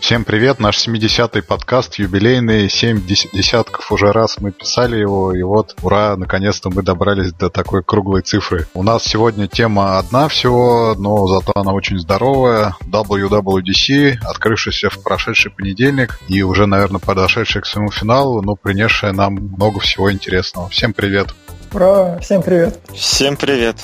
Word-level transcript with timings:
Всем 0.00 0.24
привет, 0.24 0.58
наш 0.60 0.86
70-й 0.86 1.42
подкаст, 1.42 1.96
юбилейный, 1.96 2.70
7 2.70 3.04
десятков 3.04 3.90
уже 3.92 4.12
раз 4.12 4.38
мы 4.40 4.52
писали 4.52 4.96
его, 4.96 5.34
и 5.34 5.42
вот, 5.42 5.74
ура, 5.82 6.16
наконец-то 6.16 6.70
мы 6.70 6.82
добрались 6.82 7.32
до 7.32 7.50
такой 7.50 7.82
круглой 7.82 8.22
цифры. 8.22 8.66
У 8.74 8.82
нас 8.82 9.04
сегодня 9.04 9.48
тема 9.48 9.98
одна 9.98 10.28
всего, 10.28 10.94
но 10.96 11.26
зато 11.26 11.52
она 11.54 11.72
очень 11.72 11.98
здоровая, 11.98 12.76
WWDC, 12.86 14.18
открывшийся 14.24 14.88
в 14.88 15.02
прошедший 15.02 15.50
понедельник 15.50 16.20
и 16.28 16.42
уже, 16.42 16.66
наверное, 16.66 17.00
подошедший 17.00 17.62
к 17.62 17.66
своему 17.66 17.90
финалу, 17.90 18.40
но 18.40 18.54
принесшая 18.56 19.12
нам 19.12 19.34
много 19.34 19.80
всего 19.80 20.10
интересного. 20.12 20.68
Всем 20.68 20.92
привет! 20.92 21.34
Ура, 21.72 22.18
всем 22.20 22.42
привет! 22.42 22.78
Всем 22.94 23.36
привет! 23.36 23.76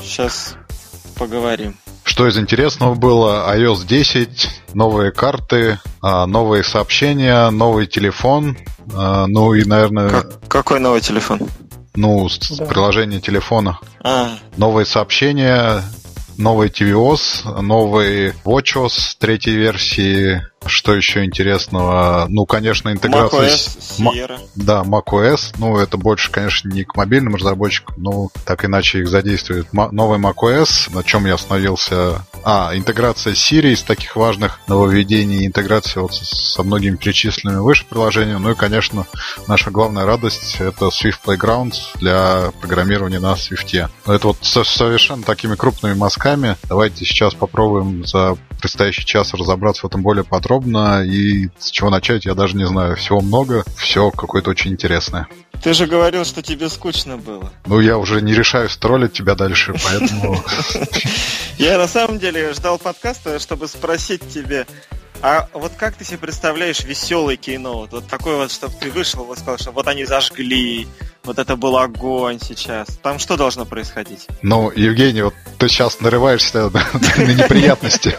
Сейчас 0.00 0.56
поговорим. 1.16 1.76
Что 2.08 2.26
из 2.26 2.38
интересного 2.38 2.94
было? 2.94 3.54
iOS 3.54 3.86
10, 3.86 4.50
новые 4.72 5.12
карты, 5.12 5.78
а, 6.00 6.24
новые 6.24 6.64
сообщения, 6.64 7.50
новый 7.50 7.86
телефон. 7.86 8.56
А, 8.94 9.26
ну 9.26 9.52
и, 9.52 9.62
наверное... 9.64 10.08
Как, 10.08 10.48
какой 10.48 10.80
новый 10.80 11.02
телефон? 11.02 11.40
Ну, 11.94 12.26
да. 12.56 12.64
приложение 12.64 13.20
телефона. 13.20 13.78
А. 14.02 14.30
Новые 14.56 14.86
сообщения, 14.86 15.82
новый 16.38 16.70
tvOS, 16.70 17.60
новый 17.60 18.32
WatchOS 18.42 19.16
третьей 19.18 19.56
версии, 19.56 20.42
что 20.68 20.94
еще 20.94 21.24
интересного? 21.24 22.26
Ну, 22.28 22.46
конечно, 22.46 22.92
интеграция... 22.92 23.48
macOS, 23.48 23.78
Sierra. 23.98 24.38
Да, 24.54 24.82
macOS. 24.82 25.54
Ну, 25.58 25.78
это 25.78 25.96
больше, 25.96 26.30
конечно, 26.30 26.68
не 26.68 26.84
к 26.84 26.96
мобильным 26.96 27.34
разработчикам, 27.34 27.94
но 27.98 28.28
так 28.44 28.64
иначе 28.64 29.00
их 29.00 29.08
задействует. 29.08 29.72
Новый 29.72 30.18
macOS, 30.18 30.94
на 30.94 31.02
чем 31.02 31.26
я 31.26 31.34
остановился... 31.34 32.24
А, 32.44 32.70
интеграция 32.74 33.34
Siri 33.34 33.72
из 33.72 33.82
таких 33.82 34.16
важных 34.16 34.60
нововведений, 34.68 35.46
интеграция 35.46 36.02
вот 36.02 36.14
со 36.14 36.62
многими 36.62 36.96
перечисленными 36.96 37.60
выше 37.60 37.84
приложениями. 37.84 38.38
Ну 38.38 38.52
и, 38.52 38.54
конечно, 38.54 39.06
наша 39.48 39.70
главная 39.70 40.06
радость— 40.06 40.56
это 40.60 40.86
Swift 40.86 41.18
Playground 41.26 41.74
для 41.96 42.52
программирования 42.60 43.18
на 43.18 43.32
Swift. 43.32 43.88
Это 44.06 44.26
вот 44.28 44.38
совершенно 44.42 45.22
такими 45.22 45.56
крупными 45.56 45.94
мазками. 45.94 46.56
Давайте 46.68 47.04
сейчас 47.04 47.34
попробуем 47.34 48.06
за 48.06 48.36
предстоящий 48.60 49.04
час 49.04 49.34
разобраться 49.34 49.82
в 49.82 49.84
этом 49.86 50.02
более 50.02 50.24
подробно. 50.24 51.04
И 51.04 51.48
с 51.58 51.70
чего 51.70 51.90
начать, 51.90 52.24
я 52.24 52.34
даже 52.34 52.56
не 52.56 52.66
знаю. 52.66 52.96
Всего 52.96 53.20
много, 53.20 53.64
все 53.76 54.10
какое-то 54.10 54.50
очень 54.50 54.72
интересное. 54.72 55.28
Ты 55.62 55.74
же 55.74 55.86
говорил, 55.86 56.24
что 56.24 56.42
тебе 56.42 56.68
скучно 56.68 57.16
было. 57.16 57.52
Ну, 57.66 57.80
я 57.80 57.98
уже 57.98 58.20
не 58.22 58.32
решаю 58.32 58.68
троллить 58.68 59.12
тебя 59.12 59.34
дальше, 59.34 59.74
поэтому... 59.84 60.42
Я 61.58 61.76
на 61.76 61.88
самом 61.88 62.20
деле 62.20 62.52
ждал 62.52 62.78
подкаста, 62.78 63.40
чтобы 63.40 63.66
спросить 63.66 64.28
тебе, 64.28 64.64
а 65.20 65.48
вот 65.52 65.72
как 65.76 65.96
ты 65.96 66.04
себе 66.04 66.18
представляешь 66.18 66.84
веселый 66.84 67.36
кино? 67.36 67.88
Вот 67.90 68.06
такой 68.06 68.36
вот, 68.36 68.52
чтобы 68.52 68.74
ты 68.80 68.90
вышел 68.90 69.32
и 69.32 69.36
сказал, 69.36 69.58
что 69.58 69.72
вот 69.72 69.88
они 69.88 70.04
зажгли, 70.04 70.86
вот 71.24 71.38
это 71.38 71.56
был 71.56 71.76
огонь 71.76 72.38
сейчас. 72.42 72.88
Там 73.02 73.18
что 73.18 73.36
должно 73.36 73.64
происходить? 73.64 74.26
Ну, 74.42 74.70
Евгений, 74.74 75.22
вот 75.22 75.34
ты 75.58 75.68
сейчас 75.68 76.00
нарываешься 76.00 76.70
на, 76.70 76.78
неприятности. 77.34 78.16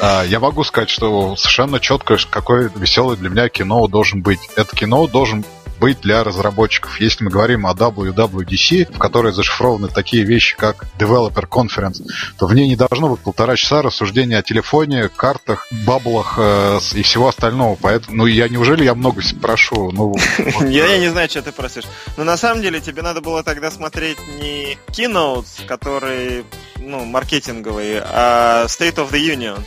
А, 0.00 0.24
я 0.24 0.40
могу 0.40 0.64
сказать, 0.64 0.90
что 0.90 1.36
совершенно 1.36 1.78
четко, 1.78 2.16
какое 2.28 2.70
веселое 2.74 3.16
для 3.16 3.30
меня 3.30 3.48
кино 3.48 3.86
должен 3.86 4.22
быть. 4.22 4.40
Это 4.56 4.74
кино 4.74 5.06
должен 5.06 5.44
быть 5.80 6.00
для 6.00 6.24
разработчиков. 6.24 7.00
Если 7.00 7.24
мы 7.24 7.30
говорим 7.30 7.66
о 7.66 7.74
WWDC, 7.74 8.94
в 8.94 8.98
которой 8.98 9.32
зашифрованы 9.32 9.88
такие 9.88 10.24
вещи, 10.24 10.56
как 10.56 10.86
Developer 10.98 11.48
Conference, 11.48 12.02
то 12.38 12.46
в 12.46 12.54
ней 12.54 12.68
не 12.68 12.76
должно 12.76 13.08
быть 13.08 13.20
полтора 13.20 13.56
часа 13.56 13.82
рассуждения 13.82 14.38
о 14.38 14.42
телефоне, 14.42 15.08
картах, 15.08 15.66
баблах 15.86 16.34
э, 16.38 16.80
и 16.94 17.02
всего 17.02 17.28
остального. 17.28 17.76
Поэтому, 17.80 18.18
ну, 18.18 18.26
я 18.26 18.48
неужели 18.48 18.84
я 18.84 18.94
много 18.94 19.22
прошу? 19.40 19.90
Ну, 19.92 20.14
я, 20.68 20.98
не 20.98 21.08
знаю, 21.08 21.28
что 21.28 21.42
ты 21.42 21.52
просишь. 21.52 21.84
Но 22.16 22.24
на 22.24 22.36
самом 22.36 22.62
деле 22.62 22.80
тебе 22.80 23.02
надо 23.02 23.20
было 23.20 23.42
тогда 23.42 23.70
смотреть 23.70 24.18
не 24.40 24.78
keynotes, 24.88 25.66
которые 25.66 26.44
ну, 26.78 27.04
маркетинговые, 27.04 28.02
а 28.04 28.66
State 28.66 28.96
of 28.96 29.10
the 29.10 29.20
Union. 29.20 29.60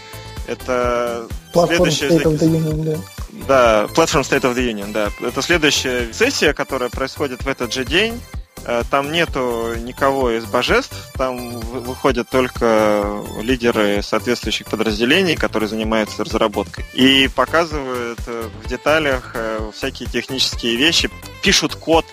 Это 0.47 1.27
следующая... 1.53 2.09
State 2.09 2.23
of 2.23 2.39
the 2.39 2.47
Union, 2.47 2.83
да. 2.83 3.16
Да, 3.47 3.85
Platform 3.93 4.23
State 4.23 4.41
of 4.41 4.55
the 4.55 4.71
Union, 4.71 4.91
да. 4.91 5.11
Это 5.21 5.41
следующая 5.41 6.11
сессия, 6.13 6.53
которая 6.53 6.89
происходит 6.89 7.43
в 7.43 7.47
этот 7.47 7.73
же 7.73 7.85
день. 7.85 8.19
Э, 8.65 8.83
там 8.89 9.11
нету 9.11 9.75
никого 9.77 10.31
из 10.31 10.45
божеств, 10.45 11.11
там 11.13 11.59
выходят 11.59 12.29
только 12.29 13.23
лидеры 13.41 14.01
соответствующих 14.01 14.67
подразделений, 14.67 15.35
которые 15.35 15.69
занимаются 15.69 16.23
разработкой. 16.23 16.85
И 16.93 17.29
показывают 17.33 18.19
э, 18.27 18.49
в 18.63 18.67
деталях 18.67 19.31
э, 19.35 19.71
всякие 19.73 20.09
технические 20.09 20.75
вещи, 20.75 21.09
пишут 21.41 21.75
код, 21.75 22.05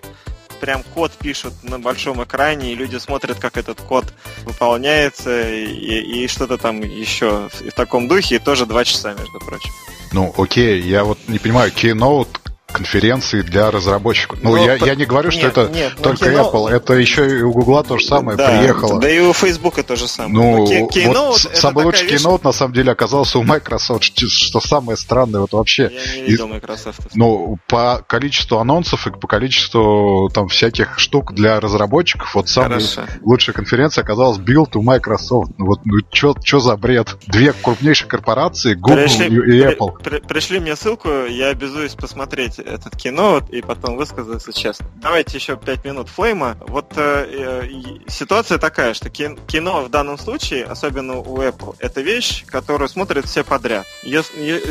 прям 0.60 0.82
код 0.82 1.12
пишут 1.12 1.54
на 1.62 1.78
большом 1.78 2.22
экране, 2.22 2.72
и 2.72 2.76
люди 2.76 2.96
смотрят, 2.96 3.38
как 3.38 3.56
этот 3.56 3.80
код 3.80 4.04
выполняется, 4.44 5.50
и, 5.50 5.64
и 5.64 6.28
что-то 6.28 6.56
там 6.56 6.80
еще 6.82 7.48
в, 7.52 7.72
таком 7.72 8.06
духе, 8.08 8.36
и 8.36 8.38
тоже 8.38 8.64
два 8.64 8.84
часа, 8.84 9.14
между 9.14 9.40
прочим. 9.40 9.70
Ну, 10.14 10.32
окей, 10.38 10.80
я 10.80 11.02
вот 11.02 11.18
не 11.26 11.40
понимаю, 11.40 11.72
Keynote 11.72 12.28
конференции 12.74 13.40
для 13.40 13.70
разработчиков. 13.70 14.40
Ну, 14.42 14.56
Но, 14.56 14.64
я, 14.64 14.76
по... 14.76 14.84
я 14.84 14.94
не 14.96 15.06
говорю, 15.06 15.30
что 15.30 15.42
нет, 15.42 15.56
это 15.56 15.70
нет, 15.72 15.92
только 16.02 16.26
Keynote... 16.26 16.52
Apple, 16.52 16.70
это 16.70 16.94
еще 16.94 17.38
и 17.38 17.42
у 17.42 17.52
Гугла 17.52 17.84
то 17.84 17.98
же 17.98 18.04
самое 18.04 18.36
да, 18.36 18.48
приехало. 18.48 19.00
Да 19.00 19.08
и 19.08 19.20
у 19.20 19.32
Facebook 19.32 19.82
то 19.82 19.96
же 19.96 20.08
самое. 20.08 20.34
Ну, 20.34 20.88
Keynote, 20.88 21.14
вот 21.14 21.38
самый 21.54 21.84
лучший 21.84 22.08
вещь... 22.08 22.20
Keynote 22.20 22.40
на 22.42 22.52
самом 22.52 22.74
деле 22.74 22.92
оказался 22.92 23.38
у 23.38 23.44
Microsoft, 23.44 24.04
что 24.28 24.60
самое 24.60 24.98
странное 24.98 25.40
вот 25.40 25.52
вообще. 25.52 25.90
Я 25.92 26.22
не 26.22 26.30
видел 26.30 26.48
и, 26.48 26.52
Microsoft. 26.54 27.00
Ну, 27.14 27.58
по 27.68 28.04
количеству 28.06 28.58
анонсов 28.58 29.06
и 29.06 29.10
по 29.10 29.28
количеству 29.28 30.28
там 30.34 30.48
всяких 30.48 30.98
штук 30.98 31.32
для 31.32 31.60
разработчиков, 31.60 32.34
вот 32.34 32.48
самая 32.48 32.80
Хорошо. 32.80 33.02
лучшая 33.22 33.54
конференция 33.54 34.02
оказалась 34.02 34.38
Build 34.38 34.70
у 34.74 34.82
Microsoft. 34.82 35.52
Ну, 35.58 35.66
вот, 35.66 35.80
ну, 35.84 35.98
что 36.10 36.60
за 36.60 36.76
бред? 36.76 37.16
Две 37.28 37.52
крупнейшие 37.52 38.08
корпорации, 38.08 38.74
Google 38.74 38.96
пришли, 38.96 39.26
и, 39.26 39.58
и 39.58 39.60
Apple. 39.62 40.02
При, 40.02 40.18
при, 40.18 40.26
пришли 40.26 40.58
мне 40.58 40.74
ссылку, 40.74 41.08
я 41.08 41.50
обязуюсь 41.50 41.94
посмотреть 41.94 42.58
этот 42.64 42.96
кино 42.96 43.42
и 43.50 43.62
потом 43.62 43.96
высказаться 43.96 44.52
честно. 44.52 44.86
Давайте 44.96 45.36
еще 45.36 45.56
пять 45.56 45.84
минут 45.84 46.08
флейма. 46.08 46.56
Вот 46.60 46.92
э, 46.96 47.62
э, 47.62 48.08
ситуация 48.08 48.58
такая, 48.58 48.94
что 48.94 49.10
кино 49.10 49.82
в 49.82 49.90
данном 49.90 50.18
случае, 50.18 50.64
особенно 50.64 51.18
у 51.18 51.38
Apple, 51.38 51.76
это 51.78 52.00
вещь, 52.00 52.44
которую 52.46 52.88
смотрят 52.88 53.26
все 53.26 53.44
подряд. 53.44 53.86
Ее 54.02 54.22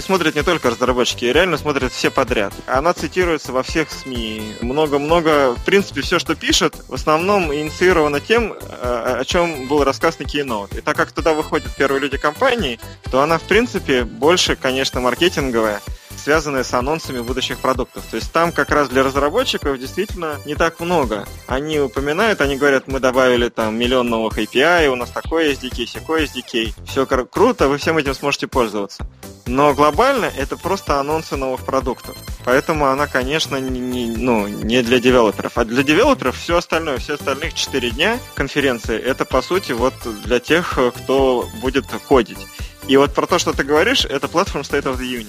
смотрят 0.01 0.35
не 0.35 0.43
только 0.43 0.69
разработчики, 0.69 1.25
реально 1.25 1.57
смотрят 1.57 1.91
все 1.91 2.11
подряд. 2.11 2.53
Она 2.67 2.93
цитируется 2.93 3.51
во 3.51 3.63
всех 3.63 3.91
СМИ. 3.91 4.55
Много-много, 4.61 5.53
в 5.53 5.65
принципе, 5.65 6.01
все, 6.01 6.19
что 6.19 6.35
пишут, 6.35 6.75
в 6.87 6.93
основном 6.93 7.53
инициировано 7.53 8.19
тем, 8.19 8.53
э, 8.53 9.17
о 9.19 9.23
чем 9.25 9.67
был 9.67 9.83
рассказ 9.83 10.19
на 10.19 10.25
кино. 10.25 10.67
И 10.71 10.81
так 10.81 10.95
как 10.95 11.11
туда 11.11 11.33
выходят 11.33 11.73
первые 11.75 12.01
люди 12.01 12.17
компании, 12.17 12.79
то 13.11 13.21
она, 13.21 13.37
в 13.37 13.43
принципе, 13.43 14.03
больше, 14.03 14.55
конечно, 14.55 14.99
маркетинговая 14.99 15.81
связанные 16.17 16.63
с 16.63 16.73
анонсами 16.73 17.19
будущих 17.19 17.59
продуктов. 17.59 18.03
То 18.09 18.17
есть 18.17 18.31
там 18.31 18.51
как 18.51 18.69
раз 18.69 18.89
для 18.89 19.03
разработчиков 19.03 19.79
действительно 19.79 20.37
не 20.45 20.55
так 20.55 20.79
много. 20.79 21.25
Они 21.47 21.79
упоминают, 21.79 22.41
они 22.41 22.57
говорят, 22.57 22.87
мы 22.87 22.99
добавили 22.99 23.49
там 23.49 23.77
миллион 23.77 24.09
новых 24.09 24.37
API, 24.37 24.87
у 24.87 24.95
нас 24.95 25.09
такой 25.09 25.53
SDK, 25.53 25.85
секой 25.85 26.25
SDK. 26.25 26.73
Все 26.85 27.05
круто, 27.05 27.67
вы 27.67 27.77
всем 27.77 27.97
этим 27.97 28.13
сможете 28.13 28.47
пользоваться. 28.47 29.05
Но 29.45 29.73
глобально 29.73 30.31
это 30.37 30.55
просто 30.55 30.99
анонсы 30.99 31.35
новых 31.35 31.65
продуктов. 31.65 32.15
Поэтому 32.45 32.87
она, 32.87 33.07
конечно, 33.07 33.57
не, 33.57 33.79
не, 33.79 34.07
ну, 34.15 34.47
не 34.47 34.81
для 34.81 34.99
девелоперов. 34.99 35.57
А 35.57 35.65
для 35.65 35.83
девелоперов 35.83 36.37
все 36.37 36.57
остальное, 36.57 36.97
все 36.97 37.15
остальных 37.15 37.53
4 37.53 37.91
дня 37.91 38.19
конференции, 38.35 38.97
это 38.97 39.25
по 39.25 39.41
сути 39.41 39.73
вот 39.73 39.93
для 40.23 40.39
тех, 40.39 40.79
кто 40.95 41.49
будет 41.61 41.85
кодить. 42.07 42.39
И 42.87 42.97
вот 42.97 43.13
про 43.13 43.27
то, 43.27 43.37
что 43.37 43.53
ты 43.53 43.63
говоришь, 43.63 44.05
это 44.05 44.27
Platform 44.27 44.61
State 44.61 44.83
of 44.83 44.97
the 44.97 45.05
Union. 45.05 45.27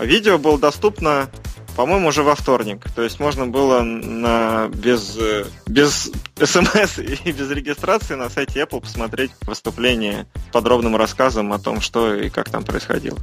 Видео 0.00 0.38
было 0.38 0.58
доступно, 0.58 1.28
по-моему, 1.76 2.08
уже 2.08 2.22
во 2.22 2.34
вторник. 2.34 2.84
То 2.94 3.02
есть 3.02 3.20
можно 3.20 3.46
было 3.46 3.80
на, 3.80 4.68
без, 4.68 5.18
без 5.66 6.10
смс 6.42 6.98
и 7.24 7.32
без 7.32 7.50
регистрации 7.50 8.14
на 8.14 8.28
сайте 8.30 8.60
Apple 8.62 8.80
посмотреть 8.80 9.30
выступление 9.42 10.26
с 10.48 10.52
подробным 10.52 10.96
рассказом 10.96 11.52
о 11.52 11.58
том, 11.58 11.80
что 11.80 12.14
и 12.14 12.28
как 12.30 12.50
там 12.50 12.64
происходило. 12.64 13.18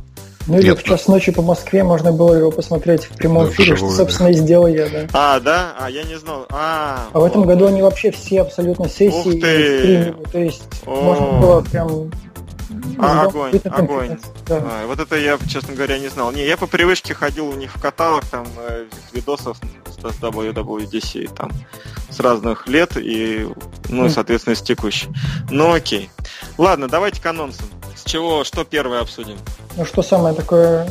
Ну 0.47 0.59
или 0.59 0.73
в 0.73 0.81
час 0.81 1.07
ночи 1.07 1.31
по 1.33 1.41
Москве 1.41 1.83
можно 1.83 2.13
было 2.13 2.33
его 2.33 2.51
посмотреть 2.51 3.03
в 3.03 3.17
прямом 3.17 3.49
эфире, 3.49 3.75
что, 3.75 3.89
собственно, 3.89 4.29
и 4.29 4.33
сделал 4.33 4.67
я, 4.67 4.87
да. 4.87 5.07
А, 5.11 5.39
да? 5.41 5.75
А, 5.77 5.89
я 5.89 6.03
не 6.03 6.17
знал. 6.17 6.45
А, 6.49 7.09
а 7.11 7.19
в 7.19 7.25
этом 7.25 7.43
году 7.43 7.65
они 7.65 7.81
вообще 7.81 8.11
все 8.11 8.41
абсолютно 8.41 8.87
сессии 8.87 9.37
стримили. 9.37 10.15
То 10.31 10.39
есть 10.39 10.63
О. 10.85 11.01
можно 11.01 11.39
было 11.39 11.61
прям 11.61 12.11
а, 12.99 13.23
огонь, 13.23 13.59
огонь. 13.65 14.19
Да. 14.45 14.61
А, 14.63 14.87
вот 14.87 14.99
это 14.99 15.17
я, 15.17 15.37
честно 15.47 15.73
говоря, 15.73 15.99
не 15.99 16.07
знал. 16.09 16.31
Не, 16.31 16.45
я 16.45 16.57
по 16.57 16.67
привычке 16.67 17.13
ходил 17.13 17.47
у 17.47 17.53
них 17.53 17.75
в 17.75 17.81
каталог 17.81 18.25
там 18.25 18.47
э, 18.57 18.85
видосов 19.13 19.57
с 19.87 19.97
WWDC 19.97 21.33
там 21.33 21.51
с 22.09 22.19
разных 22.19 22.67
лет 22.67 22.97
и, 22.97 23.47
ну, 23.89 24.09
соответственно, 24.09 24.55
с 24.55 24.61
текущей. 24.61 25.09
Ну, 25.49 25.73
окей. 25.73 26.09
Ладно, 26.57 26.87
давайте 26.87 27.21
к 27.21 27.25
анонсам. 27.25 27.67
С 27.95 28.03
чего, 28.03 28.43
что 28.43 28.63
первое 28.63 29.01
обсудим? 29.01 29.37
Ну, 29.75 29.85
что 29.85 30.01
самое 30.01 30.35
такое 30.35 30.87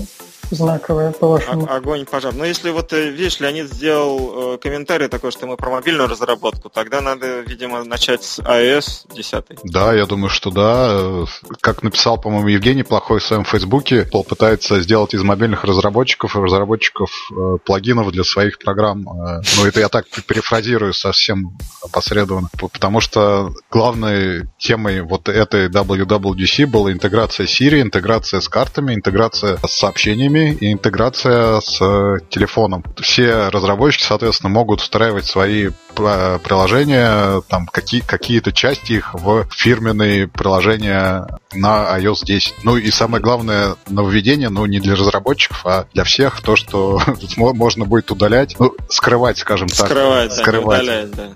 знаковая, 0.50 1.12
по-вашему? 1.12 1.70
Огонь, 1.70 2.04
пожар. 2.04 2.34
Но 2.34 2.44
если 2.44 2.70
вот, 2.70 2.92
э, 2.92 3.10
видишь, 3.10 3.40
Леонид 3.40 3.72
сделал 3.72 4.54
э, 4.54 4.58
комментарий 4.58 5.08
такой, 5.08 5.32
что 5.32 5.46
мы 5.46 5.56
про 5.56 5.70
мобильную 5.70 6.08
разработку, 6.08 6.70
тогда 6.70 7.00
надо, 7.00 7.40
видимо, 7.40 7.84
начать 7.84 8.22
с 8.22 8.38
iOS 8.38 9.14
10. 9.14 9.44
Да, 9.64 9.92
я 9.94 10.06
думаю, 10.06 10.30
что 10.30 10.50
да. 10.50 11.26
Как 11.60 11.82
написал, 11.82 12.18
по-моему, 12.18 12.48
Евгений 12.48 12.82
Плохой 12.82 13.20
в 13.20 13.24
своем 13.24 13.44
фейсбуке, 13.44 14.02
Apple 14.02 14.24
пытается 14.24 14.80
сделать 14.80 15.14
из 15.14 15.22
мобильных 15.22 15.64
разработчиков 15.64 16.36
и 16.36 16.38
разработчиков 16.38 17.10
э, 17.30 17.58
плагинов 17.64 18.12
для 18.12 18.24
своих 18.24 18.58
программ. 18.58 19.08
Э, 19.08 19.40
ну, 19.56 19.66
это 19.66 19.80
я 19.80 19.88
так 19.88 20.06
перефразирую 20.26 20.92
совсем 20.92 21.56
опосредованно. 21.82 22.48
Потому 22.72 23.00
что 23.00 23.52
главной 23.70 24.48
темой 24.58 25.02
вот 25.02 25.28
этой 25.28 25.68
WWDC 25.68 26.66
была 26.66 26.92
интеграция 26.92 27.46
Siri, 27.46 27.80
интеграция 27.80 28.40
с 28.40 28.48
картами, 28.48 28.94
интеграция 28.94 29.58
с 29.66 29.72
сообщениями 29.72 30.35
и 30.36 30.72
интеграция 30.72 31.60
с 31.60 31.80
э, 31.80 32.18
телефоном. 32.28 32.84
Все 33.00 33.48
разработчики, 33.48 34.04
соответственно, 34.04 34.50
могут 34.50 34.80
устраивать 34.80 35.26
свои 35.26 35.70
приложения, 35.94 37.40
там 37.48 37.66
какие, 37.66 38.00
какие-то 38.00 38.52
части 38.52 38.92
их 38.92 39.14
в 39.14 39.46
фирменные 39.50 40.28
приложения 40.28 41.26
на 41.54 41.98
iOS 41.98 42.24
10. 42.24 42.54
Ну 42.64 42.76
и 42.76 42.90
самое 42.90 43.22
главное 43.22 43.76
нововведение, 43.88 44.50
ну 44.50 44.66
не 44.66 44.78
для 44.78 44.94
разработчиков, 44.94 45.64
а 45.64 45.86
для 45.94 46.04
всех, 46.04 46.42
то, 46.42 46.56
что 46.56 47.00
можно 47.36 47.86
будет 47.86 48.10
удалять, 48.10 48.56
ну, 48.58 48.74
скрывать, 48.88 49.38
скажем 49.38 49.68
так. 49.68 49.86
Скрывать, 49.86 50.30
да, 50.30 50.36
скрывать. 50.36 50.82
удалять, 50.82 51.10
да. 51.12 51.28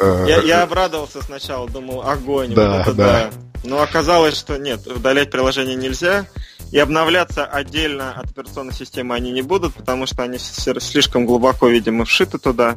Э, 0.00 0.24
я, 0.28 0.42
я 0.42 0.62
обрадовался 0.62 1.22
сначала, 1.22 1.68
думал, 1.68 2.02
огонь, 2.02 2.54
да, 2.54 2.70
вот 2.70 2.80
это 2.80 2.92
да. 2.94 3.06
да. 3.06 3.30
Но 3.64 3.82
оказалось, 3.82 4.36
что 4.36 4.56
нет, 4.56 4.86
удалять 4.86 5.30
приложение 5.30 5.76
нельзя. 5.76 6.26
И 6.72 6.78
обновляться 6.78 7.44
отдельно 7.44 8.12
от 8.12 8.30
операционной 8.30 8.74
системы 8.74 9.14
они 9.14 9.30
не 9.30 9.42
будут, 9.42 9.74
потому 9.74 10.06
что 10.06 10.22
они 10.24 10.38
слишком 10.38 11.26
глубоко, 11.26 11.68
видимо, 11.68 12.04
вшиты 12.04 12.38
туда. 12.38 12.76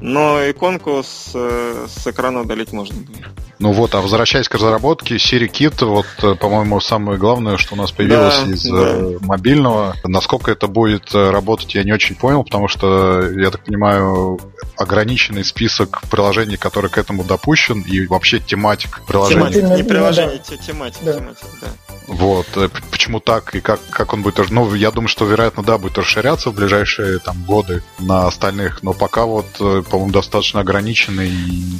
Но 0.00 0.38
иконку 0.50 1.02
с, 1.02 1.32
с 1.32 2.06
экрана 2.06 2.42
удалить 2.42 2.72
можно 2.72 2.96
будет. 3.00 3.26
Ну 3.58 3.72
вот, 3.72 3.94
а 3.94 4.02
возвращаясь 4.02 4.48
к 4.48 4.54
разработке, 4.54 5.16
Siri 5.16 5.48
Kit, 5.50 5.82
вот, 5.84 6.06
э, 6.22 6.34
по-моему, 6.34 6.78
самое 6.80 7.18
главное, 7.18 7.56
что 7.56 7.74
у 7.74 7.78
нас 7.78 7.90
появилось 7.90 8.42
да, 8.44 8.52
из 8.52 8.64
да. 8.64 8.76
Э, 8.76 9.18
мобильного. 9.22 9.96
Насколько 10.04 10.50
это 10.50 10.66
будет 10.66 11.14
э, 11.14 11.30
работать, 11.30 11.74
я 11.74 11.82
не 11.82 11.92
очень 11.92 12.16
понял, 12.16 12.44
потому 12.44 12.68
что, 12.68 13.30
я 13.30 13.50
так 13.50 13.64
понимаю, 13.64 14.38
ограниченный 14.76 15.42
список 15.42 16.02
приложений, 16.10 16.58
которые 16.58 16.90
к 16.90 16.98
этому 16.98 17.24
допущен, 17.24 17.80
и 17.80 18.06
вообще 18.06 18.40
тематик 18.40 19.00
приложений. 19.06 19.54
Тематик, 19.54 19.76
не 19.78 19.82
приложение, 19.84 20.42
да. 20.46 20.56
тематик, 20.58 21.02
да. 21.02 21.12
тематик, 21.14 21.46
да. 21.62 21.68
Вот, 22.06 22.46
почему 22.90 23.20
так 23.20 23.54
и 23.54 23.60
как, 23.60 23.80
как 23.90 24.12
он 24.12 24.22
будет... 24.22 24.50
Ну, 24.50 24.74
я 24.74 24.90
думаю, 24.90 25.08
что, 25.08 25.24
вероятно, 25.24 25.62
да, 25.62 25.78
будет 25.78 25.98
расширяться 25.98 26.50
в 26.50 26.54
ближайшие 26.54 27.18
там 27.18 27.42
годы 27.44 27.82
на 27.98 28.26
остальных, 28.26 28.82
но 28.82 28.92
пока 28.92 29.24
вот, 29.24 29.46
по-моему, 29.58 30.12
достаточно 30.12 30.60
ограниченный. 30.60 31.32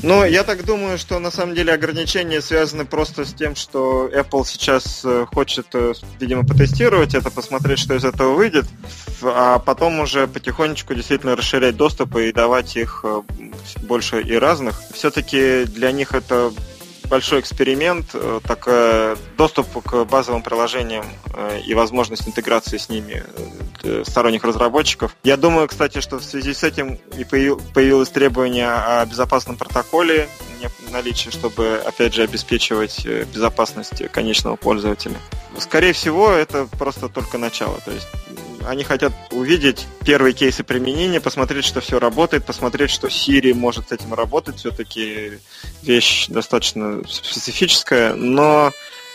Ну, 0.02 0.24
я 0.24 0.42
так 0.42 0.64
думаю, 0.64 0.98
что 0.98 1.18
на 1.18 1.30
самом 1.30 1.54
деле 1.54 1.72
ограничения 1.72 2.40
связаны 2.40 2.84
просто 2.84 3.24
с 3.24 3.32
тем, 3.32 3.54
что 3.54 4.08
Apple 4.08 4.44
сейчас 4.44 5.02
э, 5.04 5.26
хочет, 5.32 5.66
э, 5.74 5.92
видимо, 6.20 6.44
потестировать 6.44 7.14
это, 7.14 7.30
посмотреть, 7.30 7.78
что 7.78 7.94
из 7.94 8.04
этого 8.04 8.34
выйдет, 8.34 8.66
а 9.22 9.58
потом 9.58 10.00
уже 10.00 10.26
потихонечку 10.26 10.94
действительно 10.94 11.36
расширять 11.36 11.76
доступы 11.76 12.28
и 12.28 12.32
давать 12.32 12.76
их 12.76 13.00
э, 13.04 13.22
больше 13.82 14.20
и 14.20 14.36
разных. 14.36 14.80
Все-таки 14.92 15.64
для 15.64 15.92
них 15.92 16.14
это 16.14 16.52
большой 17.06 17.40
эксперимент, 17.40 18.10
э, 18.14 18.40
такой 18.46 19.16
доступ 19.36 19.82
к 19.82 20.04
базовым 20.04 20.42
приложениям 20.42 21.04
э, 21.34 21.60
и 21.66 21.74
возможность 21.74 22.26
интеграции 22.28 22.76
с 22.76 22.88
ними 22.88 23.24
э, 23.82 24.02
сторонних 24.06 24.44
разработчиков. 24.44 25.16
Я 25.24 25.36
думаю, 25.36 25.68
кстати, 25.68 26.00
что 26.00 26.18
в 26.18 26.24
связи 26.24 26.52
с 26.54 26.62
этим 26.62 26.98
и 27.16 27.24
появилось 27.24 28.10
требование 28.10 28.68
о 28.68 29.04
безопасном 29.06 29.56
протоколе, 29.56 30.28
наличие, 30.90 31.30
чтобы, 31.30 31.82
опять 31.86 32.14
же, 32.14 32.22
обеспечивать 32.22 33.06
безопасность 33.06 34.10
конечного 34.10 34.56
пользователя. 34.56 35.16
Скорее 35.58 35.92
всего, 35.92 36.30
это 36.30 36.66
просто 36.78 37.08
только 37.08 37.38
начало. 37.38 37.80
То 37.84 37.92
есть 37.92 38.08
они 38.66 38.84
хотят 38.84 39.12
увидеть 39.30 39.86
первые 40.04 40.32
кейсы 40.34 40.64
применения, 40.64 41.20
посмотреть, 41.20 41.64
что 41.64 41.80
все 41.80 41.98
работает, 41.98 42.44
посмотреть, 42.44 42.90
что 42.90 43.08
Siri 43.08 43.54
может 43.54 43.88
с 43.88 43.92
этим 43.92 44.14
работать. 44.14 44.56
Все-таки 44.56 45.38
вещь 45.82 46.26
достаточно 46.28 47.02
специфическая, 47.08 48.14
но 48.14 48.72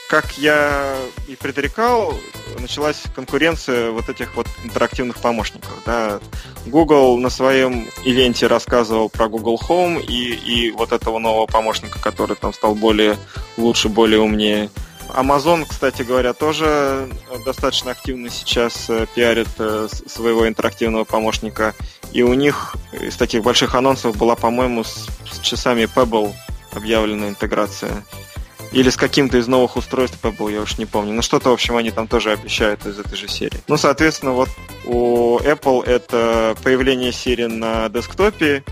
как 0.10 0.38
я 0.38 0.98
и 1.30 1.38
предрекал, 1.38 2.14
началась 2.60 3.02
конкуренция 3.16 3.92
вот 3.92 4.10
этих 4.10 4.36
вот 4.36 4.46
интерактивных 4.64 5.18
помощников. 5.20 5.72
Да. 5.86 6.20
Google 6.66 7.18
на 7.18 7.30
своем 7.30 7.88
ивенте 8.04 8.48
рассказывал 8.48 9.08
про 9.10 9.30
Google 9.30 9.58
Home 9.70 10.06
и, 10.06 10.34
и 10.34 10.72
вот 10.72 10.92
этого 10.92 11.18
нового 11.18 11.46
помощника, 11.46 11.98
который 12.02 12.36
там 12.36 12.54
стал 12.54 12.76
более 12.76 13.18
лучше, 13.56 13.88
более 13.88 14.20
умнее. 14.20 14.70
Amazon, 15.16 15.66
кстати 15.68 16.02
говоря, 16.04 16.34
тоже 16.34 17.10
достаточно 17.46 17.92
активно 17.92 18.30
сейчас 18.30 18.90
э, 18.90 19.06
пиарит 19.14 19.50
э, 19.60 19.88
своего 20.08 20.48
интерактивного 20.48 21.04
помощника. 21.04 21.74
И 22.12 22.24
у 22.24 22.34
них 22.34 22.76
из 22.92 23.16
таких 23.16 23.44
больших 23.44 23.76
анонсов 23.76 24.18
была, 24.18 24.36
по-моему, 24.36 24.84
с, 24.84 25.08
с 25.32 25.40
часами 25.40 25.84
Pebble 25.84 26.34
объявлена 26.74 27.30
интеграция. 27.30 28.04
Или 28.72 28.90
с 28.90 28.96
каким-то 28.96 29.38
из 29.38 29.48
новых 29.48 29.76
устройств 29.76 30.18
Pebble, 30.22 30.54
я 30.54 30.62
уж 30.62 30.78
не 30.78 30.86
помню. 30.86 31.14
Но 31.14 31.22
что-то, 31.22 31.50
в 31.50 31.54
общем, 31.54 31.76
они 31.76 31.92
там 31.92 32.08
тоже 32.08 32.32
обещают 32.32 32.86
из 32.86 32.98
этой 33.00 33.18
же 33.18 33.28
серии. 33.28 33.60
Ну, 33.68 33.78
соответственно, 33.78 34.32
вот 34.32 34.50
у 34.86 35.40
Apple 35.40 35.86
это 35.86 36.56
появление 36.64 37.12
Siri 37.12 37.48
на 37.48 37.90
десктопе, 37.90 38.64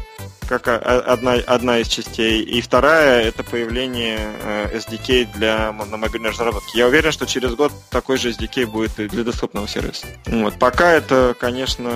как 0.49 0.67
одна, 0.67 1.33
одна 1.45 1.77
из 1.77 1.87
частей. 1.87 2.41
И 2.41 2.59
вторая 2.61 3.21
это 3.21 3.43
появление 3.43 4.17
э, 4.43 4.77
SDK 4.77 5.27
для 5.35 5.71
мобильной 5.71 6.31
разработки. 6.31 6.75
Я 6.75 6.87
уверен, 6.87 7.11
что 7.11 7.27
через 7.27 7.53
год 7.53 7.71
такой 7.91 8.17
же 8.17 8.31
SDK 8.31 8.65
будет 8.65 8.99
и 8.99 9.07
для 9.07 9.23
доступного 9.23 9.67
сервиса. 9.67 10.07
Вот. 10.25 10.55
Пока 10.55 10.91
это, 10.91 11.35
конечно, 11.39 11.91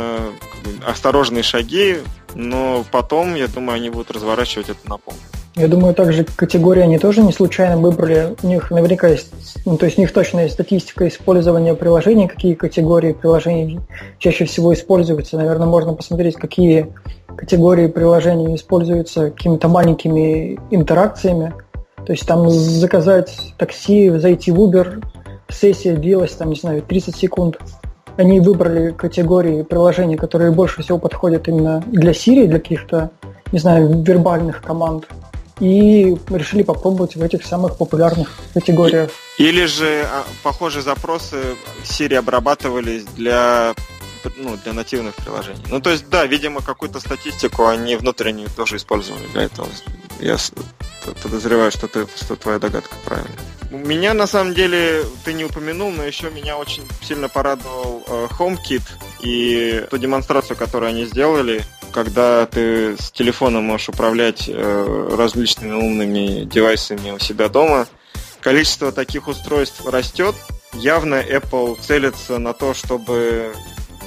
осторожные 0.85 1.43
шаги, 1.43 1.97
но 2.35 2.85
потом, 2.91 3.33
я 3.35 3.47
думаю, 3.47 3.77
они 3.77 3.89
будут 3.89 4.11
разворачивать 4.11 4.69
это 4.69 4.87
на 4.87 4.97
полную. 4.97 5.23
Я 5.55 5.67
думаю, 5.67 5.93
также 5.93 6.23
категории 6.23 6.81
они 6.81 6.97
тоже 6.97 7.21
не 7.21 7.31
случайно 7.31 7.77
выбрали. 7.77 8.35
У 8.41 8.47
них 8.47 8.71
наверняка 8.71 9.07
есть, 9.07 9.31
ну, 9.65 9.77
то 9.77 9.85
есть 9.85 9.99
у 9.99 10.01
них 10.01 10.11
есть 10.15 10.53
статистика 10.53 11.07
использования 11.07 11.75
приложений, 11.75 12.27
какие 12.27 12.55
категории 12.55 13.13
приложений 13.13 13.79
чаще 14.17 14.45
всего 14.45 14.73
используются. 14.73 15.37
Наверное, 15.37 15.67
можно 15.67 15.93
посмотреть, 15.93 16.35
какие 16.35 16.87
категории 17.37 17.87
приложений 17.87 18.55
используются 18.55 19.31
какими-то 19.31 19.67
маленькими 19.67 20.59
интеракциями. 20.71 21.53
То 22.05 22.11
есть 22.11 22.25
там 22.25 22.49
заказать 22.49 23.53
такси, 23.57 24.09
зайти 24.09 24.51
в 24.51 24.59
Uber, 24.59 25.03
сессия 25.49 25.95
длилась, 25.95 26.31
там, 26.31 26.49
не 26.49 26.55
знаю, 26.55 26.81
30 26.81 27.15
секунд. 27.15 27.57
Они 28.17 28.39
выбрали 28.39 28.91
категории 28.91 29.63
приложений, 29.63 30.17
которые 30.17 30.51
больше 30.51 30.83
всего 30.83 30.97
подходят 30.99 31.47
именно 31.47 31.83
для 31.87 32.11
Siri, 32.11 32.45
для 32.45 32.59
каких-то, 32.59 33.11
не 33.51 33.59
знаю, 33.59 34.03
вербальных 34.03 34.61
команд 34.61 35.07
и 35.59 36.15
решили 36.29 36.63
попробовать 36.63 37.15
в 37.15 37.23
этих 37.23 37.45
самых 37.45 37.77
популярных 37.77 38.29
категориях. 38.53 39.09
Или 39.37 39.65
же 39.65 40.03
а, 40.03 40.23
похожие 40.43 40.81
запросы 40.81 41.37
Siri 41.83 42.15
обрабатывались 42.15 43.03
для 43.15 43.73
ну, 44.35 44.57
для 44.57 44.73
нативных 44.73 45.15
приложений. 45.15 45.63
Ну, 45.69 45.79
то 45.79 45.89
есть, 45.89 46.09
да, 46.09 46.25
видимо, 46.25 46.61
какую-то 46.61 46.99
статистику 46.99 47.67
они 47.67 47.95
внутреннюю 47.95 48.49
тоже 48.49 48.77
использовали 48.77 49.27
для 49.27 49.43
этого. 49.43 49.67
Я 50.19 50.37
подозреваю, 51.21 51.71
что, 51.71 51.87
ты, 51.87 52.07
что 52.15 52.35
твоя 52.35 52.59
догадка 52.59 52.95
правильная. 53.05 53.37
Меня, 53.71 54.13
на 54.13 54.27
самом 54.27 54.53
деле, 54.53 55.03
ты 55.25 55.33
не 55.33 55.45
упомянул, 55.45 55.91
но 55.91 56.03
еще 56.03 56.29
меня 56.29 56.57
очень 56.57 56.83
сильно 57.01 57.27
порадовал 57.27 58.03
э, 58.05 58.27
HomeKit 58.37 58.83
и 59.21 59.85
ту 59.89 59.97
демонстрацию, 59.97 60.55
которую 60.55 60.89
они 60.89 61.05
сделали, 61.05 61.63
когда 61.91 62.45
ты 62.45 62.95
с 62.97 63.11
телефона 63.11 63.61
можешь 63.61 63.89
управлять 63.89 64.45
э, 64.47 65.15
различными 65.17 65.73
умными 65.73 66.43
девайсами 66.45 67.11
у 67.11 67.19
себя 67.19 67.49
дома. 67.49 67.87
Количество 68.41 68.91
таких 68.91 69.27
устройств 69.27 69.85
растет. 69.87 70.35
Явно 70.73 71.15
Apple 71.15 71.79
целится 71.81 72.37
на 72.37 72.53
то, 72.53 72.73
чтобы 72.73 73.53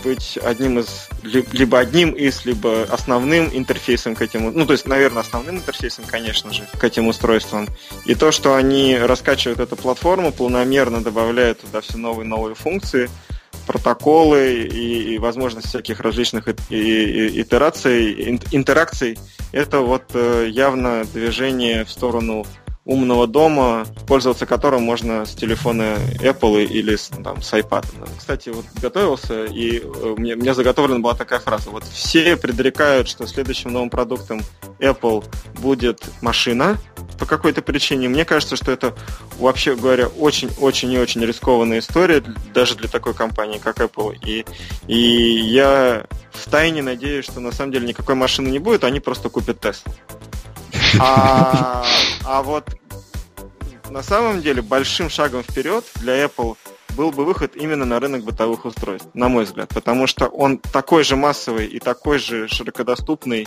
быть 0.07 0.39
одним 0.39 0.79
из, 0.79 1.09
либо 1.53 1.81
одним 1.81 2.11
из, 2.11 2.45
либо 2.45 2.85
основным 2.85 3.51
интерфейсом 3.53 4.15
к 4.15 4.23
этим, 4.23 4.53
ну, 4.53 4.65
то 4.65 4.73
есть, 4.73 4.87
наверное, 4.87 5.23
основным 5.23 5.57
интерфейсом, 5.57 6.05
конечно 6.07 6.53
же, 6.53 6.63
к 6.79 6.85
этим 6.85 7.09
устройствам. 7.09 7.67
И 8.05 8.15
то, 8.15 8.31
что 8.31 8.55
они 8.55 8.97
раскачивают 8.97 9.59
эту 9.59 9.75
платформу, 9.75 10.31
полномерно 10.31 11.03
добавляют 11.03 11.61
туда 11.61 11.81
все 11.81 11.99
новые 11.99 12.27
новые 12.27 12.55
функции, 12.55 13.11
протоколы 13.67 14.63
и, 14.63 15.15
и 15.15 15.19
возможность 15.19 15.69
всяких 15.69 15.99
различных 15.99 16.47
и, 16.49 16.55
и, 16.71 17.43
итераций, 17.43 18.39
интеракций, 18.53 19.19
это 19.51 19.81
вот 19.81 20.05
э, 20.15 20.47
явно 20.49 21.05
движение 21.13 21.85
в 21.85 21.91
сторону 21.91 22.47
умного 22.87 23.27
дома, 23.27 23.85
пользоваться 24.07 24.47
которым 24.47 24.83
можно 24.83 25.27
с 25.27 25.35
телефона 25.35 25.97
Apple 26.21 26.65
или 26.65 26.95
с, 26.95 27.09
там, 27.09 27.43
с 27.43 27.53
iPad. 27.53 27.85
Кстати, 28.17 28.51
вот 28.51 28.65
готовился, 28.81 29.45
и 29.45 29.81
э, 29.81 30.15
мне, 30.17 30.37
мне 30.37 30.55
заготовлена 30.55 31.01
была 31.01 31.15
такая 31.15 31.41
фраза. 31.41 31.71
Вот 31.71 31.83
все 31.85 32.37
предрекают, 32.37 33.09
что 33.09 33.27
следующим 33.27 33.73
новым 33.73 33.91
продуктом 33.91 34.41
Apple 34.79 35.25
будет 35.59 36.01
машина 36.21 36.79
по 37.19 37.27
какой-то 37.27 37.61
причине. 37.61 38.09
Мне 38.09 38.25
кажется, 38.25 38.55
что 38.55 38.71
это, 38.71 38.95
вообще 39.39 39.75
говоря, 39.75 40.07
очень-очень 40.07 40.93
и 40.93 40.99
очень 40.99 41.25
рискованная 41.25 41.81
история, 41.81 42.23
даже 42.55 42.77
для 42.77 42.89
такой 42.89 43.15
компании, 43.15 43.59
как 43.59 43.81
Apple. 43.81 44.17
И, 44.25 44.45
и 44.87 44.97
я 44.97 46.07
в 46.31 46.49
тайне 46.49 46.83
надеюсь, 46.83 47.25
что 47.25 47.41
на 47.41 47.51
самом 47.51 47.73
деле 47.73 47.89
никакой 47.89 48.15
машины 48.15 48.49
не 48.49 48.59
будет, 48.59 48.85
они 48.85 49.01
просто 49.01 49.29
купят 49.29 49.65
Tesla. 49.65 49.91
А, 50.99 51.85
а 52.25 52.43
вот 52.43 52.69
на 53.91 54.03
самом 54.03 54.43
деле 54.43 54.63
большим 54.63 55.09
шагом 55.09 55.43
вперед 55.43 55.85
для 55.97 56.25
Apple 56.25 56.57
был 56.97 57.13
бы 57.13 57.25
выход 57.25 57.57
именно 57.57 57.85
на 57.85 58.01
рынок 58.01 58.25
бытовых 58.25 58.65
устройств, 58.65 59.09
на 59.15 59.29
мой 59.29 59.45
взгляд, 59.45 59.69
потому 59.69 60.07
что 60.07 60.27
он 60.27 60.59
такой 60.59 61.05
же 61.05 61.15
массовый 61.15 61.67
и 61.67 61.79
такой 61.79 62.19
же 62.19 62.49
широкодоступный 62.49 63.47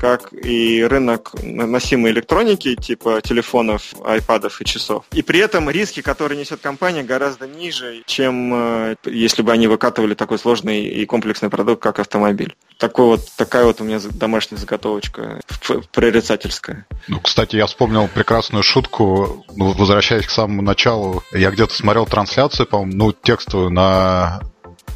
как 0.00 0.32
и 0.32 0.82
рынок 0.82 1.34
носимой 1.42 2.12
электроники, 2.12 2.74
типа 2.74 3.20
телефонов, 3.22 3.94
айпадов 4.02 4.60
и 4.62 4.64
часов. 4.64 5.04
И 5.12 5.20
при 5.20 5.40
этом 5.40 5.68
риски, 5.68 6.00
которые 6.00 6.38
несет 6.38 6.60
компания, 6.60 7.02
гораздо 7.02 7.46
ниже, 7.46 8.02
чем 8.06 8.52
э, 8.54 8.96
если 9.04 9.42
бы 9.42 9.52
они 9.52 9.66
выкатывали 9.66 10.14
такой 10.14 10.38
сложный 10.38 10.84
и 10.86 11.04
комплексный 11.04 11.50
продукт, 11.50 11.82
как 11.82 11.98
автомобиль. 11.98 12.56
Такой 12.78 13.04
вот, 13.04 13.20
такая 13.36 13.64
вот 13.64 13.82
у 13.82 13.84
меня 13.84 14.00
домашняя 14.12 14.58
заготовочка 14.58 15.40
прорицательская. 15.92 16.86
Ну, 17.08 17.20
кстати, 17.20 17.56
я 17.56 17.66
вспомнил 17.66 18.08
прекрасную 18.08 18.62
шутку, 18.62 19.44
возвращаясь 19.48 20.26
к 20.26 20.30
самому 20.30 20.62
началу. 20.62 21.22
Я 21.32 21.50
где-то 21.50 21.74
смотрел 21.74 22.06
трансляцию, 22.06 22.66
по-моему, 22.66 22.92
ну, 22.96 23.12
текстовую 23.12 23.70
на 23.70 24.40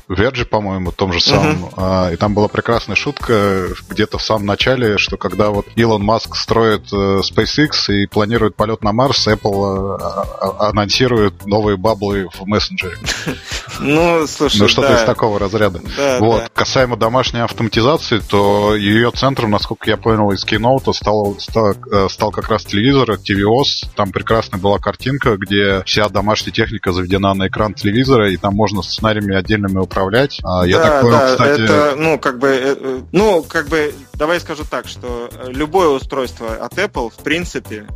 Верджи, 0.08 0.44
по-моему, 0.44 0.92
том 0.92 1.12
же 1.12 1.20
самом. 1.20 1.64
Uh-huh. 1.64 1.73
А, 1.76 2.11
и 2.12 2.16
там 2.16 2.34
была 2.34 2.49
прекрасная 2.49 2.96
шутка 2.96 3.68
где-то 3.88 4.18
в 4.18 4.23
самом 4.23 4.46
начале, 4.46 4.99
что 4.99 5.16
когда 5.16 5.50
вот 5.50 5.66
Илон 5.76 6.02
Маск 6.02 6.37
строит 6.37 6.92
э, 6.92 7.20
SpaceX 7.20 7.88
и 7.88 8.06
планирует 8.06 8.54
полет 8.54 8.82
на 8.82 8.92
Марс, 8.92 9.26
Apple 9.26 9.99
э, 9.99 10.46
анонсирует 10.58 11.46
новые 11.46 11.76
баблы 11.76 12.28
в 12.32 12.46
мессенджере. 12.46 12.96
Ну, 13.80 14.25
слушай, 14.28 14.58
Ну, 14.58 14.68
что-то 14.68 14.94
из 14.94 15.04
такого 15.04 15.38
разряда. 15.40 15.80
Вот. 16.20 16.49
Касаемо 16.54 16.96
домашней 16.96 17.40
автоматизации, 17.40 18.20
то 18.20 18.76
ее 18.76 19.11
центром, 19.11 19.50
насколько 19.50 19.90
я 19.90 19.96
понял 19.96 20.30
из 20.30 20.44
Keynote, 20.44 20.92
стал, 20.92 21.37
э, 21.37 22.08
стал 22.08 22.30
как 22.30 22.49
раз 22.49 22.64
телевизор, 22.64 23.11
TVOS. 23.11 23.88
Там 23.96 24.12
прекрасная 24.12 24.61
была 24.61 24.78
картинка, 24.78 25.37
где 25.37 25.82
вся 25.84 26.08
домашняя 26.08 26.52
техника 26.52 26.92
заведена 26.92 27.34
на 27.34 27.49
экран 27.49 27.75
телевизора, 27.75 28.30
и 28.30 28.37
там 28.37 28.54
можно 28.54 28.82
сценариями 28.82 29.34
отдельными 29.34 29.78
управлять. 29.94 30.40
А, 30.42 30.64
я 30.66 30.78
да, 30.78 30.84
так 30.84 31.00
понял, 31.02 31.18
да, 31.18 31.30
кстати... 31.32 31.62
это, 31.62 31.94
ну, 31.96 32.18
как 32.18 32.38
бы, 32.38 32.48
э, 32.48 32.76
э, 32.78 33.00
ну, 33.12 33.42
как 33.44 33.68
бы, 33.68 33.94
давай 34.14 34.40
скажу 34.40 34.64
так, 34.68 34.88
что 34.88 35.30
любое 35.46 35.88
устройство 35.88 36.54
от 36.54 36.72
Apple, 36.74 37.10
в 37.10 37.22
принципе, 37.22 37.86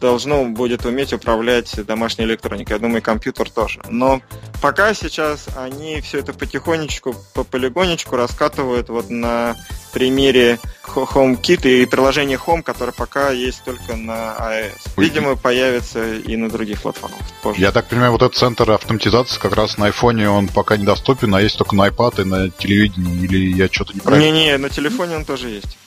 должно 0.00 0.44
будет 0.46 0.86
уметь 0.86 1.12
управлять 1.12 1.74
домашней 1.86 2.24
электроникой. 2.24 2.76
Я 2.76 2.80
думаю, 2.80 3.02
компьютер 3.02 3.50
тоже. 3.50 3.80
Но 3.90 4.22
пока 4.62 4.94
сейчас 4.94 5.46
они 5.56 6.00
все 6.00 6.20
это 6.20 6.32
потихонечку, 6.32 7.14
по 7.34 7.44
полигонечку 7.44 8.16
раскатывают 8.16 8.88
вот 8.88 9.10
на 9.10 9.54
примере 9.94 10.58
HomeKit 10.84 11.66
и 11.66 11.86
приложение 11.86 12.38
Home, 12.44 12.62
которое 12.62 12.92
пока 12.92 13.30
есть 13.30 13.62
только 13.64 13.96
на 13.96 14.36
iOS. 14.38 14.90
Видимо, 14.96 15.36
появится 15.36 16.14
и 16.14 16.36
на 16.36 16.50
других 16.50 16.82
платформах 16.82 17.20
позже. 17.42 17.60
Я 17.60 17.72
так 17.72 17.86
понимаю, 17.86 18.12
вот 18.12 18.22
этот 18.22 18.36
центр 18.36 18.70
автоматизации 18.70 19.40
как 19.40 19.54
раз 19.54 19.78
на 19.78 19.88
iPhone 19.88 20.26
он 20.26 20.48
пока 20.48 20.76
недоступен, 20.76 21.34
а 21.34 21.40
есть 21.40 21.56
только 21.56 21.74
на 21.76 21.88
iPad 21.88 22.22
и 22.22 22.24
на 22.24 22.50
телевидении, 22.50 23.24
или 23.24 23.56
я 23.56 23.68
что-то 23.68 23.94
неправильно? 23.94 24.24
Не-не, 24.24 24.58
на 24.58 24.68
телефоне 24.68 25.16
он 25.16 25.24
тоже 25.24 25.48
есть. 25.48 25.78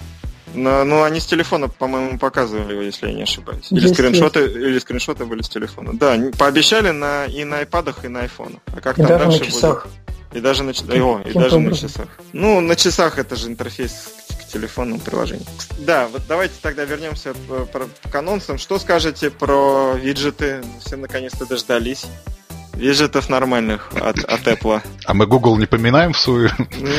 Но, 0.54 0.84
ну, 0.86 1.04
они 1.04 1.20
с 1.20 1.26
телефона, 1.26 1.68
по-моему, 1.68 2.18
показывали 2.18 2.72
его, 2.72 2.82
если 2.82 3.08
я 3.08 3.14
не 3.14 3.24
ошибаюсь. 3.24 3.68
Или 3.70 3.88
скриншоты, 3.88 4.46
или 4.46 4.80
скриншоты 4.80 5.26
были 5.26 5.42
с 5.42 5.50
телефона. 5.50 5.92
Да, 5.94 6.18
пообещали 6.38 6.92
на, 6.92 7.26
и 7.26 7.44
на 7.44 7.62
iPad, 7.62 7.94
и 8.04 8.08
на 8.08 8.20
iPhone. 8.26 8.58
А 8.68 8.82
как 8.82 8.98
и 8.98 9.04
там 9.04 9.20
дальше 9.20 9.40
на 9.40 9.46
часах. 9.46 9.84
будет? 9.84 10.07
И 10.34 10.40
даже 10.40 10.64
на, 10.64 10.72
О, 10.72 11.22
и 11.22 11.34
даже 11.34 11.60
на 11.60 11.76
часах. 11.76 12.08
Ну, 12.34 12.60
на 12.60 12.76
часах 12.76 13.18
это 13.18 13.36
же 13.36 13.48
интерфейс 13.48 14.10
к 14.40 14.52
телефонному 14.52 15.00
приложению. 15.00 15.46
Да, 15.80 16.08
вот 16.08 16.24
давайте 16.28 16.56
тогда 16.62 16.84
вернемся 16.84 17.34
к 18.12 18.16
анонсам. 18.16 18.58
Что 18.58 18.78
скажете 18.78 19.32
про 19.32 19.94
виджеты? 19.96 20.64
Все 20.84 20.96
наконец-то 20.98 21.46
дождались. 21.46 22.06
Виджетов 22.78 23.30
нормальных 23.30 23.90
от, 23.94 24.20
от 24.20 24.42
Apple. 24.48 24.82
А 25.06 25.14
мы 25.14 25.26
Google 25.26 25.58
не 25.58 25.66
поминаем 25.66 26.14
в 26.14 26.20
свою 26.20 26.50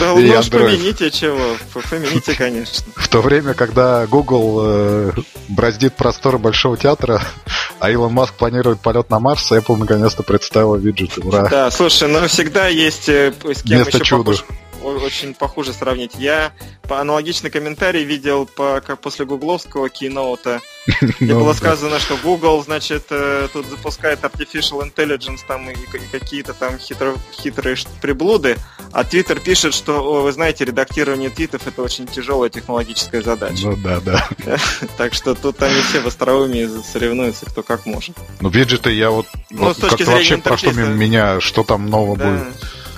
Да, 0.00 0.12
ну 0.16 0.38
уж 0.38 0.50
помяните 0.50 1.11
чего, 1.11 1.56
помяните, 1.73 2.35
конечно. 2.35 2.85
В 2.97 3.08
то 3.08 3.20
время, 3.20 3.54
когда 3.54 4.06
Google 4.06 4.61
э, 4.62 5.12
браздит 5.49 5.94
просторы 5.94 6.38
Большого 6.38 6.76
театра, 6.76 7.23
а 7.80 7.90
Илон 7.90 8.12
Маск 8.12 8.35
планирует 8.35 8.80
полет 8.80 9.11
на 9.11 9.20
Марс, 9.20 9.52
Apple 9.52 9.76
наконец-то 9.76 10.23
представила 10.23 10.76
виджеты. 10.76 11.20
Ура! 11.20 11.49
Да, 11.49 11.70
слушай, 11.70 12.08
ну 12.08 12.26
всегда 12.26 12.66
есть 12.68 13.08
э, 13.08 13.32
с 13.44 13.62
кем 13.62 13.78
Место 13.78 13.99
еще 13.99 14.04
чуда. 14.04 14.32
Похож 14.32 14.44
очень 14.82 15.35
похоже 15.35 15.73
сравнить. 15.73 16.14
Я 16.16 16.52
по 16.82 17.00
аналогичный 17.00 17.50
комментарий 17.50 18.04
видел 18.04 18.47
по, 18.47 18.80
как 18.80 19.00
после 19.00 19.26
гугловского 19.26 19.88
киноута, 19.90 20.61
где 21.20 21.35
было 21.35 21.52
сказано, 21.52 21.99
что 21.99 22.16
Google, 22.16 22.62
значит, 22.64 23.06
э, 23.11 23.49
тут 23.52 23.66
запускает 23.66 24.20
Artificial 24.20 24.82
Intelligence 24.82 25.40
там 25.47 25.68
и, 25.70 25.75
какие-то 26.11 26.54
там 26.54 26.78
хитро, 26.78 27.16
хитрые 27.32 27.76
приблуды, 28.00 28.56
а 28.92 29.02
Twitter 29.02 29.40
пишет, 29.40 29.75
что, 29.75 30.23
вы 30.23 30.32
знаете, 30.32 30.64
редактирование 30.64 31.30
твитов 31.30 31.66
это 31.66 31.82
очень 31.82 32.06
тяжелая 32.06 32.49
технологическая 32.49 33.23
задача. 33.23 33.66
Ну 33.66 33.76
да, 33.76 34.00
да. 34.00 34.28
Так 34.97 35.14
что 35.14 35.35
тут 35.35 35.62
они 35.62 35.82
все 35.82 36.00
в 36.00 36.06
остроумии 36.06 36.68
соревнуются, 36.90 37.47
кто 37.47 37.62
как 37.62 37.87
может. 37.87 38.16
Ну, 38.40 38.49
виджеты 38.49 38.90
я 38.92 39.11
вот, 39.11 39.26
ну, 39.50 39.75
с 39.75 39.76
точки 39.76 40.04
зрения 40.04 40.18
вообще 40.18 40.38
про 40.38 40.56
что 40.56 40.73
меня, 40.73 41.40
что 41.40 41.64
там 41.64 41.87
нового 41.87 42.14
будет? 42.14 42.47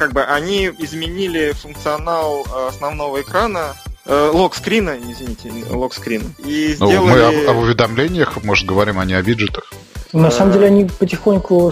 Как 0.01 0.15
бы 0.15 0.23
они 0.23 0.71
изменили 0.79 1.53
функционал 1.53 2.47
э, 2.47 2.69
основного 2.69 3.21
экрана, 3.21 3.77
э, 4.07 4.31
лог-скрина, 4.33 4.97
извините, 4.99 5.53
лог-скрина. 5.69 6.25
И 6.39 6.73
сделали... 6.73 6.97
Ну, 6.97 7.07
мы 7.07 7.21
об, 7.21 7.51
об 7.51 7.57
уведомлениях, 7.59 8.43
может, 8.43 8.67
говорим, 8.67 8.99
а 8.99 9.05
не 9.05 9.13
о 9.13 9.21
виджетах. 9.21 9.71
На 10.15 10.31
самом 10.31 10.55
деле 10.55 10.69
они 10.69 10.87
потихоньку 10.87 11.71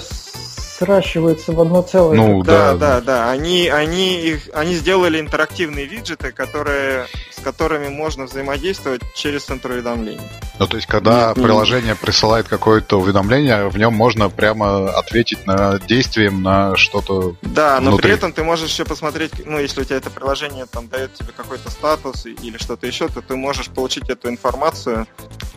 сращиваются 0.79 1.53
в 1.53 1.61
одно 1.61 1.83
целое. 1.83 2.17
Ну, 2.17 2.43
да, 2.43 2.75
да, 2.75 2.77
да, 2.77 3.01
да. 3.01 3.31
Они, 3.31 3.69
они, 3.69 4.21
их, 4.21 4.49
они 4.55 4.75
сделали 4.75 5.19
интерактивные 5.21 5.87
виджеты, 5.87 6.31
которые, 6.31 7.07
с 7.31 7.41
которыми 7.41 7.89
можно 7.89 8.27
взаимодействовать 8.27 9.03
через 9.15 9.45
центр 9.45 9.73
уведомлений. 9.73 10.21
Ну, 10.59 10.67
то 10.67 10.77
есть, 10.77 10.87
когда 10.87 11.33
не, 11.37 11.43
приложение 11.43 11.97
присылает 11.97 12.47
какое-то 12.47 13.01
уведомление, 13.01 13.69
в 13.69 13.77
нем 13.77 13.95
можно 13.95 14.31
прямо 14.31 14.91
ответить 14.91 15.47
на 15.47 15.79
действием 15.81 16.43
на 16.43 16.77
что-то 16.77 17.35
Да, 17.43 17.81
но 17.81 17.91
внутри. 17.91 18.09
при 18.09 18.17
этом 18.17 18.33
ты 18.33 18.45
можешь 18.45 18.71
еще 18.71 18.85
посмотреть, 18.85 19.33
ну, 19.45 19.59
если 19.59 19.81
у 19.81 19.85
тебя 19.85 19.97
это 19.97 20.11
приложение 20.11 20.67
там 20.67 20.89
дает 20.89 21.15
тебе 21.15 21.31
какой-то 21.37 21.71
статус 21.71 22.27
или 22.27 22.57
что-то 22.59 22.87
еще, 22.87 23.09
то 23.09 23.21
ты 23.21 23.35
можешь 23.37 23.69
получить 23.69 24.09
эту 24.09 24.29
информацию 24.29 25.07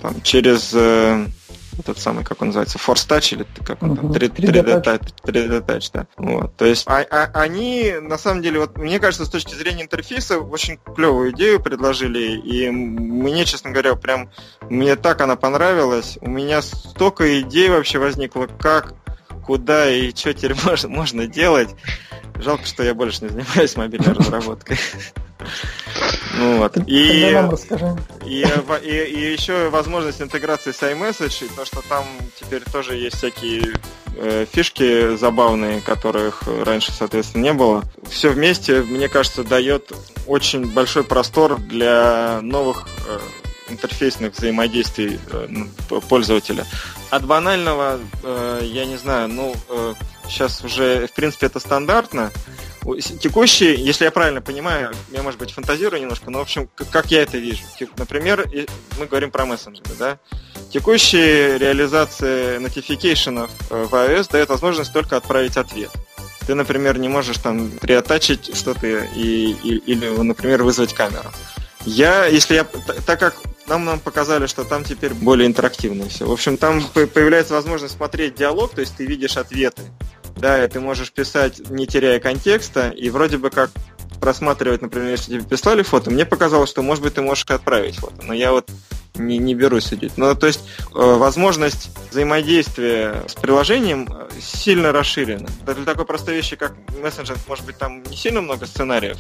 там, 0.01 0.21
через 0.21 0.73
этот 1.81 1.99
самый, 1.99 2.23
как 2.23 2.41
он 2.41 2.47
называется, 2.47 2.77
Force 2.77 3.07
Touch 3.07 3.35
или 3.35 3.45
как 3.65 3.83
он 3.83 3.95
там, 3.95 4.13
3, 4.13 4.27
3D, 4.27 4.83
3D, 4.83 5.13
3D 5.23 5.65
Touch, 5.65 5.89
да. 5.93 6.07
Вот, 6.17 6.55
то 6.55 6.65
есть 6.65 6.87
а, 6.87 7.05
а, 7.09 7.29
они, 7.33 7.93
на 8.01 8.17
самом 8.17 8.41
деле, 8.41 8.59
вот 8.59 8.77
мне 8.77 8.99
кажется, 8.99 9.25
с 9.25 9.29
точки 9.29 9.53
зрения 9.53 9.83
интерфейса, 9.83 10.39
очень 10.39 10.77
клевую 10.95 11.31
идею 11.31 11.61
предложили, 11.61 12.37
и 12.39 12.69
мне, 12.69 13.45
честно 13.45 13.71
говоря, 13.71 13.95
прям, 13.95 14.29
мне 14.69 14.95
так 14.95 15.21
она 15.21 15.35
понравилась, 15.35 16.17
у 16.21 16.29
меня 16.29 16.61
столько 16.61 17.41
идей 17.41 17.69
вообще 17.69 17.99
возникло, 17.99 18.47
как, 18.47 18.93
куда 19.43 19.89
и 19.89 20.15
что 20.15 20.33
теперь 20.33 20.55
можно, 20.65 20.89
можно 20.89 21.27
делать. 21.27 21.69
Жалко, 22.41 22.65
что 22.65 22.83
я 22.83 22.93
больше 22.93 23.23
не 23.23 23.29
занимаюсь 23.29 23.75
мобильной 23.75 24.13
разработкой. 24.13 24.77
Ну 26.37 26.59
вот. 26.59 26.77
И, 26.87 27.33
и, 28.25 28.45
и, 28.83 28.89
и 28.89 29.31
еще 29.31 29.69
возможность 29.69 30.21
интеграции 30.21 30.71
с 30.71 30.81
iMessage, 30.81 31.45
и 31.45 31.49
то, 31.49 31.65
что 31.65 31.81
там 31.87 32.05
теперь 32.39 32.63
тоже 32.71 32.95
есть 32.95 33.17
всякие 33.17 33.75
э, 34.15 34.45
фишки 34.51 35.15
забавные, 35.17 35.81
которых 35.81 36.43
раньше, 36.63 36.91
соответственно, 36.91 37.43
не 37.43 37.53
было. 37.53 37.83
Все 38.09 38.29
вместе, 38.29 38.81
мне 38.81 39.09
кажется, 39.09 39.43
дает 39.43 39.91
очень 40.25 40.65
большой 40.65 41.03
простор 41.03 41.59
для 41.59 42.39
новых 42.41 42.87
э, 43.07 43.19
интерфейсных 43.69 44.33
взаимодействий 44.33 45.19
э, 45.31 45.47
пользователя. 46.07 46.65
От 47.09 47.25
банального, 47.25 47.99
э, 48.23 48.61
я 48.63 48.85
не 48.85 48.97
знаю, 48.97 49.27
ну, 49.27 49.55
э, 49.69 49.93
сейчас 50.31 50.63
уже, 50.63 51.07
в 51.07 51.13
принципе, 51.13 51.47
это 51.47 51.59
стандартно, 51.59 52.31
Текущий, 53.21 53.75
если 53.75 54.05
я 54.05 54.11
правильно 54.11 54.41
понимаю, 54.41 54.91
я, 55.11 55.21
может 55.21 55.39
быть, 55.39 55.51
фантазирую 55.51 56.01
немножко, 56.01 56.31
но, 56.31 56.39
в 56.39 56.41
общем, 56.41 56.67
как 56.89 57.11
я 57.11 57.21
это 57.21 57.37
вижу. 57.37 57.61
Например, 57.95 58.49
мы 58.97 59.05
говорим 59.05 59.29
про 59.29 59.45
мессенджеры, 59.45 59.91
да? 59.99 60.17
Текущие 60.71 61.59
реализации 61.59 62.57
нотификейшенов 62.57 63.51
э, 63.69 63.83
в 63.83 63.93
iOS 63.93 64.31
дает 64.31 64.49
возможность 64.49 64.93
только 64.93 65.17
отправить 65.17 65.57
ответ. 65.57 65.91
Ты, 66.47 66.55
например, 66.55 66.97
не 66.97 67.07
можешь 67.07 67.37
там 67.37 67.69
приотачить 67.69 68.55
что-то 68.57 68.87
и, 68.87 69.51
и, 69.51 69.77
или, 69.85 70.07
например, 70.07 70.63
вызвать 70.63 70.93
камеру. 70.93 71.29
Я, 71.85 72.25
если 72.25 72.55
я, 72.55 72.63
так 73.05 73.19
как 73.19 73.35
нам, 73.67 73.85
нам 73.85 73.99
показали, 73.99 74.47
что 74.47 74.63
там 74.63 74.83
теперь 74.83 75.13
более 75.13 75.45
интерактивно 75.45 76.09
все. 76.09 76.25
В 76.25 76.31
общем, 76.31 76.57
там 76.57 76.81
появляется 76.93 77.53
возможность 77.53 77.95
смотреть 77.95 78.35
диалог, 78.35 78.73
то 78.73 78.81
есть 78.81 78.95
ты 78.95 79.05
видишь 79.05 79.37
ответы. 79.37 79.83
Да, 80.37 80.63
и 80.63 80.67
ты 80.67 80.79
можешь 80.79 81.11
писать, 81.11 81.69
не 81.69 81.85
теряя 81.85 82.19
контекста, 82.19 82.89
и 82.89 83.09
вроде 83.09 83.37
бы 83.37 83.49
как 83.49 83.71
просматривать, 84.19 84.81
например, 84.81 85.09
если 85.11 85.33
тебе 85.33 85.43
прислали 85.43 85.81
фото, 85.81 86.11
мне 86.11 86.25
показалось, 86.25 86.69
что, 86.69 86.81
может 86.81 87.03
быть, 87.03 87.15
ты 87.15 87.21
можешь 87.21 87.45
отправить 87.45 87.97
фото. 87.97 88.21
Но 88.23 88.33
я 88.33 88.51
вот 88.51 88.69
не, 89.15 89.37
не 89.37 89.55
берусь 89.55 89.85
судить. 89.85 90.17
Ну, 90.17 90.33
то 90.35 90.47
есть 90.47 90.61
э, 90.93 90.93
возможность 90.93 91.89
взаимодействия 92.09 93.23
с 93.27 93.33
приложением 93.33 94.07
э, 94.09 94.29
сильно 94.39 94.91
расширена. 94.91 95.47
Для 95.65 95.85
такой 95.85 96.05
простой 96.05 96.35
вещи, 96.35 96.55
как 96.55 96.73
мессенджер, 97.01 97.37
может 97.47 97.65
быть, 97.65 97.77
там 97.77 98.03
не 98.03 98.15
сильно 98.15 98.41
много 98.41 98.65
сценариев, 98.65 99.17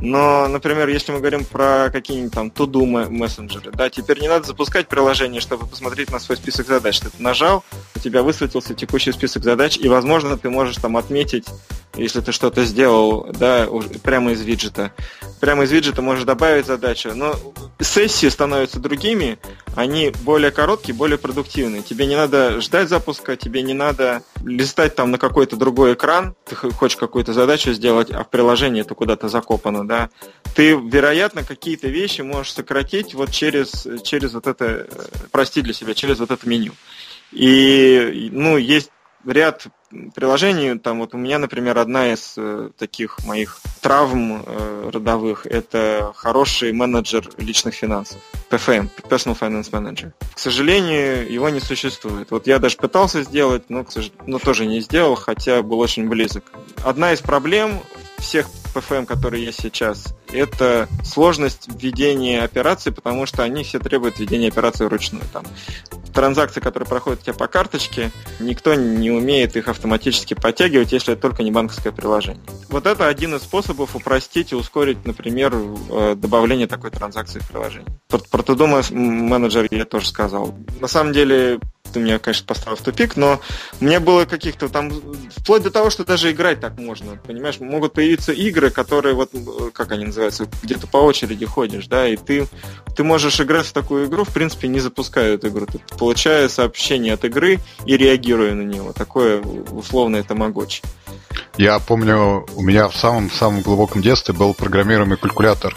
но, 0.00 0.48
например, 0.48 0.88
если 0.88 1.12
мы 1.12 1.18
говорим 1.18 1.44
про 1.44 1.90
какие-нибудь 1.90 2.32
там 2.32 2.48
to-do 2.48 2.86
мессенджеры, 3.08 3.70
да, 3.72 3.90
теперь 3.90 4.20
не 4.20 4.28
надо 4.28 4.46
запускать 4.46 4.88
приложение, 4.88 5.40
чтобы 5.40 5.66
посмотреть 5.66 6.10
на 6.10 6.18
свой 6.18 6.36
список 6.36 6.66
задач. 6.66 7.00
Ты 7.00 7.08
нажал, 7.18 7.64
у 7.94 7.98
тебя 7.98 8.22
высветился 8.22 8.74
текущий 8.74 9.12
список 9.12 9.44
задач, 9.44 9.76
и, 9.76 9.88
возможно, 9.88 10.38
ты 10.38 10.48
можешь 10.50 10.76
там 10.76 10.96
отметить, 10.96 11.46
если 11.94 12.20
ты 12.20 12.32
что-то 12.32 12.64
сделал, 12.64 13.26
да, 13.32 13.68
прямо 14.02 14.32
из 14.32 14.42
виджета. 14.42 14.92
Прямо 15.40 15.64
из 15.64 15.72
виджета 15.72 16.02
можешь 16.02 16.24
добавить 16.24 16.66
задачу. 16.66 17.12
Но 17.14 17.34
сессии 17.80 18.28
становятся 18.28 18.78
другими, 18.78 19.38
они 19.74 20.12
более 20.22 20.50
короткие, 20.50 20.94
более 20.94 21.18
продуктивные. 21.18 21.82
Тебе 21.82 22.06
не 22.06 22.16
надо 22.16 22.60
ждать 22.60 22.88
запуска, 22.88 23.36
тебе 23.36 23.62
не 23.62 23.74
надо 23.74 24.22
листать 24.44 24.94
там 24.94 25.10
на 25.10 25.18
какой-то 25.18 25.56
другой 25.56 25.94
экран, 25.94 26.34
ты 26.46 26.54
хочешь 26.54 26.96
какую-то 26.96 27.32
задачу 27.32 27.72
сделать, 27.72 28.10
а 28.10 28.24
в 28.24 28.30
приложении 28.30 28.82
это 28.82 28.94
куда-то 28.94 29.28
закопано, 29.28 29.86
да. 29.86 30.10
Ты, 30.54 30.72
вероятно, 30.74 31.42
какие-то 31.42 31.88
вещи 31.88 32.20
можешь 32.22 32.52
сократить 32.52 33.14
вот 33.14 33.30
через, 33.30 33.86
через 34.02 34.34
вот 34.34 34.46
это, 34.46 34.64
э, 34.64 35.06
простить 35.30 35.64
для 35.64 35.74
себя, 35.74 35.94
через 35.94 36.18
вот 36.20 36.30
это 36.30 36.48
меню. 36.48 36.72
И, 37.32 38.28
ну, 38.32 38.56
есть 38.56 38.90
ряд 39.24 39.66
приложений, 40.14 40.78
там 40.78 41.00
вот 41.00 41.14
у 41.14 41.18
меня, 41.18 41.38
например, 41.38 41.78
одна 41.78 42.12
из 42.12 42.34
э, 42.36 42.70
таких 42.78 43.24
моих 43.24 43.58
травм 43.80 44.42
э, 44.44 44.90
родовых– 44.92 45.46
это 45.50 46.12
хороший 46.14 46.72
менеджер 46.72 47.28
личных 47.38 47.74
финансов, 47.74 48.18
PFM, 48.50 48.88
Personal 49.08 49.38
Finance 49.38 49.70
Manager. 49.70 50.12
К 50.34 50.38
сожалению, 50.38 51.30
его 51.30 51.48
не 51.48 51.60
существует. 51.60 52.30
Вот 52.30 52.46
я 52.46 52.58
даже 52.58 52.76
пытался 52.76 53.22
сделать, 53.22 53.68
но, 53.68 53.84
к 53.84 53.92
сож... 53.92 54.10
но 54.26 54.38
тоже 54.38 54.66
не 54.66 54.80
сделал, 54.80 55.14
хотя 55.14 55.62
был 55.62 55.80
очень 55.80 56.08
близок. 56.08 56.44
Одна 56.84 57.12
из 57.12 57.20
проблем 57.20 57.80
всех 58.20 58.46
PFM, 58.74 59.06
которые 59.06 59.44
есть 59.44 59.60
сейчас, 59.60 60.14
это 60.32 60.88
сложность 61.04 61.68
введения 61.68 62.42
операций, 62.42 62.92
потому 62.92 63.26
что 63.26 63.42
они 63.42 63.64
все 63.64 63.78
требуют 63.78 64.18
введения 64.18 64.48
операций 64.48 64.86
вручную. 64.86 65.24
Там 65.32 65.44
транзакции, 66.12 66.60
которые 66.60 66.88
проходят 66.88 67.20
у 67.20 67.22
тебя 67.24 67.34
по 67.34 67.46
карточке, 67.46 68.10
никто 68.38 68.74
не 68.74 69.10
умеет 69.10 69.56
их 69.56 69.68
автоматически 69.68 70.34
подтягивать, 70.34 70.92
если 70.92 71.14
это 71.14 71.22
только 71.22 71.42
не 71.42 71.50
банковское 71.50 71.92
приложение. 71.92 72.42
Вот 72.68 72.86
это 72.86 73.06
один 73.06 73.34
из 73.34 73.42
способов 73.42 73.96
упростить 73.96 74.52
и 74.52 74.54
ускорить, 74.54 75.04
например, 75.04 75.54
э, 75.54 76.14
добавление 76.16 76.66
такой 76.66 76.90
транзакции 76.90 77.40
в 77.40 77.48
приложение. 77.48 77.88
Про, 78.08 78.18
про 78.18 78.42
To-Do 78.42 78.92
менеджер 78.92 79.66
я 79.70 79.84
тоже 79.84 80.08
сказал. 80.08 80.54
На 80.80 80.88
самом 80.88 81.12
деле, 81.12 81.60
ты 81.90 82.00
меня, 82.00 82.18
конечно, 82.18 82.46
поставил 82.46 82.76
в 82.76 82.82
тупик, 82.82 83.16
но 83.16 83.40
мне 83.80 84.00
было 84.00 84.24
каких-то 84.24 84.68
там, 84.68 84.92
вплоть 85.36 85.62
до 85.62 85.70
того, 85.70 85.90
что 85.90 86.04
даже 86.04 86.30
играть 86.30 86.60
так 86.60 86.78
можно, 86.78 87.16
понимаешь, 87.16 87.60
могут 87.60 87.92
появиться 87.92 88.32
игры, 88.32 88.70
которые 88.70 89.14
вот, 89.14 89.30
как 89.72 89.92
они 89.92 90.06
называются, 90.06 90.46
где-то 90.62 90.86
по 90.86 90.98
очереди 90.98 91.44
ходишь, 91.46 91.86
да, 91.86 92.08
и 92.08 92.16
ты, 92.16 92.46
ты 92.96 93.04
можешь 93.04 93.40
играть 93.40 93.66
в 93.66 93.72
такую 93.72 94.06
игру, 94.06 94.24
в 94.24 94.30
принципе, 94.30 94.68
не 94.68 94.80
запуская 94.80 95.34
эту 95.34 95.48
игру, 95.48 95.66
ты 95.66 95.80
получая 95.98 96.48
сообщение 96.48 97.14
от 97.14 97.24
игры 97.24 97.58
и 97.84 97.96
реагируя 97.96 98.54
на 98.54 98.62
него, 98.62 98.92
такое 98.92 99.40
условное 99.40 100.22
тамагочи. 100.22 100.82
Я 101.56 101.78
помню, 101.78 102.46
у 102.54 102.62
меня 102.62 102.88
в 102.88 102.96
самом-самом 102.96 103.62
глубоком 103.62 104.02
детстве 104.02 104.32
был 104.32 104.54
программируемый 104.54 105.18
калькулятор 105.18 105.76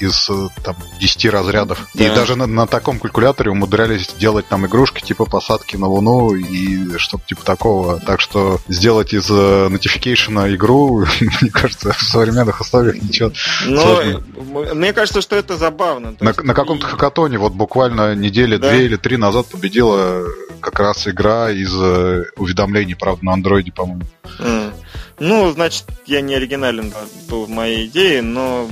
из 0.00 0.28
э, 0.30 0.48
там, 0.62 0.76
10 1.00 1.26
разрядов. 1.26 1.86
Да. 1.94 2.04
И 2.04 2.14
даже 2.14 2.36
на, 2.36 2.46
на 2.46 2.66
таком 2.66 2.98
калькуляторе 2.98 3.50
умудрялись 3.50 4.14
делать 4.18 4.46
там 4.48 4.66
игрушки 4.66 5.02
типа 5.02 5.24
посадки 5.24 5.76
на 5.76 5.86
Луну 5.86 6.34
и 6.34 6.96
что-то 6.98 7.24
типа 7.26 7.44
такого. 7.44 8.00
Так 8.00 8.20
что 8.20 8.60
сделать 8.68 9.12
из 9.12 9.30
э, 9.30 9.68
notification 9.68 10.54
игру, 10.54 11.04
мне 11.40 11.50
кажется, 11.50 11.92
в 11.92 12.00
современных 12.02 12.60
условиях 12.60 13.02
ничего 13.02 13.32
Но 13.66 13.80
сложного. 13.80 14.74
Мне 14.74 14.92
кажется, 14.92 15.20
что 15.20 15.36
это 15.36 15.56
забавно. 15.56 16.14
На, 16.20 16.34
на 16.42 16.54
каком-то 16.54 16.86
хакатоне 16.86 17.38
вот 17.38 17.52
буквально 17.52 18.14
недели 18.14 18.56
да. 18.56 18.70
две 18.70 18.86
или 18.86 18.96
три 18.96 19.16
назад 19.16 19.46
победила 19.46 20.24
как 20.60 20.80
раз 20.80 21.06
игра 21.06 21.50
из 21.50 21.74
э, 21.76 22.24
уведомлений, 22.36 22.96
правда, 22.96 23.24
на 23.24 23.32
андроиде, 23.34 23.70
по-моему. 23.72 24.04
Mm. 24.38 24.72
Ну, 25.20 25.52
значит, 25.52 25.84
я 26.06 26.20
не 26.20 26.34
оригинален 26.34 26.92
был 27.28 27.46
в 27.46 27.50
моей 27.50 27.86
идее, 27.86 28.22
но 28.22 28.68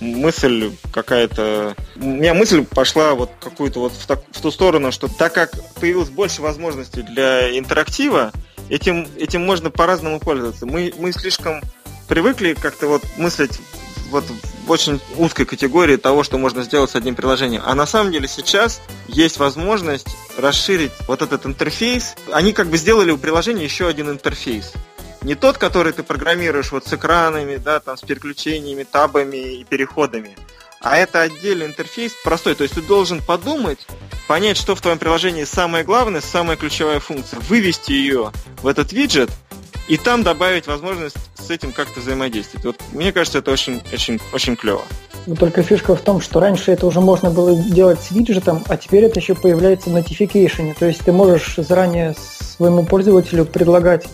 мысль 0.00 0.72
какая-то... 0.92 1.74
У 1.96 2.04
меня 2.04 2.34
мысль 2.34 2.64
пошла 2.64 3.14
вот 3.14 3.30
какую-то 3.40 3.80
вот 3.80 3.92
в, 3.92 4.06
так, 4.06 4.22
в 4.30 4.40
ту 4.40 4.50
сторону, 4.50 4.92
что 4.92 5.08
так 5.08 5.34
как 5.34 5.50
появилось 5.74 6.10
больше 6.10 6.42
возможностей 6.42 7.02
для 7.02 7.56
интерактива, 7.58 8.32
этим, 8.68 9.08
этим 9.16 9.44
можно 9.44 9.70
по-разному 9.70 10.20
пользоваться. 10.20 10.66
Мы, 10.66 10.92
мы 10.98 11.12
слишком 11.12 11.60
привыкли 12.08 12.54
как-то 12.54 12.88
вот 12.88 13.02
мыслить 13.16 13.58
вот 14.10 14.24
в 14.66 14.70
очень 14.70 15.00
узкой 15.16 15.44
категории 15.44 15.96
того, 15.96 16.22
что 16.22 16.38
можно 16.38 16.62
сделать 16.62 16.90
с 16.90 16.96
одним 16.96 17.14
приложением. 17.14 17.62
А 17.64 17.74
на 17.74 17.86
самом 17.86 18.12
деле 18.12 18.28
сейчас 18.28 18.80
есть 19.06 19.38
возможность 19.38 20.08
расширить 20.36 20.92
вот 21.06 21.22
этот 21.22 21.46
интерфейс. 21.46 22.14
Они 22.32 22.52
как 22.52 22.68
бы 22.68 22.78
сделали 22.78 23.10
у 23.10 23.18
приложения 23.18 23.64
еще 23.64 23.86
один 23.86 24.10
интерфейс 24.10 24.72
не 25.22 25.34
тот, 25.34 25.58
который 25.58 25.92
ты 25.92 26.02
программируешь 26.02 26.72
вот 26.72 26.86
с 26.86 26.92
экранами, 26.92 27.56
да, 27.56 27.80
там 27.80 27.96
с 27.96 28.02
переключениями, 28.02 28.84
табами 28.84 29.36
и 29.36 29.64
переходами, 29.64 30.36
а 30.80 30.96
это 30.96 31.22
отдельный 31.22 31.66
интерфейс 31.66 32.12
простой. 32.24 32.54
То 32.54 32.62
есть 32.62 32.74
ты 32.74 32.82
должен 32.82 33.20
подумать, 33.20 33.86
понять, 34.28 34.56
что 34.56 34.74
в 34.74 34.80
твоем 34.80 34.98
приложении 34.98 35.44
самое 35.44 35.84
главное, 35.84 36.20
самая 36.20 36.56
ключевая 36.56 37.00
функция, 37.00 37.40
вывести 37.40 37.92
ее 37.92 38.32
в 38.62 38.66
этот 38.66 38.92
виджет 38.92 39.30
и 39.88 39.96
там 39.96 40.22
добавить 40.22 40.66
возможность 40.66 41.16
с 41.34 41.50
этим 41.50 41.72
как-то 41.72 42.00
взаимодействовать. 42.00 42.64
Вот 42.64 42.76
мне 42.92 43.10
кажется, 43.10 43.38
это 43.38 43.50
очень, 43.50 43.82
очень, 43.92 44.20
очень 44.32 44.54
клево. 44.54 44.82
Но 45.26 45.34
только 45.34 45.62
фишка 45.62 45.96
в 45.96 46.00
том, 46.00 46.20
что 46.20 46.40
раньше 46.40 46.72
это 46.72 46.86
уже 46.86 47.00
можно 47.00 47.30
было 47.30 47.54
делать 47.54 48.00
с 48.00 48.10
виджетом, 48.10 48.64
а 48.68 48.76
теперь 48.76 49.04
это 49.04 49.18
еще 49.18 49.34
появляется 49.34 49.90
в 49.90 49.96
notification. 49.96 50.74
То 50.78 50.86
есть 50.86 51.00
ты 51.00 51.12
можешь 51.12 51.56
заранее 51.56 52.14
своему 52.14 52.84
пользователю 52.84 53.44
предлагать 53.44 54.06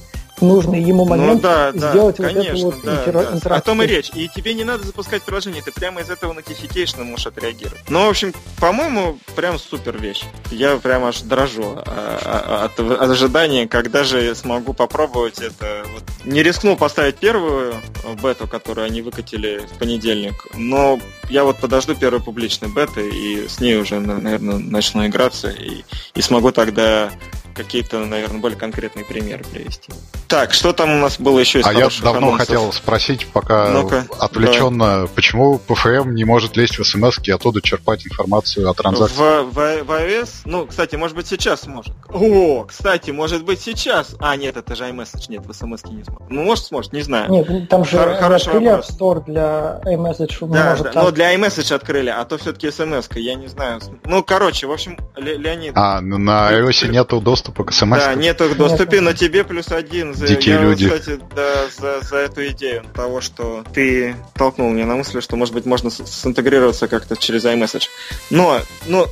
нужный 0.45 0.83
ему 0.83 1.05
ну 1.05 1.11
момент 1.11 1.43
ну, 1.43 1.49
да, 1.49 1.73
сделать 1.73 2.17
да, 2.17 2.25
вот 2.25 2.35
конечно, 2.35 2.53
эту 2.53 2.65
вот 2.65 2.75
да, 2.85 2.95
интер... 2.95 3.13
да. 3.13 3.21
интеракцию. 3.23 3.57
О 3.57 3.61
том 3.61 3.83
и 3.83 3.87
речь. 3.87 4.11
И 4.15 4.29
тебе 4.29 4.55
не 4.55 4.65
надо 4.65 4.87
запускать 4.87 5.23
приложение, 5.23 5.63
ты 5.63 5.73
прямо 5.73 6.01
из 6.01 6.11
этого 6.11 6.33
notification 6.33 7.05
можешь 7.05 7.27
отреагировать. 7.27 7.81
Ну, 7.89 8.07
в 8.07 8.11
общем, 8.11 8.33
по-моему, 8.61 9.19
прям 9.37 9.59
супер 9.59 9.99
вещь. 9.99 10.25
Я 10.51 10.77
прям 10.77 11.05
аж 11.05 11.23
дрожу 11.23 11.75
а, 11.77 12.19
а, 12.25 12.65
от, 12.65 12.79
от 12.79 13.11
ожидания, 13.11 13.67
когда 13.67 14.05
же 14.05 14.35
смогу 14.35 14.73
попробовать 14.73 15.41
это. 15.41 15.85
Вот. 15.93 16.03
Не 16.25 16.43
рискнул 16.43 16.77
поставить 16.77 17.17
первую 17.17 17.75
бету, 18.23 18.47
которую 18.47 18.87
они 18.87 19.03
выкатили 19.03 19.63
в 19.73 19.79
понедельник, 19.79 20.47
но 20.55 20.99
я 21.29 21.45
вот 21.45 21.59
подожду 21.59 21.95
первой 21.95 22.21
публичной 22.21 22.69
беты 22.69 23.09
и 23.09 23.49
с 23.49 23.61
ней 23.61 23.77
уже, 23.77 24.01
наверное, 24.01 24.59
начну 24.59 25.07
играться 25.07 25.49
и, 25.51 25.85
и 26.15 26.23
смогу 26.23 26.53
тогда 26.53 27.11
какие-то, 27.55 28.01
наверное, 28.05 28.41
более 28.41 28.59
конкретные 28.59 29.05
примеры 29.05 29.45
привести. 29.45 29.93
Так, 30.35 30.53
что 30.53 30.73
там 30.73 30.91
у 30.93 30.99
нас 30.99 31.21
было 31.21 31.39
еще 31.39 31.61
из 31.61 31.67
А 31.67 31.73
я 31.73 31.89
давно 32.03 32.29
анонсов? 32.29 32.49
хотел 32.49 32.73
спросить, 32.73 33.29
пока 33.33 33.69
ну 33.69 33.89
отвлеченно, 34.19 35.03
да. 35.03 35.07
почему 35.15 35.61
PFM 35.65 36.11
не 36.11 36.25
может 36.25 36.57
лезть 36.57 36.77
в 36.77 36.85
смс 36.85 37.21
и 37.23 37.31
оттуда 37.31 37.61
черпать 37.63 38.05
информацию 38.05 38.69
о 38.69 38.75
транзакции? 38.75 39.17
В, 39.17 39.53
в, 39.53 39.85
в 39.85 39.91
iOS? 39.91 40.31
Ну, 40.45 40.67
кстати, 40.67 40.97
может 40.97 41.17
быть, 41.17 41.29
сейчас 41.29 41.69
может. 41.69 41.95
О, 42.13 42.65
кстати, 42.65 43.13
может 43.13 43.45
быть, 43.45 43.61
сейчас. 43.61 44.17
А, 44.19 44.35
нет, 44.35 44.57
это 44.57 44.75
же 44.75 44.85
iMessage, 44.85 45.27
нет, 45.29 45.47
в 45.47 45.53
смс 45.53 45.85
не 45.85 46.03
сможет. 46.03 46.31
Ну, 46.31 46.43
может, 46.43 46.65
сможет, 46.65 46.93
не 46.93 47.03
знаю. 47.03 47.31
Нет, 47.31 47.69
там 47.69 47.85
же 47.85 47.97
Хор- 47.97 48.33
открыли 48.33 48.77
App 48.77 48.83
Store 48.83 49.25
для 49.25 49.81
iMessage. 49.85 50.37
Да, 50.49 50.71
может, 50.71 50.85
да, 50.87 50.91
там... 50.91 51.05
но 51.05 51.11
для 51.13 51.33
iMessage 51.37 51.73
открыли, 51.73 52.09
а 52.09 52.25
то 52.25 52.39
все-таки 52.39 52.73
смс 52.73 53.09
я 53.15 53.37
не 53.37 53.47
знаю. 53.47 53.81
Ну, 54.05 54.25
короче, 54.25 54.67
в 54.67 54.73
общем, 54.73 54.99
Леонид... 55.17 55.75
А, 55.77 56.01
ну, 56.01 56.19
на 56.19 56.51
iOS 56.53 56.89
нету 56.89 57.21
доступа 57.21 57.63
к 57.63 57.73
смс. 57.73 57.99
Да, 57.99 58.15
нет 58.17 58.41
их 58.41 58.57
доступа, 58.57 59.01
но 59.01 59.13
тебе 59.13 59.45
плюс 59.45 59.69
один. 59.69 60.14
За, 60.15 60.27
Дикие 60.29 60.55
я, 60.55 60.63
люди. 60.63 60.89
кстати, 60.89 61.21
да, 61.35 61.67
за, 61.77 62.01
за 62.01 62.17
эту 62.17 62.47
идею 62.49 62.85
того, 62.95 63.21
что 63.21 63.65
ты 63.73 64.15
толкнул 64.35 64.71
меня 64.71 64.87
на 64.87 64.97
мысль, 64.97 65.21
что, 65.21 65.37
может 65.37 65.55
быть, 65.55 65.67
можно 65.67 65.91
синтегрироваться 65.91 66.87
как-то 66.89 67.17
через 67.17 67.45
iMessage. 67.45 67.89
Но, 68.31 68.61
но 68.87 69.09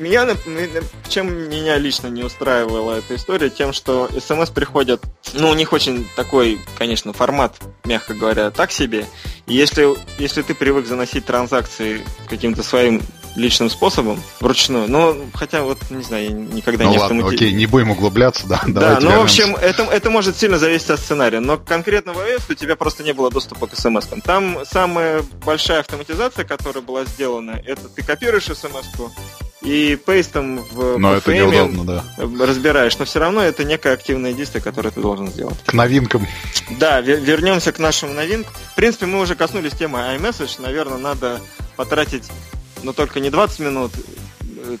меня, 0.00 0.26
чем 1.08 1.50
меня 1.50 1.78
лично 1.78 2.08
не 2.08 2.24
устраивала 2.24 2.98
эта 2.98 3.14
история, 3.16 3.50
тем, 3.50 3.72
что 3.72 4.08
смс 4.18 4.50
приходят, 4.50 5.02
ну, 5.34 5.50
у 5.50 5.54
них 5.54 5.72
очень 5.72 6.08
такой, 6.16 6.58
конечно, 6.76 7.12
формат, 7.12 7.56
мягко 7.84 8.14
говоря, 8.14 8.50
так 8.50 8.72
себе. 8.72 9.06
И 9.46 9.54
если, 9.54 9.88
если 10.18 10.42
ты 10.42 10.54
привык 10.54 10.86
заносить 10.86 11.26
транзакции 11.26 12.00
каким-то 12.28 12.62
своим 12.62 13.02
личным 13.36 13.70
способом, 13.70 14.20
вручную. 14.40 14.88
Но, 14.88 15.16
хотя 15.34 15.62
вот, 15.62 15.78
не 15.90 16.02
знаю, 16.02 16.24
я 16.24 16.30
никогда 16.30 16.84
ну 16.84 16.90
не 16.90 16.98
ладно, 16.98 17.18
автомати... 17.18 17.36
окей, 17.36 17.52
не 17.52 17.66
будем 17.66 17.90
углубляться, 17.90 18.46
да. 18.46 18.62
Да, 18.66 18.98
ну, 19.00 19.18
в 19.18 19.22
общем, 19.22 19.56
это, 19.56 19.84
это 19.84 20.10
может 20.10 20.36
сильно 20.36 20.58
зависеть 20.58 20.90
от 20.90 21.00
сценария. 21.00 21.40
Но 21.40 21.58
конкретно 21.58 22.12
в 22.12 22.18
iOS 22.18 22.42
у 22.50 22.54
тебя 22.54 22.76
просто 22.76 23.02
не 23.02 23.12
было 23.12 23.30
доступа 23.30 23.66
к 23.66 23.76
смс 23.76 24.06
-кам. 24.06 24.20
Там 24.22 24.58
самая 24.64 25.22
большая 25.44 25.80
автоматизация, 25.80 26.44
которая 26.44 26.82
была 26.82 27.04
сделана, 27.04 27.60
это 27.64 27.88
ты 27.88 28.02
копируешь 28.02 28.44
смс 28.44 28.86
и 29.62 29.96
пейстом 29.96 30.58
в 30.72 30.98
Но 30.98 31.14
это 31.14 31.34
неудобно, 31.34 31.84
да. 31.84 32.04
разбираешь, 32.46 32.98
но 32.98 33.04
все 33.04 33.18
равно 33.18 33.42
это 33.42 33.64
некое 33.64 33.92
активное 33.92 34.32
действие, 34.32 34.62
которое 34.62 34.90
ты 34.90 35.00
должен 35.00 35.28
сделать. 35.28 35.58
К 35.66 35.74
новинкам. 35.74 36.26
Да, 36.78 37.00
вернемся 37.00 37.72
к 37.72 37.78
нашему 37.78 38.14
новинкам. 38.14 38.52
В 38.72 38.74
принципе, 38.74 39.06
мы 39.06 39.20
уже 39.20 39.34
коснулись 39.34 39.72
темы 39.72 39.98
iMessage. 39.98 40.62
Наверное, 40.62 40.98
надо 40.98 41.40
потратить, 41.76 42.24
но 42.82 42.92
только 42.92 43.20
не 43.20 43.30
20 43.30 43.60
минут 43.60 43.92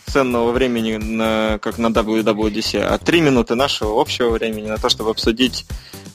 ценного 0.06 0.52
времени, 0.52 0.96
на, 0.96 1.58
как 1.60 1.78
на 1.78 1.88
WWDC, 1.88 2.80
а 2.80 2.98
3 2.98 3.20
минуты 3.20 3.54
нашего 3.54 4.00
общего 4.00 4.30
времени 4.30 4.68
на 4.68 4.78
то, 4.78 4.88
чтобы 4.88 5.10
обсудить 5.10 5.66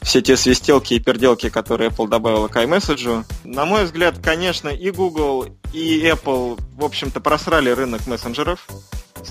все 0.05 0.21
те 0.21 0.37
свистелки 0.37 0.93
и 0.93 0.99
перделки, 0.99 1.49
которые 1.49 1.89
Apple 1.89 2.07
добавила 2.07 2.47
к 2.47 2.55
iMessage. 2.55 3.25
На 3.43 3.65
мой 3.65 3.85
взгляд, 3.85 4.19
конечно, 4.23 4.69
и 4.69 4.91
Google, 4.91 5.47
и 5.73 5.99
Apple, 6.05 6.59
в 6.73 6.85
общем-то, 6.85 7.19
просрали 7.19 7.71
рынок 7.71 8.05
мессенджеров. 8.05 8.67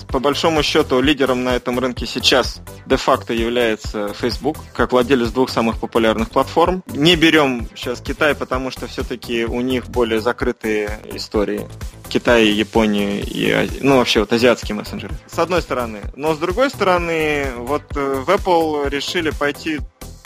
По 0.09 0.19
большому 0.19 0.61
счету, 0.61 0.99
лидером 0.99 1.45
на 1.45 1.55
этом 1.55 1.79
рынке 1.79 2.05
сейчас 2.05 2.61
де-факто 2.85 3.33
является 3.33 4.13
Facebook, 4.13 4.57
как 4.73 4.91
владелец 4.91 5.29
двух 5.29 5.49
самых 5.49 5.79
популярных 5.79 6.29
платформ. 6.29 6.83
Не 6.87 7.15
берем 7.15 7.69
сейчас 7.73 8.01
Китай, 8.01 8.35
потому 8.35 8.71
что 8.71 8.87
все-таки 8.87 9.45
у 9.45 9.61
них 9.61 9.87
более 9.87 10.19
закрытые 10.19 10.99
истории. 11.13 11.67
Китай, 12.09 12.47
Япония 12.47 13.21
и, 13.21 13.69
ну, 13.81 13.97
вообще 13.97 14.19
вот 14.19 14.33
азиатские 14.33 14.75
мессенджеры. 14.75 15.15
С 15.27 15.39
одной 15.39 15.61
стороны. 15.61 16.01
Но 16.15 16.35
с 16.35 16.37
другой 16.37 16.69
стороны, 16.69 17.47
вот 17.57 17.83
э, 17.95 18.23
в 18.25 18.29
Apple 18.29 18.89
решили 18.89 19.31
пойти 19.31 19.79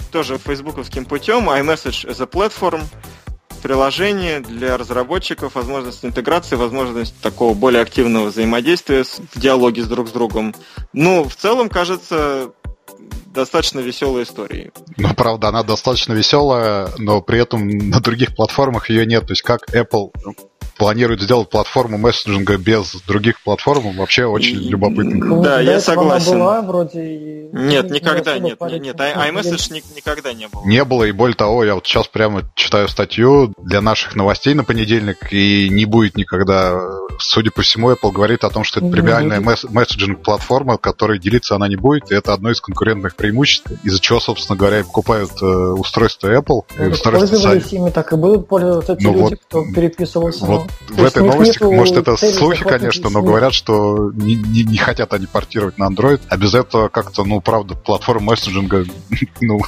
тоже 0.10 0.38
фейсбуковским 0.38 1.06
путем, 1.06 1.50
iMessage 1.50 2.10
as 2.10 2.22
a 2.22 2.26
platform, 2.26 2.84
приложение 3.62 4.39
для 4.39 4.78
разработчиков, 4.78 5.56
возможность 5.56 6.04
интеграции, 6.06 6.56
возможность 6.56 7.19
такого 7.22 7.54
более 7.54 7.82
активного 7.82 8.28
взаимодействия 8.28 9.04
в 9.04 9.39
диалоге 9.39 9.84
с 9.84 9.88
друг 9.88 10.08
с 10.08 10.12
другом. 10.12 10.56
Ну, 10.93 11.24
в 11.24 11.36
целом, 11.36 11.69
кажется, 11.69 12.52
достаточно 13.28 13.80
веселой 13.80 14.24
историей. 14.24 14.72
Ну, 14.98 15.13
правда, 15.13 15.50
она 15.50 15.63
достаточно 15.63 16.13
веселая, 16.13 16.89
но 16.98 17.22
при 17.22 17.39
этом 17.39 17.67
на 17.67 18.00
других 18.00 18.36
платформах 18.36 18.89
ее 18.89 19.06
нет. 19.06 19.28
То 19.28 19.34
есть 19.34 19.43
как 19.43 19.69
Apple 19.74 20.12
планирует 20.78 21.22
сделать 21.22 21.50
платформу 21.50 21.98
мессенджинга 21.98 22.58
без 22.58 22.95
других 23.08 23.43
платформ, 23.43 23.95
вообще 23.98 24.26
очень 24.26 24.58
любопытно. 24.58 25.26
Ну, 25.26 25.43
да, 25.43 25.60
я 25.60 25.80
согласен. 25.82 26.34
Была 26.34 26.62
вроде 26.62 27.04
и... 27.04 27.50
Нет, 27.52 27.91
никогда 27.91 28.39
нет. 28.39 28.60
Нет, 28.62 28.82
нет 28.82 28.95
iMessage 28.95 29.84
никогда 29.95 30.34
не 30.34 30.48
было. 30.48 30.65
Не 30.65 30.84
было, 30.86 31.04
и 31.04 31.12
более 31.12 31.36
того, 31.36 31.65
я 31.65 31.76
вот 31.76 31.86
сейчас 31.86 32.08
прямо 32.08 32.43
читаю 32.56 32.88
статью 32.88 33.54
для 33.62 33.82
наших 33.82 34.15
новостей 34.15 34.54
на 34.54 34.63
понедельник, 34.63 35.32
и 35.32 35.69
не 35.69 35.86
будет 35.86 36.15
никогда, 36.15 36.80
судя 37.19 37.52
по 37.52 37.62
всему, 37.62 37.91
Apple 37.91 38.12
говорит 38.12 38.43
о 38.43 38.50
том, 38.50 38.63
что 38.63 38.80
это 38.80 38.89
премиальная 38.89 39.41
мессенджинг-платформа, 39.41 40.78
которой 40.78 41.19
делиться 41.19 41.56
она 41.56 41.67
не 41.67 41.76
будет, 41.76 42.12
и 42.12 42.15
это 42.15 42.34
одно 42.34 42.52
из 42.52 42.62
конкурентных 42.62 43.15
преимуществ, 43.15 43.69
из-за 43.84 44.00
чего, 44.00 44.19
собственно 44.19 44.58
говоря, 44.58 44.84
покупают 44.84 45.32
э, 45.41 45.45
устройства 45.45 46.34
Apple. 46.34 46.62
Ну, 46.78 46.91
пользовались 47.04 47.74
ими 47.74 47.89
так 47.89 48.13
и 48.13 48.15
будут 48.15 48.48
пользоваться 48.48 48.95
ну, 49.00 49.12
люди, 49.12 49.22
вот, 49.22 49.39
кто 49.48 49.65
переписывался. 49.74 50.45
Вот 50.50 50.72
в 50.90 51.04
этой 51.04 51.24
новости, 51.24 51.64
может, 51.64 51.98
это 51.98 52.18
слухи, 52.18 52.64
конечно, 52.64 53.10
но 53.10 53.22
говорят, 53.22 53.54
что 53.54 54.12
не, 54.14 54.36
не, 54.36 54.64
не 54.64 54.78
хотят 54.78 55.14
они 55.14 55.28
портировать 55.28 55.78
на 55.78 55.90
Android, 55.90 56.22
а 56.28 56.38
без 56.38 56.54
этого 56.54 56.90
как-то, 56.90 57.24
ну, 57.24 57.42
правда, 57.42 57.76
платформа 57.76 58.32
мессенджинга, 58.32 58.86
ну... 59.42 59.60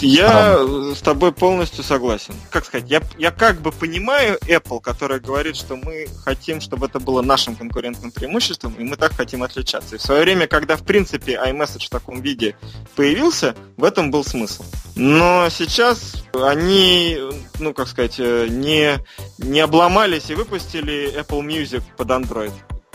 Я 0.00 0.58
с 0.94 1.00
тобой 1.00 1.32
полностью 1.32 1.84
согласен. 1.84 2.34
Как 2.50 2.64
сказать, 2.64 2.90
я, 2.90 3.00
я 3.18 3.30
как 3.30 3.60
бы 3.60 3.72
понимаю 3.72 4.38
Apple, 4.46 4.80
которая 4.80 5.20
говорит, 5.20 5.56
что 5.56 5.76
мы 5.76 6.06
хотим, 6.24 6.60
чтобы 6.60 6.86
это 6.86 7.00
было 7.00 7.22
нашим 7.22 7.56
конкурентным 7.56 8.10
преимуществом, 8.10 8.74
и 8.78 8.84
мы 8.84 8.96
так 8.96 9.12
хотим 9.14 9.42
отличаться. 9.42 9.96
И 9.96 9.98
в 9.98 10.02
свое 10.02 10.22
время, 10.22 10.46
когда, 10.46 10.76
в 10.76 10.82
принципе, 10.82 11.40
iMessage 11.44 11.86
в 11.86 11.90
таком 11.90 12.20
виде 12.20 12.56
появился, 12.94 13.54
в 13.76 13.84
этом 13.84 14.10
был 14.10 14.24
смысл. 14.24 14.64
Но 14.94 15.48
сейчас 15.50 16.14
они, 16.32 17.18
ну, 17.58 17.74
как 17.74 17.88
сказать, 17.88 18.16
э, 18.18 18.46
не, 18.48 18.98
не 19.38 19.66
обломались 20.06 20.30
и 20.30 20.34
выпустили 20.34 21.12
Apple 21.18 21.42
Music 21.42 21.82
под 21.96 22.08
Android. 22.08 22.52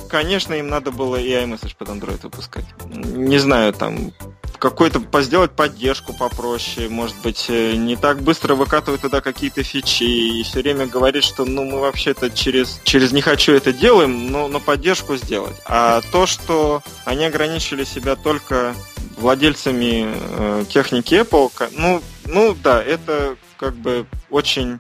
Конечно, 0.10 0.54
им 0.54 0.68
надо 0.68 0.92
было 0.92 1.16
и 1.16 1.30
iMessage 1.30 1.76
под 1.78 1.90
Android 1.90 2.20
выпускать. 2.24 2.66
Не 2.86 3.38
знаю, 3.38 3.74
там 3.74 4.14
какой-то 4.60 5.02
сделать 5.22 5.52
поддержку 5.52 6.14
попроще, 6.14 6.88
может 6.88 7.16
быть, 7.24 7.46
э, 7.50 7.74
не 7.76 7.96
так 7.96 8.22
быстро 8.22 8.54
выкатывать 8.56 9.02
туда 9.02 9.22
какие-то 9.22 9.64
фичи 9.64 10.04
и 10.04 10.44
все 10.44 10.62
время 10.62 10.86
говорить, 10.86 11.24
что 11.24 11.46
ну 11.46 11.64
мы 11.64 11.80
вообще-то 11.80 12.30
через, 12.30 12.80
через 12.84 13.12
не 13.12 13.22
хочу 13.22 13.54
это 13.54 13.74
делаем, 13.74 14.32
но, 14.32 14.48
но 14.48 14.60
поддержку 14.60 15.16
сделать. 15.16 15.56
А 15.66 16.02
то, 16.12 16.28
что 16.28 16.84
они 17.06 17.26
ограничили 17.26 17.86
себя 17.86 18.16
только 18.16 18.76
владельцами 19.18 20.06
э, 20.08 20.66
техники 20.70 21.16
Apple, 21.16 21.52
ну, 21.76 22.02
ну 22.26 22.56
да, 22.62 22.84
это 22.84 23.36
как 23.58 23.76
бы 23.76 24.06
очень 24.30 24.80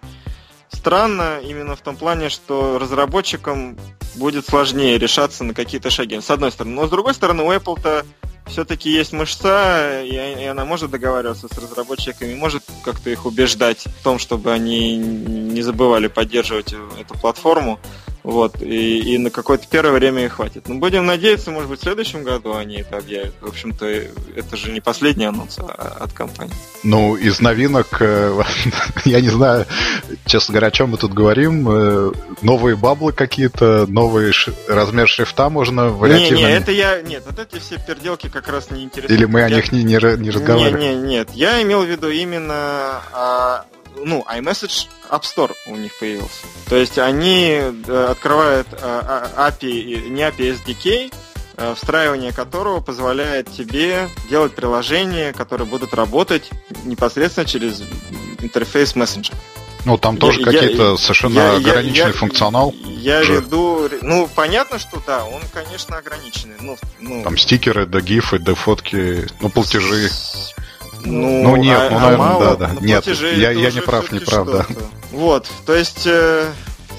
странно 0.81 1.39
именно 1.43 1.75
в 1.75 1.81
том 1.81 1.95
плане, 1.95 2.29
что 2.29 2.79
разработчикам 2.79 3.77
будет 4.15 4.47
сложнее 4.47 4.97
решаться 4.97 5.43
на 5.43 5.53
какие-то 5.53 5.91
шаги. 5.91 6.19
С 6.19 6.31
одной 6.31 6.51
стороны. 6.51 6.75
Но 6.75 6.87
с 6.87 6.89
другой 6.89 7.13
стороны, 7.13 7.43
у 7.43 7.51
Apple-то 7.51 8.03
все-таки 8.47 8.89
есть 8.89 9.13
мышца, 9.13 10.01
и 10.01 10.43
она 10.43 10.65
может 10.65 10.89
договариваться 10.89 11.47
с 11.47 11.57
разработчиками, 11.57 12.33
может 12.33 12.63
как-то 12.83 13.11
их 13.11 13.27
убеждать 13.27 13.85
в 13.85 14.03
том, 14.03 14.17
чтобы 14.17 14.51
они 14.51 14.97
не 14.97 15.61
забывали 15.61 16.07
поддерживать 16.07 16.73
эту 16.99 17.13
платформу. 17.13 17.79
Вот, 18.23 18.62
и, 18.62 19.15
и 19.15 19.17
на 19.17 19.31
какое-то 19.31 19.65
первое 19.67 19.93
время 19.93 20.25
их 20.25 20.34
хватит. 20.34 20.67
Но 20.67 20.75
будем 20.75 21.05
надеяться, 21.05 21.49
может 21.49 21.69
быть, 21.69 21.79
в 21.79 21.84
следующем 21.84 22.23
году 22.23 22.55
они 22.55 22.77
это 22.77 22.97
объявят. 22.97 23.34
В 23.41 23.47
общем-то, 23.47 23.86
это 23.86 24.57
же 24.57 24.71
не 24.71 24.79
последний 24.79 25.25
анонс 25.25 25.57
а, 25.60 25.97
от 25.99 26.13
компании. 26.13 26.53
Ну, 26.84 27.15
из 27.15 27.39
новинок, 27.39 27.88
э, 27.99 28.39
я 29.05 29.21
не 29.21 29.29
знаю, 29.29 29.65
честно 30.25 30.53
говоря, 30.53 30.67
о 30.67 30.71
чем 30.71 30.91
мы 30.91 30.97
тут 30.97 31.13
говорим. 31.13 31.67
Э, 31.67 32.12
новые 32.43 32.75
баблы 32.75 33.12
какие-то, 33.12 33.88
новый 33.88 34.31
размер 34.67 35.07
шрифта 35.07 35.49
можно 35.49 35.89
вариативно... 35.89 36.36
Не, 36.36 36.43
не, 36.43 36.51
это 36.51 36.71
я... 36.71 37.01
Нет, 37.01 37.23
вот 37.25 37.39
эти 37.39 37.60
все 37.60 37.77
переделки 37.77 38.29
как 38.29 38.47
раз 38.47 38.69
не 38.69 38.84
интересуют. 38.84 39.19
Или 39.19 39.25
мы 39.25 39.41
о 39.41 39.49
них 39.49 39.71
не, 39.71 39.84
не, 39.84 39.93
не 39.93 40.29
разговариваем? 40.29 40.79
Не, 40.79 40.95
не, 40.95 41.07
нет. 41.07 41.29
Я 41.34 41.62
имел 41.63 41.81
в 41.81 41.88
виду 41.88 42.10
именно 42.10 43.01
а, 43.13 43.65
ну, 44.05 44.25
iMessage 44.29 44.87
App 45.09 45.23
Store 45.23 45.53
у 45.67 45.75
них 45.75 45.97
появился. 45.99 46.45
То 46.69 46.75
есть 46.75 46.97
они 46.97 47.59
э, 47.59 48.07
открывают 48.11 48.67
э, 48.71 48.77
а, 48.81 49.49
API, 49.49 50.09
не 50.09 50.21
API 50.21 50.57
SDK, 50.57 51.13
э, 51.57 51.73
встраивание 51.75 52.31
которого 52.31 52.81
позволяет 52.81 53.51
тебе 53.51 54.09
делать 54.29 54.53
приложения, 54.55 55.33
которые 55.33 55.67
будут 55.67 55.93
работать 55.93 56.49
непосредственно 56.85 57.45
через 57.45 57.83
интерфейс 58.39 58.95
мессенджера. 58.95 59.37
Ну, 59.85 59.97
там 59.97 60.17
тоже 60.17 60.43
какие-то 60.43 60.95
совершенно 60.97 61.39
я, 61.39 61.55
ограниченный 61.55 62.11
я, 62.11 62.13
функционал. 62.13 62.73
Я 62.83 63.23
же. 63.23 63.35
веду... 63.35 63.89
Ну, 64.01 64.29
понятно, 64.35 64.77
что 64.77 65.01
да, 65.05 65.25
он, 65.25 65.41
конечно, 65.51 65.97
ограниченный. 65.97 66.55
Ну, 66.59 66.77
ну... 66.99 67.23
Там 67.23 67.37
стикеры, 67.37 67.85
да 67.85 67.99
гифы, 67.99 68.37
да 68.37 68.53
фотки, 68.53 69.27
ну, 69.39 69.49
платежи. 69.49 70.09
Ну, 71.05 71.43
ну 71.43 71.55
нет, 71.55 71.79
а, 71.79 71.89
ну, 71.89 71.99
наверное, 71.99 72.13
а 72.13 72.17
мало, 72.17 72.57
да, 72.57 72.67
да. 72.67 72.77
Нет, 72.81 73.05
я, 73.07 73.51
я 73.51 73.71
не 73.71 73.81
прав, 73.81 74.11
не 74.11 74.19
прав, 74.19 74.47
да. 74.47 74.65
Вот, 75.11 75.49
то 75.65 75.75
есть, 75.75 76.05
э, 76.05 76.49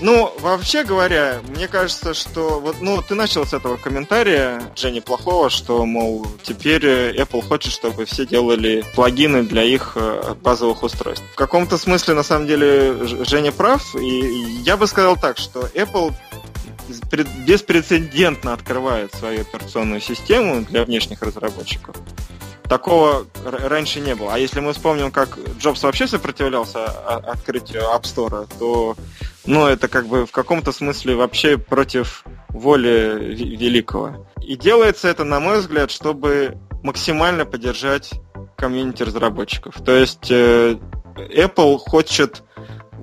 ну, 0.03 0.33
вообще 0.41 0.85
говоря, 0.85 1.41
мне 1.49 1.69
кажется, 1.69 2.13
что 2.13 2.61
вот, 2.61 2.77
ну, 2.81 3.01
ты 3.01 3.15
начал 3.15 3.47
с 3.47 3.53
этого 3.53 3.77
комментария 3.77 4.61
Дженни 4.75 5.01
Плохого, 5.01 5.49
что, 5.49 5.87
мол, 5.87 6.27
теперь 6.43 6.85
э, 6.85 7.13
Apple 7.15 7.43
хочет, 7.47 7.73
чтобы 7.73 8.05
все 8.05 8.27
делали 8.27 8.85
плагины 8.95 9.45
для 9.45 9.63
их 9.63 9.93
э, 9.95 10.35
базовых 10.43 10.83
устройств. 10.83 11.25
В 11.33 11.37
каком-то 11.37 11.79
смысле, 11.79 12.15
на 12.15 12.23
самом 12.23 12.47
деле, 12.47 13.25
Женя 13.25 13.53
прав, 13.53 13.95
и 13.95 14.63
я 14.65 14.77
бы 14.77 14.87
сказал 14.87 15.17
так, 15.17 15.39
что 15.39 15.61
Apple 15.75 16.13
беспрецедентно 17.47 18.53
открывает 18.53 19.15
свою 19.15 19.43
операционную 19.43 20.01
систему 20.01 20.63
для 20.63 20.85
внешних 20.85 21.23
разработчиков. 21.23 21.97
Такого 22.73 23.27
раньше 23.45 24.01
не 24.01 24.15
было. 24.15 24.33
А 24.33 24.39
если 24.39 24.61
мы 24.61 24.73
вспомним, 24.73 25.11
как 25.11 25.39
Джобс 25.59 25.83
вообще 25.83 26.07
сопротивлялся 26.07 26.87
открытию 26.87 27.83
App 27.83 28.05
Store, 28.05 28.49
то 28.59 28.97
ну, 29.45 29.67
это 29.67 29.89
как 29.89 30.07
бы 30.07 30.25
в 30.25 30.31
каком-то 30.31 30.73
смысле 30.73 31.17
вообще 31.17 31.59
против 31.59 32.25
воли 32.49 33.35
великого. 33.35 34.27
И 34.41 34.57
делается 34.57 35.09
это, 35.09 35.23
на 35.25 35.39
мой 35.39 35.61
взгляд, 35.61 35.91
чтобы 35.91 36.57
максимально 36.83 37.45
поддержать 37.45 38.13
комьюнити 38.57 39.03
разработчиков. 39.03 39.75
То 39.85 39.95
есть 39.95 40.31
э, 40.31 40.79
Apple 41.15 41.77
хочет 41.77 42.43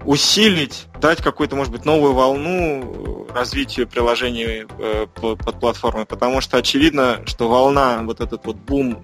усилить, 0.03 0.87
дать 0.99 1.21
какую-то, 1.21 1.55
может 1.55 1.71
быть, 1.71 1.85
новую 1.85 2.13
волну 2.13 3.27
развитию 3.35 3.87
приложений 3.87 4.65
э, 4.79 5.05
под 5.13 5.59
платформой, 5.59 6.07
потому 6.07 6.41
что 6.41 6.57
очевидно, 6.57 7.21
что 7.27 7.47
волна, 7.47 8.01
вот 8.01 8.19
этот 8.19 8.47
вот 8.47 8.55
бум 8.55 8.99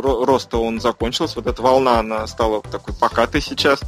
роста 0.00 0.58
он 0.58 0.80
закончился, 0.80 1.36
вот 1.36 1.46
эта 1.46 1.60
волна, 1.62 2.00
она 2.00 2.26
стала 2.26 2.62
такой 2.62 2.94
покатой 2.94 3.40
сейчас. 3.40 3.80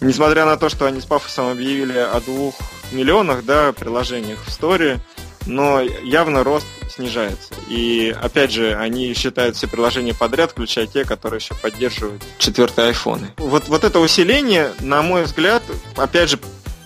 Несмотря 0.00 0.44
на 0.44 0.56
то, 0.56 0.68
что 0.68 0.86
они 0.86 1.00
с 1.00 1.06
пафосом 1.06 1.48
объявили 1.48 1.98
о 1.98 2.20
двух 2.20 2.54
миллионах 2.92 3.44
да, 3.44 3.72
приложениях 3.72 4.38
в 4.44 4.48
истории, 4.48 5.00
но 5.46 5.80
явно 5.80 6.44
рост 6.44 6.66
снижается. 6.88 7.54
И 7.68 8.14
опять 8.20 8.52
же, 8.52 8.74
они 8.74 9.14
считают 9.14 9.56
все 9.56 9.66
приложения 9.66 10.14
подряд, 10.14 10.52
включая 10.52 10.86
те, 10.86 11.04
которые 11.04 11.38
еще 11.38 11.54
поддерживают 11.54 12.22
четвертые 12.38 12.88
айфоны. 12.88 13.32
Вот, 13.36 13.68
вот 13.68 13.84
это 13.84 13.98
усиление, 13.98 14.72
на 14.80 15.02
мой 15.02 15.24
взгляд, 15.24 15.62
опять 15.96 16.30
же, 16.30 16.38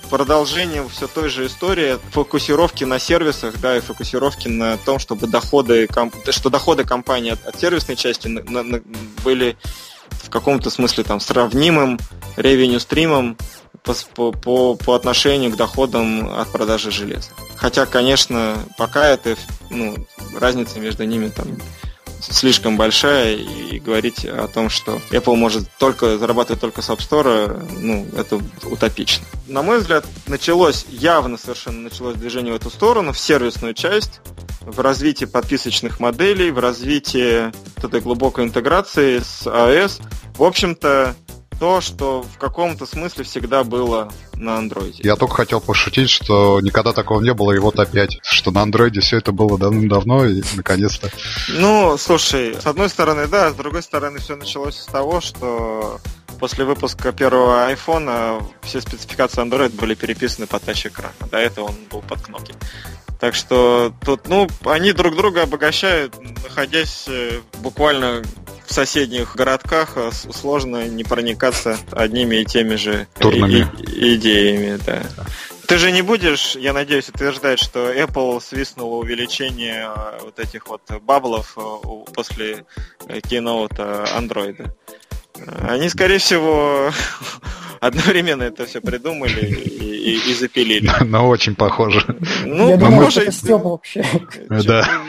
продолжение 0.08 0.86
все 0.88 1.06
той 1.06 1.28
же 1.28 1.46
истории 1.46 1.98
фокусировки 2.10 2.84
на 2.84 2.98
сервисах, 2.98 3.60
да, 3.60 3.76
и 3.76 3.80
фокусировки 3.80 4.48
на 4.48 4.76
том, 4.78 4.98
чтобы 4.98 5.26
доходы, 5.26 5.88
что 6.30 6.50
доходы 6.50 6.84
компании 6.84 7.32
от, 7.32 7.46
от 7.46 7.60
сервисной 7.60 7.96
части 7.96 8.28
на, 8.28 8.62
на, 8.62 8.82
были 9.24 9.56
в 10.10 10.30
каком-то 10.30 10.70
смысле 10.70 11.04
там 11.04 11.20
сравнимым 11.20 11.98
ревеню 12.36 12.80
стримом 12.80 13.36
по, 13.82 14.32
по, 14.32 14.74
по 14.74 14.94
отношению 14.94 15.52
к 15.52 15.56
доходам 15.56 16.28
от 16.38 16.48
продажи 16.50 16.90
железа. 16.90 17.30
Хотя, 17.56 17.86
конечно, 17.86 18.56
пока 18.76 19.06
это 19.06 19.36
ну, 19.70 19.96
разница 20.38 20.80
между 20.80 21.04
ними 21.04 21.28
там 21.28 21.58
слишком 22.20 22.76
большая, 22.76 23.36
и 23.36 23.78
говорить 23.78 24.24
о 24.24 24.48
том, 24.48 24.70
что 24.70 25.00
Apple 25.10 25.36
может 25.36 25.68
только 25.78 26.18
зарабатывать 26.18 26.60
только 26.60 26.82
с 26.82 26.90
App 26.90 26.98
Store, 26.98 27.66
ну, 27.78 28.06
это 28.16 28.40
утопично. 28.64 29.24
На 29.48 29.62
мой 29.62 29.78
взгляд, 29.78 30.04
началось, 30.26 30.84
явно 30.90 31.38
совершенно 31.38 31.80
началось 31.80 32.16
движение 32.16 32.52
в 32.52 32.56
эту 32.56 32.68
сторону, 32.68 33.12
в 33.12 33.18
сервисную 33.18 33.72
часть, 33.72 34.20
в 34.60 34.78
развитии 34.80 35.24
подписочных 35.24 36.00
моделей, 36.00 36.50
в 36.50 36.58
развитии 36.58 37.50
этой 37.82 38.00
глубокой 38.02 38.44
интеграции 38.44 39.20
с 39.20 39.46
iOS. 39.46 40.02
В 40.36 40.42
общем-то, 40.42 41.14
то, 41.58 41.80
что 41.80 42.22
в 42.22 42.36
каком-то 42.36 42.84
смысле 42.84 43.24
всегда 43.24 43.64
было 43.64 44.12
на 44.34 44.58
андроиде. 44.58 45.02
Я 45.02 45.16
только 45.16 45.36
хотел 45.36 45.60
пошутить, 45.62 46.10
что 46.10 46.60
никогда 46.60 46.92
такого 46.92 47.22
не 47.22 47.32
было, 47.32 47.52
и 47.52 47.58
вот 47.58 47.78
опять, 47.78 48.18
что 48.22 48.50
на 48.50 48.62
андроиде 48.62 49.00
все 49.00 49.16
это 49.16 49.32
было 49.32 49.58
давным-давно, 49.58 50.26
и 50.26 50.42
наконец-то. 50.54 51.10
Ну, 51.48 51.96
слушай, 51.98 52.54
с 52.60 52.66
одной 52.66 52.90
стороны, 52.90 53.26
да, 53.26 53.50
с 53.50 53.54
другой 53.54 53.82
стороны, 53.82 54.18
все 54.18 54.36
началось 54.36 54.76
с 54.76 54.86
того, 54.86 55.22
что 55.22 56.00
после 56.38 56.64
выпуска 56.64 57.12
первого 57.12 57.66
айфона 57.66 58.40
все 58.62 58.80
спецификации 58.80 59.42
Android 59.42 59.70
были 59.70 59.94
переписаны 59.94 60.46
под 60.46 60.62
тач-экран. 60.62 61.12
До 61.30 61.38
этого 61.38 61.66
он 61.66 61.74
был 61.90 62.00
под 62.02 62.20
кнопки. 62.22 62.54
Так 63.20 63.34
что 63.34 63.92
тут, 64.04 64.28
ну, 64.28 64.46
они 64.64 64.92
друг 64.92 65.16
друга 65.16 65.42
обогащают, 65.42 66.14
находясь 66.44 67.06
э, 67.08 67.40
буквально 67.60 68.22
в 68.64 68.72
соседних 68.72 69.34
городках 69.34 69.96
а 69.96 70.10
сложно 70.12 70.86
не 70.86 71.02
проникаться 71.02 71.78
одними 71.90 72.36
и 72.36 72.44
теми 72.44 72.76
же 72.76 73.08
И- 73.20 73.22
и- 73.82 74.14
идеями, 74.16 74.78
да. 74.86 75.02
Ты 75.66 75.76
же 75.78 75.90
не 75.92 76.00
будешь, 76.00 76.54
я 76.56 76.72
надеюсь, 76.72 77.08
утверждать, 77.10 77.58
что 77.58 77.92
Apple 77.92 78.40
свистнуло 78.40 78.94
увеличение 78.96 79.84
а, 79.86 80.18
вот 80.22 80.38
этих 80.38 80.66
вот 80.68 80.80
баблов 81.02 81.54
а, 81.56 81.78
после 82.14 82.64
киноута 83.28 84.06
Android. 84.16 84.70
Они, 85.62 85.88
скорее 85.88 86.18
всего, 86.18 86.90
одновременно 87.80 88.44
это 88.44 88.66
все 88.66 88.80
придумали 88.80 89.40
и, 89.40 89.88
и, 90.10 90.30
и 90.30 90.34
запилили. 90.34 90.90
Но 91.04 91.28
очень 91.28 91.54
похоже. 91.54 92.04
Ну, 92.44 92.70
Я 92.70 92.76
думаю, 92.76 93.02
может... 93.02 93.22
это 93.22 93.32
Степа 93.32 93.68
вообще. 93.68 94.04
Да. 94.48 95.02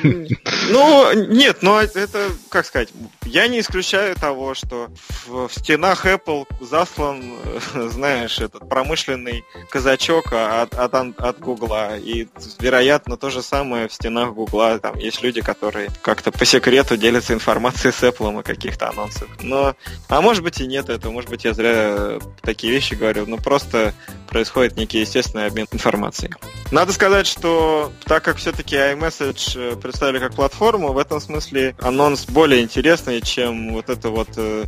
Ну, 0.70 1.14
нет, 1.14 1.62
но 1.62 1.82
это, 1.82 2.30
как 2.50 2.66
сказать, 2.66 2.90
я 3.26 3.48
не 3.48 3.60
исключаю 3.60 4.16
того, 4.16 4.54
что 4.54 4.90
в 5.28 5.50
стенах 5.50 6.06
Apple 6.06 6.46
заслан, 6.62 7.34
знаешь, 7.74 8.40
этот 8.40 8.68
промышленный 8.70 9.44
казачок 9.70 10.32
от, 10.32 10.74
от, 10.76 10.94
от 10.94 11.40
Гугла. 11.40 11.98
И, 11.98 12.28
вероятно, 12.60 13.18
то 13.18 13.30
же 13.30 13.42
самое 13.42 13.88
в 13.88 13.94
стенах 13.94 14.34
Гугла. 14.34 14.80
Там 14.80 14.98
есть 14.98 15.24
люди, 15.24 15.42
которые 15.42 15.90
как-то 16.02 16.32
по 16.32 16.46
секрету 16.46 16.98
делятся 16.98 17.34
информацией 17.34 17.94
с 17.94 18.04
Apple 18.04 18.40
о 18.40 18.44
каких-то 18.44 18.90
анонсах. 18.90 19.28
Но, 19.42 19.76
а 20.20 20.22
может 20.22 20.44
быть 20.44 20.60
и 20.60 20.68
нет 20.68 20.90
этого, 20.90 21.14
может 21.14 21.30
быть 21.30 21.46
я 21.46 21.54
зря 21.54 22.20
такие 22.42 22.74
вещи 22.74 22.94
говорю, 22.94 23.26
но 23.26 23.38
просто 23.38 23.94
происходит 24.28 24.76
некий 24.76 25.00
естественный 25.00 25.46
обмен 25.46 25.66
информацией. 25.72 26.34
Надо 26.74 26.92
сказать, 26.92 27.26
что 27.26 27.94
так 28.04 28.22
как 28.22 28.36
все-таки 28.36 28.76
iMessage 28.76 29.54
э, 29.56 29.76
представили 29.78 30.20
как 30.20 30.34
платформу, 30.34 30.92
в 30.92 30.98
этом 30.98 31.22
смысле 31.22 31.74
анонс 31.80 32.26
более 32.26 32.62
интересный, 32.62 33.22
чем 33.22 33.72
вот 33.72 33.90
это 33.90 34.10
вот 34.10 34.28
э, 34.36 34.66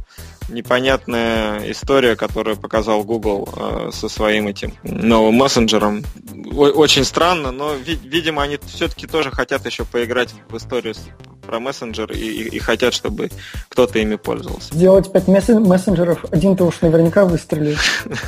непонятная 0.48 1.70
история, 1.70 2.16
которую 2.16 2.56
показал 2.56 3.04
Google 3.04 3.50
э, 3.54 3.90
со 3.92 4.08
своим 4.08 4.48
этим 4.48 4.74
новым 4.84 5.36
мессенджером. 5.36 6.06
Очень 6.54 7.04
странно, 7.04 7.52
но, 7.52 7.74
видимо, 7.74 8.42
они 8.42 8.58
все-таки 8.68 9.06
тоже 9.06 9.32
хотят 9.32 9.66
еще 9.66 9.84
поиграть 9.84 10.34
в 10.48 10.56
историю 10.56 10.96
про 11.42 11.60
мессенджер 11.60 12.12
и, 12.12 12.18
и, 12.18 12.44
и 12.56 12.60
хотят, 12.60 12.94
чтобы 12.94 13.30
кто-то 13.70 14.00
ими 14.00 14.16
пользовался. 14.16 14.74
Сделать 14.74 15.12
пять 15.12 15.28
мессенджеров, 15.28 16.26
один-то 16.32 16.66
уж 16.66 16.82
наверняка 16.82 17.26
выстрелит. 17.26 17.78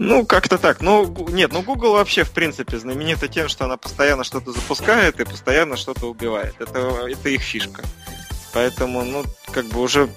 Ну, 0.00 0.24
как-то 0.24 0.58
так. 0.58 0.80
Ну, 0.80 1.12
нет, 1.30 1.52
ну 1.52 1.60
Google 1.60 1.94
вообще, 1.94 2.22
в 2.22 2.30
принципе, 2.30 2.78
знаменита 2.78 3.26
тем, 3.26 3.48
что 3.48 3.64
она 3.64 3.76
постоянно 3.76 4.22
что-то 4.22 4.52
запускает 4.52 5.18
и 5.18 5.24
постоянно 5.24 5.76
что-то 5.76 6.06
убивает. 6.06 6.54
Это, 6.60 7.08
это 7.08 7.28
их 7.28 7.42
фишка. 7.42 7.82
Поэтому, 8.52 9.04
ну, 9.04 9.24
как 9.52 9.66
бы 9.66 9.80
уже 9.80 10.08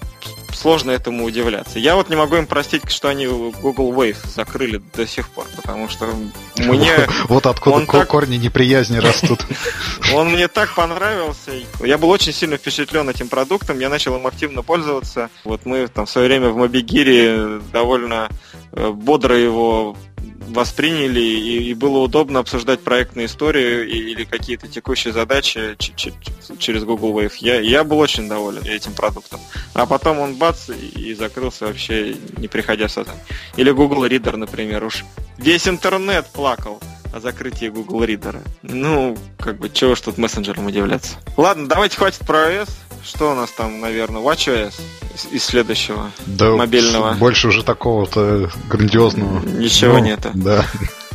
сложно 0.54 0.90
этому 0.90 1.24
удивляться. 1.24 1.78
Я 1.78 1.96
вот 1.96 2.08
не 2.08 2.16
могу 2.16 2.36
им 2.36 2.46
простить, 2.46 2.90
что 2.90 3.08
они 3.08 3.26
Google 3.26 3.92
Wave 3.92 4.16
закрыли 4.34 4.80
до 4.94 5.06
сих 5.06 5.28
пор, 5.28 5.46
потому 5.56 5.88
что 5.88 6.12
мне... 6.56 6.92
Вот 7.24 7.46
откуда 7.46 7.84
корни 8.06 8.36
неприязни 8.36 8.98
растут. 8.98 9.44
Он 10.14 10.30
мне 10.30 10.48
так 10.48 10.74
понравился. 10.74 11.52
Я 11.80 11.98
был 11.98 12.10
очень 12.10 12.32
сильно 12.32 12.56
впечатлен 12.56 13.08
этим 13.08 13.28
продуктом, 13.28 13.78
я 13.80 13.88
начал 13.88 14.16
им 14.16 14.26
активно 14.26 14.62
пользоваться. 14.62 15.30
Вот 15.44 15.64
мы 15.64 15.86
там 15.88 16.06
в 16.06 16.10
свое 16.10 16.28
время 16.28 16.50
в 16.50 16.56
Мобигире 16.56 17.60
довольно 17.72 18.28
э, 18.72 18.90
бодро 18.90 19.36
его 19.36 19.96
восприняли, 20.52 21.20
и, 21.20 21.70
и 21.70 21.74
было 21.74 21.98
удобно 21.98 22.40
обсуждать 22.40 22.80
проектные 22.80 23.26
истории 23.26 23.88
или 23.88 24.24
какие-то 24.24 24.68
текущие 24.68 25.12
задачи 25.12 25.76
через 26.58 26.84
Google 26.84 27.18
Wave. 27.18 27.32
Я, 27.38 27.60
я 27.60 27.84
был 27.84 27.98
очень 27.98 28.28
доволен 28.28 28.62
этим 28.64 28.92
продуктом. 28.92 29.40
А 29.74 29.86
потом 29.86 30.18
он 30.20 30.36
бац 30.36 30.68
и 30.68 31.14
закрылся 31.14 31.66
вообще, 31.66 32.14
не 32.36 32.48
приходя 32.48 32.86
в 32.86 32.92
сознание. 32.92 33.22
Или 33.56 33.70
Google 33.70 34.06
Reader, 34.06 34.36
например, 34.36 34.84
уж 34.84 35.04
весь 35.38 35.68
интернет 35.68 36.26
плакал 36.26 36.80
о 37.12 37.20
закрытии 37.20 37.66
Google 37.66 38.04
Reader. 38.04 38.40
Ну, 38.62 39.16
как 39.38 39.58
бы, 39.58 39.68
чего 39.68 39.94
ж 39.94 40.00
тут 40.00 40.18
мессенджером 40.18 40.66
удивляться. 40.66 41.16
Ладно, 41.36 41.68
давайте 41.68 41.96
хватит 41.96 42.20
про 42.26 42.50
iOS. 42.50 42.70
Что 43.04 43.32
у 43.32 43.34
нас 43.34 43.50
там, 43.50 43.80
наверное, 43.80 44.22
WatchOS 44.22 44.74
из 45.30 45.44
следующего 45.44 46.10
да, 46.26 46.50
мобильного? 46.50 47.14
Больше 47.14 47.48
уже 47.48 47.62
такого-то 47.62 48.50
грандиозного. 48.68 49.40
Ничего 49.44 49.94
ну, 49.94 50.04
нету. 50.04 50.30
Да. 50.34 50.64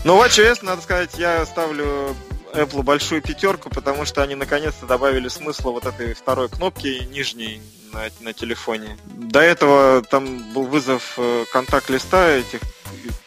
Ну, 0.04 0.22
WatchOS, 0.22 0.60
надо 0.64 0.82
сказать, 0.82 1.12
я 1.18 1.46
ставлю 1.46 2.16
Apple 2.54 2.84
большую 2.84 3.22
пятерку, 3.22 3.70
потому 3.70 4.06
что 4.06 4.22
они 4.22 4.36
наконец-то 4.36 4.86
добавили 4.86 5.28
смысла 5.28 5.72
вот 5.72 5.86
этой 5.86 6.14
второй 6.14 6.50
кнопки 6.50 7.04
нижней 7.12 7.62
на, 7.94 8.04
на 8.22 8.34
телефоне. 8.34 8.98
До 9.06 9.40
этого 9.40 10.02
там 10.04 10.54
был 10.54 10.64
вызов 10.64 11.14
э, 11.18 11.46
контакт-листа 11.52 12.32
этих 12.32 12.60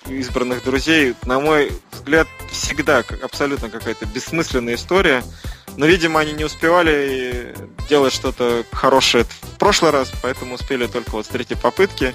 избранных 0.07 0.65
друзей. 0.65 1.15
На 1.25 1.41
мой 1.41 1.73
взгляд, 1.93 2.27
всегда 2.51 3.05
абсолютно 3.23 3.69
какая-то 3.69 4.07
бессмысленная 4.07 4.75
история. 4.75 5.23
Но, 5.81 5.87
видимо, 5.87 6.21
они 6.21 6.33
не 6.33 6.45
успевали 6.45 7.55
делать 7.89 8.13
что-то 8.13 8.65
хорошее 8.71 9.25
в 9.25 9.59
прошлый 9.59 9.93
раз, 9.93 10.13
поэтому 10.21 10.57
успели 10.57 10.87
только 10.87 11.13
вот 11.13 11.25
с 11.25 11.31
третьей 11.31 11.57
попытки. 11.57 12.15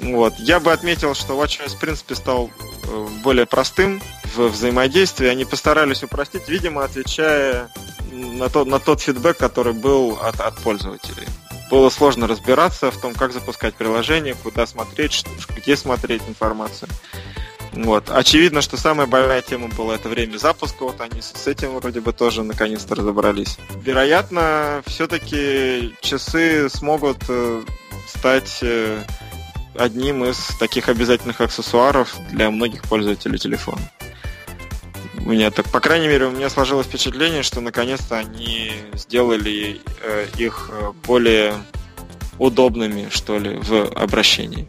Вот. 0.00 0.32
Я 0.38 0.58
бы 0.58 0.72
отметил, 0.72 1.14
что 1.14 1.34
WatchOS, 1.34 1.76
в 1.76 1.80
принципе, 1.80 2.14
стал 2.14 2.50
более 3.22 3.44
простым 3.44 4.00
в 4.34 4.48
взаимодействии. 4.48 5.28
Они 5.28 5.44
постарались 5.44 6.02
упростить, 6.02 6.48
видимо, 6.48 6.82
отвечая 6.82 7.68
на 8.10 8.48
тот, 8.48 8.66
на 8.66 8.80
тот 8.80 9.02
фидбэк, 9.02 9.36
который 9.36 9.74
был 9.74 10.18
от, 10.22 10.40
от 10.40 10.56
пользователей. 10.56 11.28
Было 11.70 11.90
сложно 11.90 12.26
разбираться 12.26 12.90
в 12.90 12.98
том, 12.98 13.12
как 13.12 13.34
запускать 13.34 13.74
приложение, 13.74 14.34
куда 14.34 14.66
смотреть, 14.66 15.26
где 15.58 15.76
смотреть 15.76 16.22
информацию. 16.26 16.88
Вот. 17.72 18.10
Очевидно, 18.10 18.62
что 18.62 18.76
самая 18.76 19.06
больная 19.06 19.42
тема 19.42 19.68
была 19.68 19.94
это 19.94 20.08
время 20.08 20.36
запуска. 20.38 20.84
Вот 20.84 21.00
они 21.00 21.20
с 21.20 21.46
этим 21.46 21.78
вроде 21.78 22.00
бы 22.00 22.12
тоже 22.12 22.42
наконец-то 22.42 22.94
разобрались. 22.94 23.58
Вероятно, 23.82 24.82
все-таки 24.86 25.94
часы 26.00 26.68
смогут 26.68 27.18
э, 27.28 27.62
стать 28.06 28.58
э, 28.62 29.02
одним 29.74 30.24
из 30.24 30.38
таких 30.58 30.88
обязательных 30.88 31.40
аксессуаров 31.40 32.16
для 32.30 32.50
многих 32.50 32.82
пользователей 32.82 33.38
телефона. 33.38 33.82
У 35.18 35.30
меня 35.30 35.50
так, 35.50 35.66
по 35.66 35.80
крайней 35.80 36.08
мере, 36.08 36.26
у 36.26 36.30
меня 36.30 36.48
сложилось 36.48 36.86
впечатление, 36.86 37.42
что 37.42 37.60
наконец-то 37.60 38.16
они 38.16 38.72
сделали 38.94 39.80
э, 40.02 40.26
их 40.38 40.70
более 41.06 41.54
удобными, 42.38 43.08
что 43.10 43.38
ли, 43.38 43.56
в 43.56 43.92
обращении 43.94 44.68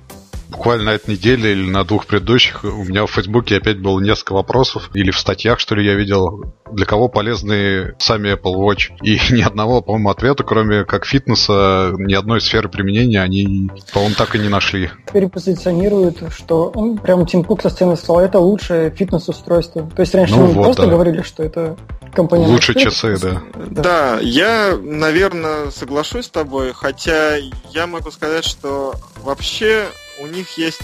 буквально 0.49 0.85
на 0.85 0.89
этой 0.91 1.11
неделе 1.11 1.51
или 1.51 1.69
на 1.69 1.83
двух 1.83 2.05
предыдущих 2.05 2.63
у 2.63 2.83
меня 2.83 3.05
в 3.05 3.11
Фейсбуке 3.11 3.57
опять 3.57 3.79
было 3.79 3.99
несколько 3.99 4.33
вопросов, 4.33 4.89
или 4.93 5.11
в 5.11 5.19
статьях, 5.19 5.59
что 5.59 5.75
ли, 5.75 5.85
я 5.85 5.93
видел, 5.93 6.53
для 6.71 6.85
кого 6.85 7.07
полезны 7.07 7.95
сами 7.99 8.33
Apple 8.33 8.55
Watch. 8.55 8.91
И 9.01 9.19
ни 9.33 9.41
одного, 9.41 9.81
по-моему, 9.81 10.09
ответа, 10.09 10.43
кроме 10.43 10.85
как 10.85 11.05
фитнеса, 11.05 11.93
ни 11.97 12.13
одной 12.13 12.41
сферы 12.41 12.69
применения 12.69 13.21
они, 13.21 13.69
по-моему, 13.93 14.15
так 14.15 14.35
и 14.35 14.39
не 14.39 14.49
нашли. 14.49 14.89
Теперь 15.07 15.27
позиционируют, 15.27 16.23
что 16.35 16.71
он 16.73 16.97
прям 16.97 17.25
Тим 17.25 17.43
Кук 17.43 17.61
со 17.61 17.69
сцены 17.69 17.95
сказал, 17.95 18.19
это 18.21 18.39
лучшее 18.39 18.89
фитнес-устройство. 18.91 19.89
То 19.95 20.01
есть 20.01 20.15
раньше 20.15 20.35
ну, 20.35 20.47
мы 20.47 20.53
вот, 20.53 20.63
просто 20.63 20.83
да. 20.83 20.89
говорили, 20.89 21.21
что 21.21 21.43
это 21.43 21.77
компания... 22.13 22.47
Лучше 22.47 22.73
часы, 22.73 23.17
да. 23.21 23.41
да. 23.55 23.81
Да, 23.81 24.19
я, 24.21 24.77
наверное, 24.81 25.71
соглашусь 25.71 26.25
с 26.25 26.29
тобой, 26.29 26.73
хотя 26.73 27.35
я 27.71 27.87
могу 27.87 28.11
сказать, 28.11 28.45
что 28.45 28.95
вообще 29.23 29.85
у 30.19 30.27
них 30.27 30.57
есть 30.57 30.81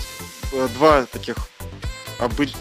э, 0.51 0.67
два 0.75 1.05
таких 1.05 1.35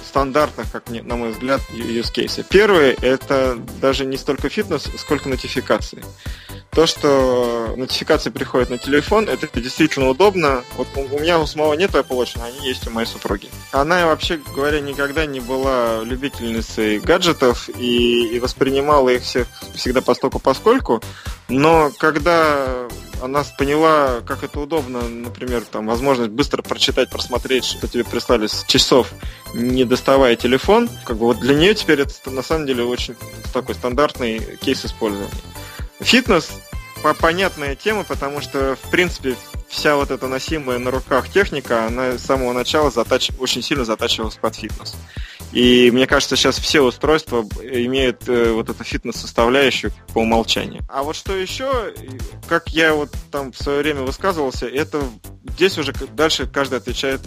стандартных, 0.09 0.71
как 0.71 0.89
мне, 0.91 1.03
на 1.03 1.17
мой 1.17 1.31
взгляд, 1.31 1.61
use 1.71 2.13
cases. 2.13 2.45
Первый– 2.49 2.93
это 3.03 3.57
даже 3.81 4.05
не 4.05 4.17
столько 4.17 4.49
фитнес, 4.49 4.89
сколько 4.99 5.29
нотификации. 5.29 6.03
То, 6.75 6.87
что 6.87 7.73
нотификации 7.77 8.31
приходят 8.31 8.69
на 8.69 8.79
телефон, 8.79 9.29
это 9.29 9.49
действительно 9.61 10.09
удобно. 10.09 10.65
Вот 10.77 10.89
у 10.97 11.21
меня 11.21 11.39
у 11.39 11.47
самого 11.47 11.75
нет 11.75 11.93
Apple 11.93 12.19
Watch, 12.19 12.33
но 12.37 12.45
они 12.45 12.67
есть 12.67 12.89
у 12.89 12.91
моей 12.91 13.07
супруги. 13.07 13.49
Она, 13.71 14.07
вообще 14.07 14.41
говоря, 14.57 14.81
никогда 14.81 15.25
не 15.25 15.39
была 15.39 16.03
любительницей 16.03 16.99
гаджетов 16.99 17.69
и, 17.69 18.35
и 18.35 18.41
воспринимала 18.41 19.11
их 19.11 19.23
всех 19.23 19.47
всегда 19.75 20.01
постоку 20.01 20.41
поскольку. 20.41 21.01
Но 21.49 21.91
когда 21.99 22.89
она 23.23 23.45
поняла, 23.57 24.21
как 24.27 24.45
это 24.45 24.61
удобно, 24.61 25.03
например, 25.09 25.63
там 25.63 25.87
возможность 25.87 26.31
быстро 26.31 26.63
прочитать, 26.63 27.11
просмотреть, 27.11 27.65
что 27.65 27.89
тебе 27.89 28.05
прислали 28.05 28.47
с 28.47 28.65
часов, 28.67 29.13
не 29.55 29.85
доставая 29.85 30.37
телефон, 30.37 30.89
как 31.05 31.17
бы 31.17 31.27
вот 31.27 31.41
для 31.41 31.55
нее 31.55 31.75
теперь 31.75 32.01
это 32.01 32.31
на 32.31 32.43
самом 32.43 32.67
деле 32.67 32.85
очень 32.85 33.17
такой 33.53 33.75
стандартный 33.75 34.59
кейс 34.61 34.85
использования. 34.85 35.31
Фитнес 36.01 36.51
понятная 37.13 37.75
тема, 37.77 38.05
потому 38.05 38.41
что, 38.41 38.77
в 38.77 38.91
принципе, 38.91 39.37
вся 39.69 39.97
вот 39.97 40.11
эта 40.11 40.27
носимая 40.27 40.79
на 40.79 40.91
руках 40.91 41.29
техника, 41.29 41.87
она 41.87 42.13
с 42.13 42.23
самого 42.23 42.53
начала 42.55 42.91
затач... 42.91 43.31
очень 43.39 43.63
сильно 43.63 43.85
затачивалась 43.85 44.37
под 44.37 44.55
фитнес. 44.55 44.95
И 45.55 45.90
мне 45.93 46.09
кажется, 46.09 46.35
сейчас 46.35 46.59
все 46.59 46.81
устройства 46.81 47.47
имеют 47.62 48.29
э, 48.29 48.51
вот 48.53 48.69
эту 48.69 48.83
фитнес-составляющую 48.83 49.93
по 50.12 50.19
умолчанию. 50.19 50.83
А 50.88 51.05
вот 51.05 51.14
что 51.14 51.37
еще, 51.37 51.95
как 52.49 52.71
я 52.71 52.93
вот 52.93 53.11
там 53.31 53.53
в 53.53 53.57
свое 53.57 53.79
время 53.79 54.03
высказывался, 54.03 54.67
это 54.67 55.01
здесь 55.45 55.79
уже 55.79 55.93
дальше 55.93 56.47
каждый 56.47 56.79
отвечает 56.79 57.21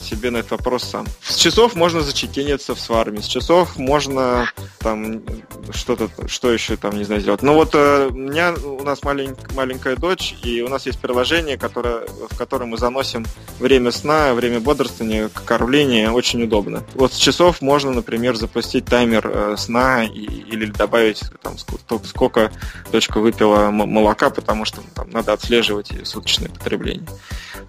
себе 0.00 0.30
на 0.30 0.38
этот 0.38 0.52
вопрос 0.52 0.84
сам. 0.84 1.06
С 1.22 1.36
часов 1.36 1.74
можно 1.74 2.00
зачекиниться 2.00 2.74
в 2.74 2.80
сварме, 2.80 3.22
с 3.22 3.26
часов 3.26 3.76
можно 3.76 4.50
там 4.78 5.22
что-то, 5.70 6.08
что 6.26 6.52
еще 6.52 6.76
там, 6.76 6.96
не 6.96 7.04
знаю, 7.04 7.20
сделать. 7.20 7.42
Ну 7.42 7.54
вот 7.54 7.74
э, 7.74 8.08
у 8.10 8.14
меня, 8.14 8.52
у 8.52 8.82
нас 8.82 9.02
малень, 9.02 9.34
маленькая 9.54 9.96
дочь, 9.96 10.36
и 10.42 10.62
у 10.62 10.68
нас 10.68 10.86
есть 10.86 11.00
приложение, 11.00 11.56
которое, 11.58 12.06
в 12.30 12.36
котором 12.36 12.70
мы 12.70 12.78
заносим 12.78 13.24
время 13.58 13.90
сна, 13.92 14.34
время 14.34 14.60
бодрствования, 14.60 15.28
кормления, 15.28 16.10
очень 16.10 16.42
удобно. 16.42 16.84
Вот 16.94 17.12
с 17.12 17.16
часов 17.16 17.60
можно, 17.60 17.73
например, 17.78 18.36
запустить 18.36 18.84
таймер 18.84 19.26
э, 19.26 19.56
сна 19.56 20.04
или 20.04 20.66
добавить 20.66 21.22
там 21.42 21.56
сколько 21.58 22.52
дочка 22.92 23.20
выпила 23.20 23.70
молока, 23.70 24.30
потому 24.30 24.64
что 24.64 24.82
там 24.94 25.10
надо 25.10 25.32
отслеживать 25.32 25.92
суточное 26.04 26.48
потребление. 26.48 27.08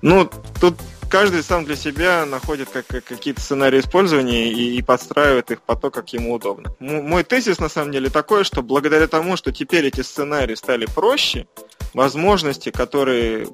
Ну, 0.02 0.30
тут 0.60 0.76
каждый 1.10 1.44
сам 1.44 1.66
для 1.66 1.76
себя 1.76 2.26
находит 2.26 2.70
как, 2.70 2.88
как, 2.88 3.06
какие-то 3.06 3.42
сценарии 3.42 3.80
использования 3.80 4.52
и, 4.52 4.82
подстраивает 4.82 5.52
их 5.52 5.62
по 5.62 5.76
то, 5.76 5.90
как 5.90 6.10
ему 6.14 6.34
удобно. 6.34 6.76
Мой 6.80 7.24
тезис 7.24 7.60
на 7.60 7.70
самом 7.70 7.92
деле 7.92 8.10
такой, 8.10 8.44
что 8.44 8.62
благодаря 8.62 9.08
тому, 9.08 9.38
что 9.38 9.52
теперь 9.52 9.86
эти 9.86 10.02
сценарии 10.02 10.56
стали 10.56 10.86
проще, 10.86 11.48
возможности, 11.94 12.70
которые 12.70 13.48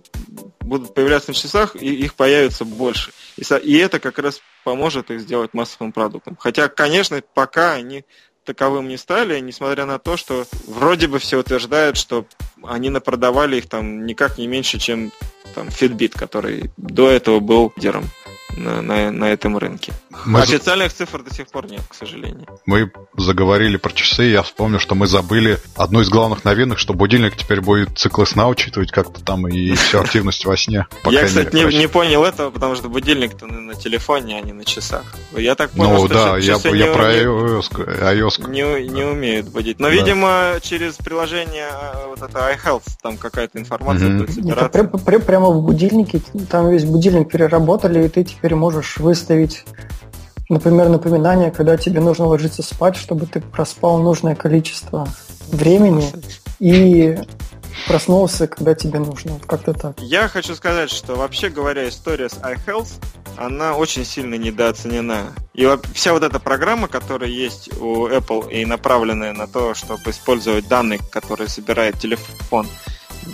будут 0.60 0.94
появляться 0.94 1.32
на 1.32 1.36
часах, 1.36 1.76
их 1.76 2.16
появится 2.16 2.66
больше. 2.66 3.12
И 3.38 3.78
это 3.78 4.00
как 4.00 4.20
раз 4.20 4.42
поможет 4.64 5.12
их 5.12 5.22
сделать 5.22 5.54
массовым 5.54 5.92
продуктом. 5.92 6.38
Хотя, 6.40 6.68
конечно, 6.68 7.22
пока 7.34 7.74
они 7.74 8.06
таковым 8.44 8.88
не 8.88 8.98
стали, 8.98 9.40
несмотря 9.40 9.86
на 9.86 10.00
то, 10.00 10.18
что 10.18 10.46
вроде 10.68 11.08
бы 11.08 11.20
все 11.20 11.40
утверждают, 11.40 11.98
что 11.98 12.26
они 12.64 12.90
напродавали 12.90 13.58
их 13.58 13.70
там 13.70 14.06
никак 14.06 14.38
не 14.38 14.48
меньше, 14.48 14.80
чем 14.80 15.12
там 15.54 15.68
Fitbit, 15.68 16.18
который 16.18 16.72
до 16.78 17.10
этого 17.10 17.40
был 17.40 17.72
лидером 17.76 18.06
на, 18.58 18.82
на, 18.82 19.12
на 19.12 19.26
этом 19.26 19.58
рынке. 19.58 19.94
Мы 20.26 20.42
Официальных 20.42 20.94
цифр 20.94 21.24
до 21.24 21.34
сих 21.34 21.48
пор 21.48 21.68
нет, 21.68 21.82
к 21.88 21.94
сожалению. 21.94 22.48
Мы 22.66 22.92
заговорили 23.18 23.78
про 23.78 23.92
часы, 23.92 24.24
я 24.24 24.44
вспомнил, 24.44 24.80
что 24.80 24.96
мы 24.96 25.08
забыли 25.08 25.58
одну 25.76 26.02
из 26.02 26.10
главных 26.10 26.44
новинок, 26.44 26.80
что 26.80 26.94
будильник 26.94 27.36
теперь 27.36 27.62
будет 27.62 27.98
циклы 27.98 28.26
сна 28.26 28.48
учитывать 28.48 28.92
как-то 28.92 29.24
там 29.24 29.48
и 29.48 29.72
всю 29.76 30.00
активность 30.00 30.46
во 30.46 30.58
сне. 30.58 30.88
Я, 31.06 31.26
кстати, 31.26 31.56
не, 31.56 31.78
не 31.78 31.88
понял 31.88 32.24
этого, 32.24 32.52
потому 32.52 32.76
что 32.76 32.90
будильник-то 32.90 33.48
на 33.48 33.76
телефоне, 33.76 34.38
а 34.38 34.42
не 34.42 34.54
на 34.54 34.66
часах. 34.66 35.04
Я 35.36 35.56
так 35.56 35.72
понял, 35.72 35.94
ну, 35.94 36.06
что 36.06 36.14
да, 36.14 36.38
я, 36.38 36.56
я 36.56 36.94
про 36.94 37.14
iOS, 37.14 37.72
iOS. 37.72 38.50
Не, 38.50 38.88
не 38.88 39.04
умеют 39.04 39.50
будить. 39.50 39.80
Но, 39.80 39.88
да. 39.88 39.94
видимо, 39.94 40.54
через 40.62 40.96
приложение 40.96 41.68
а, 41.72 42.08
вот 42.08 42.22
это 42.22 42.40
iHealth 42.54 42.84
там 43.02 43.18
какая-то 43.18 43.60
информация 43.60 44.10
mm-hmm. 44.10 44.18
будет 44.18 44.36
собираться. 44.36 44.80
Нет, 44.82 45.26
прямо 45.26 45.50
в 45.50 45.64
будильнике, 45.64 46.22
там 46.50 46.70
весь 46.70 46.86
будильник 46.86 47.32
переработали, 47.32 48.06
и 48.06 48.10
ты 48.10 48.24
теперь 48.42 48.56
можешь 48.56 48.98
выставить 48.98 49.66
Например, 50.50 50.90
напоминание, 50.90 51.50
когда 51.50 51.78
тебе 51.78 52.02
нужно 52.02 52.26
ложиться 52.26 52.62
спать, 52.62 52.98
чтобы 52.98 53.26
ты 53.26 53.40
проспал 53.40 54.00
нужное 54.00 54.36
количество 54.36 55.08
времени 55.50 56.12
и 56.60 57.18
проснулся, 57.88 58.48
когда 58.48 58.76
тебе 58.76 59.00
нужно. 59.00 59.40
Как-то 59.48 59.74
так. 59.74 59.96
Я 60.02 60.28
хочу 60.28 60.54
сказать, 60.56 60.90
что 60.90 61.16
вообще 61.16 61.48
говоря, 61.48 61.88
история 61.88 62.28
с 62.28 62.34
iHealth, 62.34 62.90
она 63.38 63.78
очень 63.78 64.04
сильно 64.04 64.36
недооценена. 64.36 65.28
И 65.54 65.66
вся 65.94 66.12
вот 66.12 66.24
эта 66.24 66.38
программа, 66.38 66.90
которая 66.90 67.30
есть 67.30 67.70
у 67.80 68.10
Apple 68.10 68.52
и 68.52 68.66
направленная 68.66 69.32
на 69.32 69.48
то, 69.48 69.74
чтобы 69.74 70.12
использовать 70.12 70.68
данные, 70.68 71.00
которые 71.12 71.48
собирает 71.48 71.98
телефон 71.98 72.68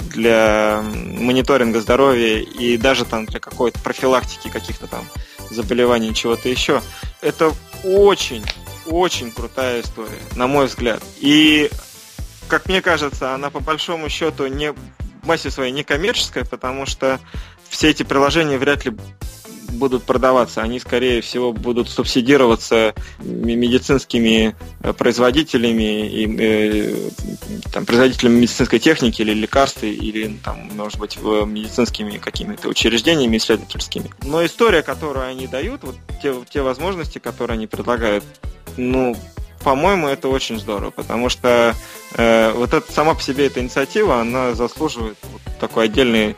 для 0.10 0.84
мониторинга 0.84 1.82
здоровья 1.82 2.40
и 2.40 2.78
даже 2.78 3.06
там 3.06 3.26
для 3.26 3.40
какой-то 3.40 3.80
профилактики 3.80 4.50
каких-то 4.50 4.88
там 4.88 5.06
заболеваний, 5.50 6.14
чего-то 6.14 6.50
еще. 6.50 6.82
Это 7.22 7.54
очень, 7.84 8.44
очень 8.86 9.32
крутая 9.32 9.82
история, 9.82 10.20
на 10.36 10.48
мой 10.48 10.68
взгляд. 10.68 11.02
И, 11.20 11.70
как 12.48 12.68
мне 12.68 12.82
кажется, 12.82 13.34
она 13.34 13.50
по 13.50 13.60
большому 13.60 14.10
счету 14.10 14.48
не 14.48 14.74
массе 15.24 15.52
своей 15.52 15.72
не 15.72 15.84
коммерческая, 15.84 16.46
потому 16.46 16.86
что 16.86 17.20
все 17.70 17.90
эти 17.90 18.04
приложения 18.04 18.58
вряд 18.58 18.86
ли 18.86 18.96
будут 19.72 20.04
продаваться, 20.04 20.62
они, 20.62 20.80
скорее 20.80 21.22
всего, 21.22 21.54
будут 21.54 21.90
субсидироваться 21.90 22.94
медицинскими 23.20 24.56
э, 24.82 24.94
производителями 24.94 26.08
и 26.08 26.38
э, 26.40 27.10
там, 27.72 27.86
производителями 27.86 28.40
медицинской 28.40 28.80
техники 28.80 29.22
или 29.22 29.34
лекарств, 29.34 29.84
или, 29.84 30.38
там, 30.44 30.70
может 30.76 31.00
быть, 31.00 31.18
медицинскими 31.18 32.18
какими-то 32.18 32.70
учреждениями 32.70 33.38
исследовательскими. 33.38 34.12
Но 34.24 34.46
история, 34.46 34.82
которую 34.82 35.28
они 35.28 35.48
дают, 35.48 35.84
вот 35.84 35.96
те, 36.22 36.34
те 36.50 36.62
возможности, 36.62 37.20
которые 37.20 37.56
они 37.56 37.68
предлагают, 37.68 38.24
ну, 38.78 39.16
по-моему, 39.64 40.08
это 40.08 40.30
очень 40.30 40.60
здорово, 40.60 40.92
потому 40.92 41.30
что 41.30 41.76
э, 42.14 42.52
вот 42.54 42.74
эта 42.74 42.92
сама 42.92 43.16
по 43.16 43.22
себе 43.22 43.48
эта 43.48 43.60
инициатива, 43.60 44.22
она 44.22 44.54
заслуживает 44.54 45.18
вот 45.24 45.42
такой 45.60 45.86
отдельной 45.86 46.36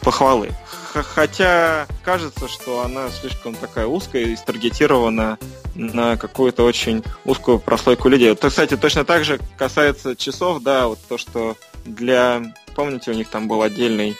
похвалы. 0.00 0.50
Хотя 0.92 1.86
кажется, 2.02 2.48
что 2.48 2.82
она 2.84 3.08
слишком 3.10 3.54
такая 3.54 3.86
узкая 3.86 4.24
и 4.24 4.36
старгетирована 4.36 5.38
на 5.74 6.16
какую-то 6.16 6.64
очень 6.64 7.02
узкую 7.24 7.58
прослойку 7.58 8.08
людей. 8.08 8.30
Вот, 8.30 8.44
кстати, 8.44 8.76
точно 8.76 9.04
так 9.04 9.24
же 9.24 9.40
касается 9.56 10.14
часов, 10.16 10.62
да, 10.62 10.88
вот 10.88 10.98
то, 11.08 11.16
что 11.16 11.56
для... 11.84 12.54
Помните, 12.74 13.10
у 13.10 13.14
них 13.14 13.28
там 13.28 13.48
был 13.48 13.62
отдельный 13.62 14.16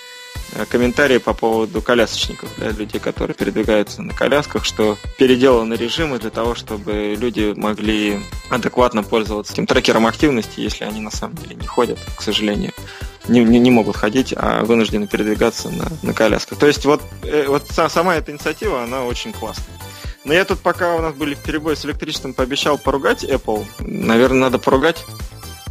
комментарии 0.70 1.18
по 1.18 1.32
поводу 1.34 1.82
колясочников, 1.82 2.48
для 2.56 2.70
людей, 2.70 3.00
которые 3.00 3.34
передвигаются 3.34 4.02
на 4.02 4.12
колясках, 4.12 4.64
что 4.64 4.96
переделаны 5.18 5.74
режимы 5.74 6.18
для 6.18 6.30
того, 6.30 6.54
чтобы 6.54 7.16
люди 7.18 7.54
могли 7.56 8.20
адекватно 8.50 9.02
пользоваться 9.02 9.52
этим 9.52 9.66
трекером 9.66 10.06
активности, 10.06 10.60
если 10.60 10.84
они 10.84 11.00
на 11.00 11.10
самом 11.10 11.36
деле 11.36 11.56
не 11.56 11.66
ходят, 11.66 11.98
к 12.16 12.22
сожалению. 12.22 12.72
Не, 13.28 13.44
не, 13.44 13.58
не 13.58 13.70
могут 13.70 13.96
ходить, 13.96 14.34
а 14.36 14.64
вынуждены 14.64 15.06
передвигаться 15.06 15.70
на, 15.70 15.88
на 16.02 16.12
колясках. 16.12 16.58
То 16.58 16.66
есть 16.66 16.84
вот, 16.84 17.00
э, 17.22 17.46
вот 17.46 17.66
сама 17.68 18.16
эта 18.16 18.32
инициатива, 18.32 18.82
она 18.82 19.04
очень 19.04 19.32
классная. 19.32 19.78
Но 20.24 20.32
я 20.34 20.44
тут, 20.44 20.60
пока 20.60 20.94
у 20.94 21.02
нас 21.02 21.14
были 21.14 21.34
перебои 21.34 21.74
с 21.74 21.84
электричеством, 21.84 22.34
пообещал 22.34 22.78
поругать 22.78 23.24
Apple. 23.24 23.64
Наверное, 23.80 24.40
надо 24.40 24.58
поругать. 24.58 25.04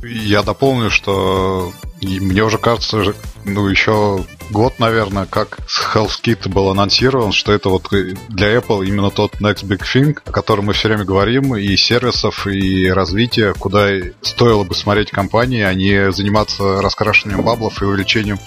Я 0.03 0.43
дополню, 0.43 0.89
что 0.89 1.71
мне 2.01 2.43
уже 2.43 2.57
кажется, 2.57 3.13
ну, 3.45 3.67
еще 3.67 4.25
год, 4.49 4.79
наверное, 4.79 5.25
как 5.25 5.59
HealthKit 5.93 6.49
был 6.49 6.69
анонсирован, 6.69 7.31
что 7.31 7.51
это 7.53 7.69
вот 7.69 7.87
для 8.29 8.55
Apple 8.55 8.85
именно 8.85 9.09
тот 9.09 9.35
next 9.35 9.63
big 9.65 9.81
thing, 9.81 10.17
о 10.25 10.31
котором 10.31 10.65
мы 10.65 10.73
все 10.73 10.89
время 10.89 11.05
говорим, 11.05 11.55
и 11.55 11.75
сервисов, 11.77 12.47
и 12.47 12.89
развития, 12.89 13.53
куда 13.57 13.89
стоило 14.21 14.63
бы 14.63 14.75
смотреть 14.75 15.11
компании, 15.11 15.61
а 15.61 15.73
не 15.73 16.11
заниматься 16.11 16.81
раскрашиванием 16.81 17.43
баблов 17.43 17.81
и 17.81 17.85
увеличением 17.85 18.37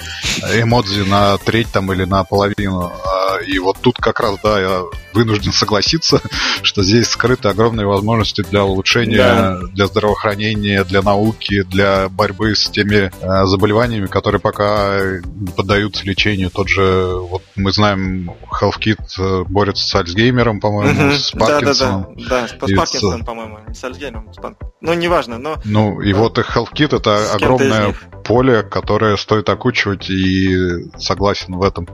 эмодзи 0.54 1.08
на 1.08 1.38
треть 1.38 1.68
там 1.72 1.92
или 1.92 2.04
на 2.04 2.24
половину. 2.24 2.92
А, 3.04 3.38
и 3.38 3.58
вот 3.58 3.78
тут 3.80 3.96
как 3.96 4.20
раз, 4.20 4.38
да, 4.42 4.60
я 4.60 4.82
вынужден 5.12 5.52
согласиться, 5.54 6.20
что 6.62 6.82
здесь 6.82 7.08
скрыты 7.08 7.48
огромные 7.48 7.86
возможности 7.86 8.42
для 8.42 8.64
улучшения, 8.64 9.16
да. 9.16 9.58
для 9.72 9.86
здравоохранения, 9.86 10.84
для 10.84 11.02
науки, 11.02 11.62
для 11.62 12.08
борьбы 12.08 12.54
с 12.54 12.68
теми 12.68 13.10
э, 13.20 13.43
заболеваниями, 13.46 14.06
которые 14.06 14.40
пока 14.40 15.20
не 15.24 15.52
поддаются 15.52 16.04
лечению. 16.06 16.50
Тот 16.50 16.68
же, 16.68 17.16
вот 17.16 17.42
мы 17.56 17.72
знаем, 17.72 18.32
HealthKit 18.60 19.00
э, 19.18 19.44
борется 19.44 19.86
с 19.86 19.94
Альцгеймером, 19.94 20.60
по-моему, 20.60 21.12
с 21.12 21.30
Паркинсоном. 21.32 22.14
Да, 22.16 22.24
да, 22.28 22.40
да, 22.42 22.48
с, 22.48 22.50
с 22.50 22.76
Паркинсоном, 22.76 23.24
по-моему, 23.24 23.58
не 23.68 23.74
с 23.74 23.84
Альцгеймером. 23.84 24.32
С 24.32 24.36
Пар... 24.36 24.56
Ну, 24.80 24.94
неважно, 24.94 25.38
но... 25.38 25.56
Ну, 25.64 26.00
и 26.00 26.12
да. 26.12 26.18
вот 26.18 26.38
HealthKit 26.38 26.96
это 26.96 27.18
с 27.18 27.34
огромное 27.34 27.94
поле, 28.24 28.62
которое 28.62 29.16
стоит 29.16 29.48
окучивать, 29.48 30.10
и 30.10 30.56
согласен 30.98 31.56
в 31.56 31.62
этом. 31.62 31.88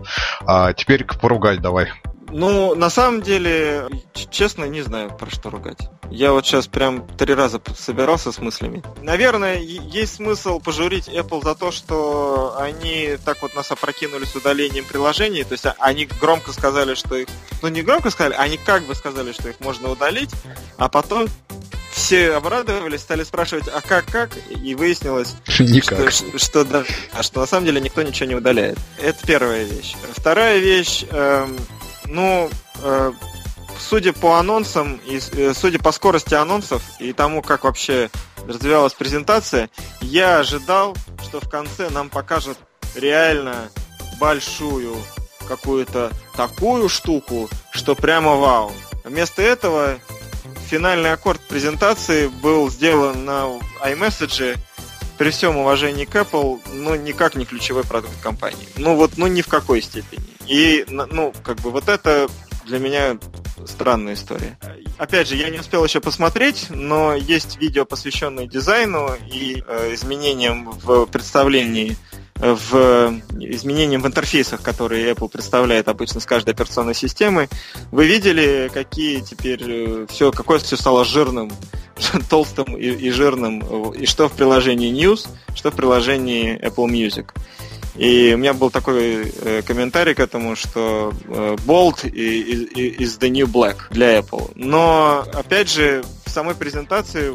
А 0.47 0.73
теперь 0.73 1.05
к 1.05 1.19
поругать 1.21 1.61
давай. 1.61 1.89
Ну, 2.33 2.75
на 2.75 2.91
самом 2.91 3.23
деле, 3.23 3.89
честно, 4.31 4.65
не 4.65 4.83
знаю, 4.83 5.11
про 5.17 5.31
что 5.31 5.51
ругать. 5.51 5.79
Я 6.11 6.33
вот 6.33 6.45
сейчас 6.47 6.67
прям 6.67 7.07
три 7.17 7.35
раза 7.35 7.61
собирался 7.77 8.33
с 8.33 8.39
мыслями. 8.39 8.83
Наверное, 9.03 9.59
есть 9.59 10.17
смысл 10.17 10.61
пожурить 10.61 11.09
Apple 11.09 11.43
за 11.43 11.55
то, 11.55 11.71
что 11.71 12.57
они 12.59 13.17
так 13.25 13.43
вот 13.43 13.55
нас 13.55 13.71
опрокинули 13.71 14.25
с 14.25 14.35
удалением 14.35 14.85
приложений. 14.85 15.45
То 15.45 15.53
есть 15.53 15.67
а, 15.67 15.77
они 15.79 16.07
громко 16.07 16.53
сказали, 16.53 16.95
что 16.95 17.17
их... 17.17 17.29
Ну, 17.63 17.69
не 17.69 17.83
громко 17.83 18.11
сказали, 18.11 18.35
они 18.35 18.57
как 18.57 18.85
бы 18.85 18.95
сказали, 18.95 19.33
что 19.33 19.49
их 19.49 19.61
можно 19.61 19.91
удалить, 19.91 20.31
а 20.79 20.89
потом 20.89 21.29
все 21.93 22.33
обрадовались, 22.33 23.01
стали 23.01 23.25
спрашивать, 23.25 23.69
а 23.69 23.81
как, 23.81 24.07
как? 24.07 24.31
И 24.51 24.75
выяснилось, 24.75 25.37
Никак. 25.59 26.11
Что, 26.11 26.39
что, 26.39 26.65
да, 26.65 26.85
а 27.13 27.23
что 27.23 27.41
на 27.41 27.47
самом 27.47 27.67
деле 27.67 27.81
никто 27.81 28.03
ничего 28.03 28.29
не 28.29 28.35
удаляет. 28.35 28.79
Это 28.99 29.27
первая 29.27 29.65
вещь. 29.65 29.95
Вторая 30.17 30.59
вещь... 30.59 31.05
Эм, 31.11 31.57
ну, 32.11 32.51
э, 32.83 33.13
судя 33.79 34.13
по 34.13 34.39
анонсам 34.39 35.01
и 35.07 35.21
э, 35.33 35.55
судя 35.55 35.79
по 35.79 35.93
скорости 35.93 36.35
анонсов 36.35 36.83
и 36.99 37.13
тому, 37.13 37.41
как 37.41 37.65
вообще 37.65 38.11
развивалась 38.47 38.95
презентация, 38.95 39.71
я 40.01 40.39
ожидал, 40.41 40.97
что 41.23 41.41
в 41.41 41.49
конце 41.49 41.89
нам 41.91 42.11
покажут 42.11 42.59
реально 42.95 43.71
большую 44.19 44.97
какую-то 45.49 46.13
такую 46.37 46.89
штуку, 46.89 47.49
что 47.73 47.95
прямо 47.95 48.37
вау. 48.37 48.73
Вместо 49.05 49.43
этого 49.43 49.99
финальный 50.69 51.13
аккорд 51.13 51.41
презентации 51.41 52.29
был 52.29 52.71
сделан 52.71 53.25
на 53.25 53.47
iMessage 53.85 54.59
при 55.19 55.31
всем 55.31 55.57
уважении 55.59 56.05
к 56.07 56.15
Apple, 56.15 56.61
ну, 56.73 56.95
никак 56.95 57.35
не 57.35 57.45
ключевой 57.45 57.85
продукт 57.85 58.19
компании. 58.23 58.67
Ну, 58.77 58.95
вот, 58.95 59.13
ну, 59.17 59.27
ни 59.27 59.43
в 59.43 59.49
какой 59.49 59.83
степени. 59.83 60.25
И, 60.47 60.85
ну, 60.89 61.33
как 61.45 61.59
бы 61.61 61.71
вот 61.71 61.89
это 61.89 62.29
для 62.67 62.79
меня 62.79 63.19
странная 63.67 64.15
история. 64.15 64.59
Опять 64.99 65.29
же, 65.29 65.37
я 65.37 65.51
не 65.51 65.59
успел 65.59 65.85
еще 65.85 66.01
посмотреть, 66.01 66.67
но 66.71 67.15
есть 67.15 67.59
видео, 67.59 67.85
посвященное 67.85 68.47
дизайну 68.47 69.11
и 69.33 69.63
э, 69.67 69.95
изменениям 69.95 70.71
в 70.71 71.07
представлении 71.07 71.97
в 72.41 73.21
изменениям 73.39 74.01
в 74.01 74.07
интерфейсах, 74.07 74.63
которые 74.63 75.13
Apple 75.13 75.29
представляет 75.29 75.89
обычно 75.89 76.21
с 76.21 76.27
каждой 76.27 76.55
операционной 76.55 76.95
системой. 76.95 77.49
Вы 77.91 78.07
видели, 78.07 78.71
какие 78.73 79.21
теперь 79.21 79.63
э, 79.63 80.07
все, 80.09 80.33
какое 80.33 80.59
все 80.59 80.77
стало 80.77 81.05
жирным, 81.05 81.53
толстым 82.31 82.77
и, 82.77 82.87
и 82.87 83.11
жирным, 83.11 83.93
и 83.93 84.07
что 84.07 84.29
в 84.29 84.33
приложении 84.33 84.91
News, 84.91 85.29
что 85.55 85.71
в 85.71 85.77
приложении 85.77 86.59
Apple 86.59 86.89
Music. 86.89 87.27
И 87.97 88.33
у 88.35 88.39
меня 88.39 88.55
был 88.55 88.71
такой 88.71 89.31
э, 89.31 89.63
комментарий 89.63 90.15
к 90.15 90.21
этому, 90.21 90.57
что 90.57 91.13
э, 91.25 91.57
Bold 91.67 92.05
is 92.05 93.19
the 93.19 93.29
new 93.29 93.47
black 93.47 93.77
для 93.91 94.19
Apple. 94.19 94.53
Но, 94.55 95.25
опять 95.35 95.71
же, 95.71 96.05
в 96.25 96.31
самой 96.31 96.55
презентации 96.55 97.33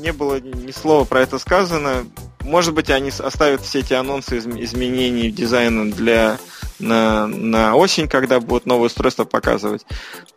не 0.00 0.12
было 0.12 0.40
ни 0.40 0.70
слова 0.70 1.04
про 1.04 1.22
это 1.22 1.38
сказано. 1.38 2.04
Может 2.40 2.74
быть, 2.74 2.90
они 2.90 3.10
оставят 3.16 3.62
все 3.62 3.80
эти 3.80 3.92
анонсы 3.92 4.38
изменений 4.38 5.30
дизайна 5.30 5.90
для 5.90 6.38
на, 6.82 7.26
на 7.26 7.76
осень, 7.76 8.08
когда 8.08 8.40
будут 8.40 8.66
новые 8.66 8.86
устройства 8.86 9.24
показывать. 9.24 9.86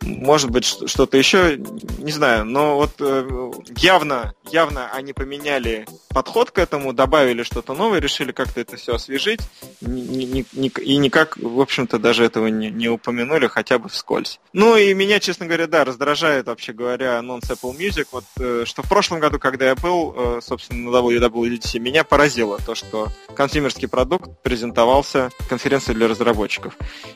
Может 0.00 0.50
быть, 0.50 0.64
что-то 0.64 1.16
еще, 1.16 1.58
не 1.98 2.12
знаю, 2.12 2.44
но 2.44 2.76
вот 2.76 2.92
э, 3.00 3.50
явно, 3.76 4.34
явно 4.50 4.90
они 4.92 5.12
поменяли 5.12 5.86
подход 6.10 6.50
к 6.50 6.58
этому, 6.58 6.92
добавили 6.92 7.42
что-то 7.42 7.74
новое, 7.74 8.00
решили 8.00 8.32
как-то 8.32 8.60
это 8.60 8.76
все 8.76 8.94
освежить, 8.94 9.40
и 9.82 10.96
никак, 10.96 11.36
в 11.36 11.60
общем-то, 11.60 11.98
даже 11.98 12.24
этого 12.24 12.46
не, 12.46 12.70
не 12.70 12.88
упомянули, 12.88 13.48
хотя 13.48 13.78
бы 13.78 13.88
вскользь. 13.88 14.40
Ну 14.52 14.76
и 14.76 14.94
меня, 14.94 15.20
честно 15.20 15.46
говоря, 15.46 15.66
да, 15.66 15.84
раздражает, 15.84 16.46
вообще 16.46 16.72
говоря, 16.72 17.18
анонс 17.18 17.50
Apple 17.50 17.76
Music, 17.76 18.06
вот, 18.12 18.24
э, 18.38 18.62
что 18.64 18.82
в 18.82 18.88
прошлом 18.88 19.20
году, 19.20 19.38
когда 19.38 19.66
я 19.66 19.74
был, 19.74 20.14
э, 20.16 20.40
собственно, 20.42 20.90
на 20.90 20.96
WWDC, 20.96 21.78
меня 21.80 22.04
поразило 22.04 22.58
то, 22.64 22.74
что 22.74 23.08
консюмерский 23.34 23.88
продукт 23.88 24.30
презентовался 24.42 25.30
конференции 25.48 25.92
для 25.92 26.08
разработчиков. 26.08 26.35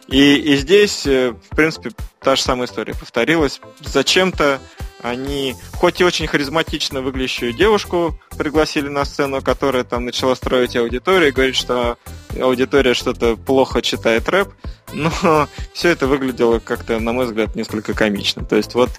И, 0.08 0.34
и 0.36 0.56
здесь, 0.56 1.06
э, 1.06 1.30
в 1.30 1.56
принципе, 1.56 1.90
та 2.20 2.36
же 2.36 2.42
самая 2.42 2.66
история 2.66 2.94
повторилась. 2.94 3.60
Зачем-то 3.80 4.60
они, 5.02 5.54
хоть 5.72 6.00
и 6.00 6.04
очень 6.04 6.26
харизматично 6.26 7.00
выглядящую 7.00 7.52
девушку 7.52 8.18
пригласили 8.36 8.88
на 8.88 9.04
сцену, 9.04 9.40
которая 9.40 9.84
там 9.84 10.04
начала 10.04 10.34
строить 10.34 10.76
аудиторию 10.76 11.28
и 11.28 11.32
говорит, 11.32 11.56
что 11.56 11.96
аудитория 12.38 12.94
что-то 12.94 13.36
плохо 13.36 13.82
читает 13.82 14.28
рэп, 14.28 14.48
но 14.92 15.48
все 15.72 15.88
это 15.88 16.06
выглядело 16.06 16.58
как-то, 16.58 16.98
на 17.00 17.12
мой 17.12 17.26
взгляд, 17.26 17.56
несколько 17.56 17.94
комично. 17.94 18.44
То 18.44 18.56
есть 18.56 18.74
вот 18.74 18.90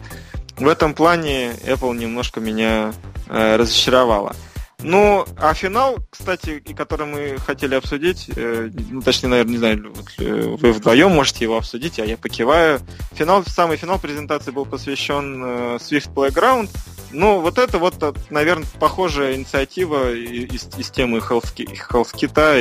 в 0.57 0.67
этом 0.67 0.93
плане 0.93 1.51
Apple 1.65 1.95
немножко 1.95 2.39
меня 2.39 2.93
э, 3.28 3.55
разочаровала. 3.55 4.36
Ну, 4.84 5.26
а 5.38 5.54
финал, 5.54 5.98
кстати, 6.10 6.60
который 6.76 7.06
мы 7.06 7.38
хотели 7.38 7.76
обсудить, 7.76 8.30
э, 8.36 8.70
ну, 8.90 9.02
точнее, 9.02 9.30
наверное, 9.30 9.52
не 9.52 9.58
знаю, 9.58 9.94
э, 10.18 10.56
вы 10.60 10.72
вдвоем 10.72 11.12
можете 11.12 11.46
его 11.46 11.58
обсудить, 11.58 12.00
а 12.00 12.06
я 12.06 12.18
покиваю. 12.18 12.80
Финал, 13.14 13.44
самый 13.46 13.78
финал 13.78 14.00
презентации 14.00 14.52
был 14.52 14.66
посвящен 14.66 15.44
э, 15.44 15.78
Swift 15.78 16.14
Playground. 16.14 16.70
Ну, 17.14 17.42
вот 17.42 17.58
это 17.58 17.78
вот, 17.78 18.02
э, 18.02 18.14
наверное, 18.30 18.66
похожая 18.80 19.36
инициатива 19.36 20.14
из, 20.14 20.68
из 20.78 20.90
темы 20.90 21.20
Health, 21.20 21.54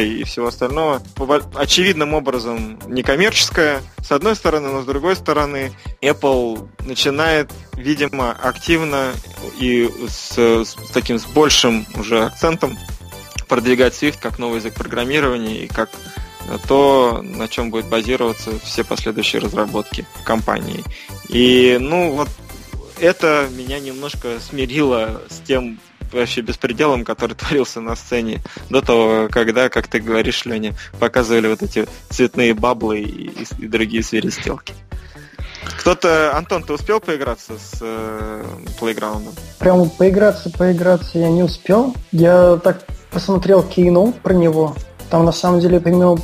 и 0.02 0.24
всего 0.24 0.48
остального. 0.48 1.02
Очевидным 1.54 2.14
образом 2.14 2.78
некоммерческая, 2.86 3.80
с 4.02 4.12
одной 4.12 4.36
стороны, 4.36 4.68
но 4.68 4.82
с 4.82 4.86
другой 4.86 5.16
стороны, 5.16 5.72
Apple 6.02 6.68
начинает, 6.84 7.50
видимо, 7.80 8.32
активно 8.32 9.12
и 9.58 9.90
с, 10.08 10.38
с 10.38 10.74
таким 10.92 11.18
с 11.18 11.24
большим 11.24 11.86
уже 11.96 12.24
акцентом 12.24 12.78
продвигать 13.48 13.94
Swift 13.94 14.18
как 14.20 14.38
новый 14.38 14.58
язык 14.58 14.74
программирования 14.74 15.64
и 15.64 15.66
как 15.66 15.90
то, 16.68 17.20
на 17.22 17.48
чем 17.48 17.70
будет 17.70 17.86
базироваться 17.86 18.58
все 18.60 18.84
последующие 18.84 19.40
разработки 19.40 20.06
компании. 20.24 20.84
И, 21.28 21.78
ну, 21.80 22.12
вот 22.12 22.28
это 22.98 23.48
меня 23.50 23.80
немножко 23.80 24.38
смирило 24.40 25.22
с 25.28 25.40
тем 25.46 25.78
вообще 26.12 26.40
беспределом, 26.40 27.04
который 27.04 27.34
творился 27.36 27.80
на 27.80 27.96
сцене 27.96 28.40
до 28.68 28.82
того, 28.82 29.28
когда, 29.30 29.68
как 29.68 29.88
ты 29.88 30.00
говоришь, 30.00 30.44
Леня, 30.44 30.74
показывали 30.98 31.48
вот 31.48 31.62
эти 31.62 31.86
цветные 32.08 32.54
баблы 32.54 33.00
и, 33.00 33.46
и 33.58 33.66
другие 33.66 34.02
свиристелки. 34.02 34.74
Кто-то, 35.78 36.36
Антон, 36.36 36.62
ты 36.62 36.72
успел 36.72 37.00
поиграться 37.00 37.54
с 37.58 37.78
э, 37.80 38.44
Playground? 38.80 39.28
Прямо 39.58 39.88
поиграться, 39.88 40.50
поиграться 40.50 41.18
я 41.18 41.28
не 41.28 41.42
успел. 41.42 41.94
Я 42.12 42.58
так 42.62 42.84
посмотрел 43.10 43.62
кино 43.62 44.12
про 44.22 44.34
него. 44.34 44.74
Там 45.10 45.24
на 45.24 45.32
самом 45.32 45.60
деле 45.60 45.80
помимо 45.80 46.18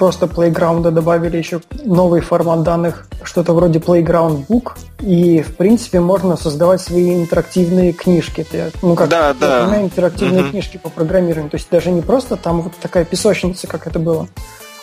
просто 0.00 0.24
Playground 0.26 0.90
добавили 0.90 1.36
еще 1.36 1.60
новый 1.84 2.22
формат 2.22 2.62
данных, 2.62 3.06
что-то 3.22 3.52
вроде 3.52 3.80
Playground 3.80 4.46
Book, 4.46 4.78
и, 5.00 5.42
в 5.42 5.56
принципе, 5.56 6.00
можно 6.00 6.38
создавать 6.38 6.80
свои 6.80 7.14
интерактивные 7.14 7.92
книжки. 7.92 8.46
Ну, 8.80 8.94
как 8.94 9.10
да, 9.10 9.34
да. 9.34 9.64
Понимаю, 9.64 9.84
интерактивные 9.84 10.42
угу. 10.44 10.50
книжки 10.52 10.78
по 10.78 10.88
программированию. 10.88 11.50
То 11.50 11.58
есть 11.58 11.68
даже 11.70 11.90
не 11.90 12.00
просто 12.00 12.36
там 12.36 12.62
вот 12.62 12.72
такая 12.80 13.04
песочница, 13.04 13.66
как 13.66 13.86
это 13.86 13.98
было, 13.98 14.26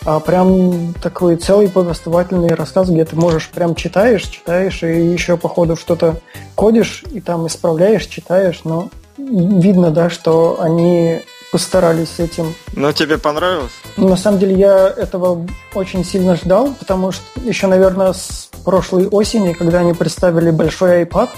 а 0.04 0.20
прям 0.20 0.94
такой 0.94 1.36
целый 1.36 1.68
повествовательный 1.68 2.54
рассказ, 2.54 2.88
где 2.88 3.04
ты 3.04 3.16
можешь 3.16 3.48
прям 3.48 3.74
читаешь, 3.74 4.22
читаешь, 4.22 4.82
и 4.82 5.06
еще 5.06 5.36
по 5.36 5.48
ходу 5.48 5.76
что-то 5.76 6.20
кодишь, 6.54 7.04
и 7.12 7.20
там 7.20 7.46
исправляешь, 7.46 8.06
читаешь, 8.06 8.60
но 8.64 8.88
видно, 9.16 9.90
да, 9.90 10.10
что 10.10 10.58
они 10.60 11.20
постарались 11.50 12.10
с 12.16 12.20
этим. 12.20 12.54
Но 12.74 12.92
тебе 12.92 13.18
понравилось? 13.18 13.72
На 13.96 14.16
самом 14.16 14.38
деле 14.38 14.54
я 14.54 14.88
этого 14.88 15.46
очень 15.74 16.04
сильно 16.04 16.36
ждал, 16.36 16.74
потому 16.78 17.12
что 17.12 17.22
еще, 17.40 17.66
наверное, 17.66 18.12
с 18.12 18.50
прошлой 18.64 19.08
осени, 19.08 19.54
когда 19.54 19.80
они 19.80 19.94
представили 19.94 20.50
большой 20.50 21.04
iPad 21.04 21.30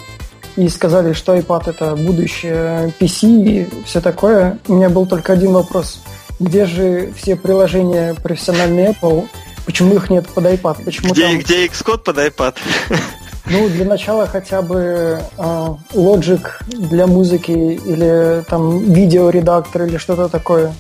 и 0.57 0.69
сказали, 0.69 1.13
что 1.13 1.37
iPad 1.37 1.71
это 1.71 1.97
будущее 1.97 2.93
PC 2.99 3.27
и 3.27 3.69
все 3.85 4.01
такое, 4.01 4.59
у 4.67 4.75
меня 4.75 4.91
был 4.91 5.07
только 5.07 5.33
один 5.33 5.53
вопрос. 5.53 6.01
Где 6.41 6.65
же 6.65 7.13
все 7.17 7.37
приложения 7.37 8.15
профессиональные 8.15 8.93
Apple? 8.93 9.29
Почему 9.67 9.95
их 9.95 10.09
нет 10.09 10.27
под 10.27 10.45
iPad? 10.47 10.85
Почему 10.85 11.13
где, 11.13 11.29
там... 11.29 11.39
где 11.39 11.67
Xcode 11.67 11.99
под 11.99 12.17
iPad? 12.17 12.57
Ну, 13.47 13.69
для 13.69 13.85
начала 13.85 14.27
хотя 14.27 14.63
бы 14.63 15.21
э, 15.37 15.67
Logic 15.95 16.41
для 16.69 17.07
музыки 17.07 17.51
или 17.51 18.45
там 18.49 18.79
видеоредактор 18.79 19.83
или 19.85 19.97
что-то 19.97 20.29
такое. 20.29 20.73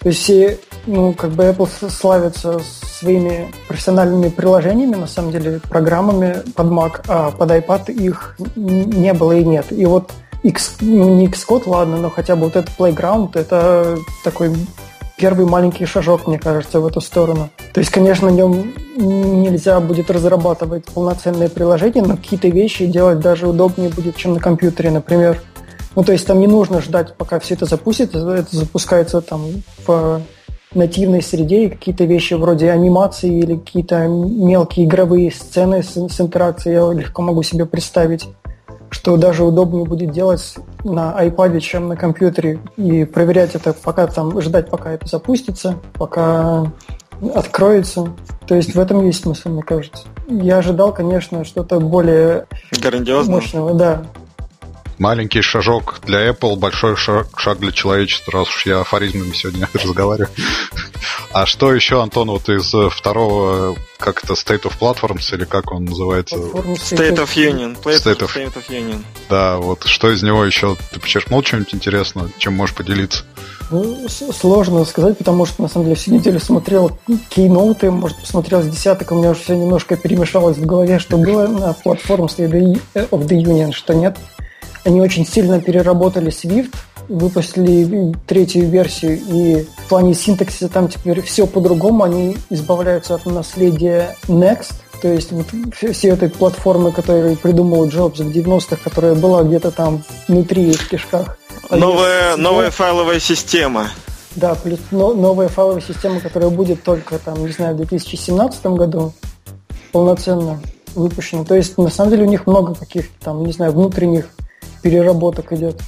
То 0.00 0.08
есть 0.08 0.20
все, 0.22 0.58
ну, 0.86 1.12
как 1.14 1.30
бы 1.30 1.44
Apple 1.44 1.90
славится 1.90 2.60
своими 2.98 3.52
профессиональными 3.68 4.28
приложениями, 4.28 4.94
на 4.94 5.06
самом 5.06 5.32
деле, 5.32 5.60
программами 5.68 6.42
под 6.54 6.66
Mac, 6.66 7.04
а 7.08 7.30
под 7.32 7.50
iPad 7.50 7.92
их 7.92 8.36
не 8.56 9.12
было 9.12 9.32
и 9.32 9.44
нет. 9.44 9.66
И 9.70 9.84
вот 9.84 10.12
X, 10.42 10.76
ну, 10.80 11.14
не 11.14 11.26
Xcode, 11.28 11.64
ладно, 11.66 11.96
но 11.98 12.10
хотя 12.10 12.36
бы 12.36 12.44
вот 12.44 12.56
этот 12.56 12.76
Playground, 12.78 13.30
это 13.34 13.96
такой 14.24 14.54
первый 15.22 15.46
маленький 15.46 15.86
шажок, 15.86 16.26
мне 16.26 16.36
кажется, 16.36 16.80
в 16.80 16.86
эту 16.86 17.00
сторону. 17.00 17.48
То 17.72 17.78
есть, 17.78 17.92
конечно, 17.92 18.28
на 18.28 18.34
нем 18.34 18.72
нельзя 18.96 19.78
будет 19.78 20.10
разрабатывать 20.10 20.86
полноценное 20.86 21.48
приложение, 21.48 22.02
но 22.02 22.16
какие-то 22.16 22.48
вещи 22.48 22.86
делать 22.86 23.20
даже 23.20 23.46
удобнее 23.46 23.88
будет, 23.88 24.16
чем 24.16 24.34
на 24.34 24.40
компьютере, 24.40 24.90
например. 24.90 25.40
Ну, 25.94 26.02
то 26.02 26.10
есть 26.10 26.26
там 26.26 26.40
не 26.40 26.48
нужно 26.48 26.80
ждать, 26.80 27.14
пока 27.16 27.38
все 27.38 27.54
это 27.54 27.66
запустится. 27.66 28.18
Это 28.18 28.56
запускается 28.56 29.20
там 29.20 29.42
в 29.86 30.22
нативной 30.74 31.22
среде, 31.22 31.66
и 31.66 31.70
какие-то 31.70 32.02
вещи 32.02 32.34
вроде 32.34 32.72
анимации 32.72 33.32
или 33.32 33.54
какие-то 33.58 34.08
мелкие 34.08 34.86
игровые 34.86 35.30
сцены 35.30 35.84
с, 35.84 35.94
с 35.94 36.20
интеракцией 36.20 36.74
я 36.74 36.92
легко 36.92 37.22
могу 37.22 37.44
себе 37.44 37.64
представить 37.64 38.26
что 38.92 39.16
даже 39.16 39.42
удобнее 39.42 39.86
будет 39.86 40.12
делать 40.12 40.54
на 40.84 41.16
iPad, 41.24 41.58
чем 41.60 41.88
на 41.88 41.96
компьютере, 41.96 42.60
и 42.76 43.04
проверять 43.04 43.54
это, 43.54 43.72
пока 43.72 44.06
там, 44.06 44.38
ждать, 44.40 44.68
пока 44.68 44.92
это 44.92 45.08
запустится, 45.08 45.76
пока 45.94 46.70
откроется. 47.34 48.10
То 48.46 48.54
есть 48.54 48.74
в 48.74 48.78
этом 48.78 49.04
есть 49.06 49.22
смысл, 49.22 49.48
мне 49.48 49.62
кажется. 49.62 50.04
Я 50.28 50.58
ожидал, 50.58 50.92
конечно, 50.92 51.44
что-то 51.44 51.80
более 51.80 52.46
Грандиозного. 52.82 53.36
мощного, 53.36 53.74
да. 53.74 54.02
Маленький 54.98 55.42
шажок 55.42 56.00
для 56.04 56.28
Apple, 56.28 56.56
большой 56.56 56.96
шаг, 56.96 57.28
шаг 57.38 57.58
для 57.58 57.72
человечества, 57.72 58.32
раз 58.32 58.48
уж 58.48 58.66
я 58.66 58.80
афоризмами 58.80 59.32
сегодня 59.32 59.68
разговариваю. 59.74 60.30
А 61.32 61.46
что 61.46 61.72
еще, 61.74 62.02
Антон, 62.02 62.28
вот 62.30 62.48
из 62.48 62.72
второго 62.92 63.76
как 64.02 64.24
это, 64.24 64.34
State 64.34 64.62
of 64.62 64.72
Platforms, 64.80 65.34
или 65.34 65.44
как 65.44 65.72
он 65.72 65.84
называется? 65.84 66.36
State 66.36 67.16
of 67.16 67.34
Union. 67.36 67.76
State 67.82 68.20
of... 68.20 68.34
State 68.34 68.54
of 68.54 68.68
Union. 68.68 69.02
Да, 69.30 69.58
вот 69.58 69.84
что 69.84 70.10
из 70.10 70.22
него 70.22 70.44
еще? 70.44 70.76
Ты 70.92 71.00
почерпнул 71.00 71.42
что-нибудь 71.42 71.74
интересного, 71.74 72.28
чем 72.36 72.54
можешь 72.54 72.74
поделиться? 72.74 73.24
Ну, 73.70 74.06
сложно 74.08 74.84
сказать, 74.84 75.16
потому 75.16 75.46
что, 75.46 75.62
на 75.62 75.68
самом 75.68 75.86
деле, 75.86 75.96
всю 75.96 76.12
неделю 76.12 76.40
смотрел 76.40 76.98
кейноуты, 77.30 77.90
может, 77.90 78.18
посмотрел 78.18 78.62
с 78.62 78.66
десяток, 78.66 79.12
у 79.12 79.14
меня 79.14 79.30
уже 79.30 79.40
все 79.40 79.56
немножко 79.56 79.96
перемешалось 79.96 80.58
в 80.58 80.66
голове, 80.66 80.98
что 80.98 81.16
было 81.16 81.46
на 81.46 81.72
платформе 81.72 82.26
State 82.26 82.82
of 82.94 83.26
the 83.26 83.42
Union, 83.42 83.72
что 83.72 83.94
нет. 83.94 84.18
Они 84.84 85.00
очень 85.00 85.26
сильно 85.26 85.60
переработали 85.60 86.30
Swift, 86.30 86.74
выпустили 87.08 88.14
третью 88.26 88.68
версию, 88.68 89.20
и 89.28 89.66
в 89.84 89.88
плане 89.88 90.14
синтаксиса 90.14 90.68
там 90.68 90.88
теперь 90.88 91.22
все 91.22 91.46
по-другому, 91.46 92.04
они 92.04 92.36
избавляются 92.50 93.14
от 93.14 93.26
наследия 93.26 94.16
Next, 94.28 94.74
то 95.00 95.08
есть 95.08 95.32
вот 95.32 95.46
все 95.72 96.08
этой 96.08 96.30
платформы, 96.30 96.92
которую 96.92 97.36
придумал 97.36 97.88
Джобс 97.88 98.20
в 98.20 98.28
90-х, 98.28 98.76
которая 98.82 99.14
была 99.14 99.42
где-то 99.42 99.70
там 99.72 100.04
внутри 100.28 100.72
в 100.72 100.88
кишках. 100.88 101.38
Новая, 101.70 102.36
новая 102.36 102.70
файловая 102.70 103.18
система. 103.18 103.88
Да, 104.36 104.54
плюс 104.54 104.78
новая 104.90 105.48
файловая 105.48 105.82
система, 105.82 106.20
которая 106.20 106.50
будет 106.50 106.82
только 106.82 107.18
там, 107.18 107.44
не 107.44 107.52
знаю, 107.52 107.74
в 107.74 107.78
2017 107.78 108.64
году 108.66 109.12
полноценно 109.90 110.60
выпущена. 110.94 111.44
То 111.44 111.54
есть, 111.54 111.76
на 111.78 111.90
самом 111.90 112.12
деле, 112.12 112.24
у 112.24 112.28
них 112.28 112.46
много 112.46 112.74
каких-то 112.74 113.12
там, 113.24 113.44
не 113.44 113.52
знаю, 113.52 113.72
внутренних 113.72 114.28
переработок 114.82 115.52
идет. 115.52 115.80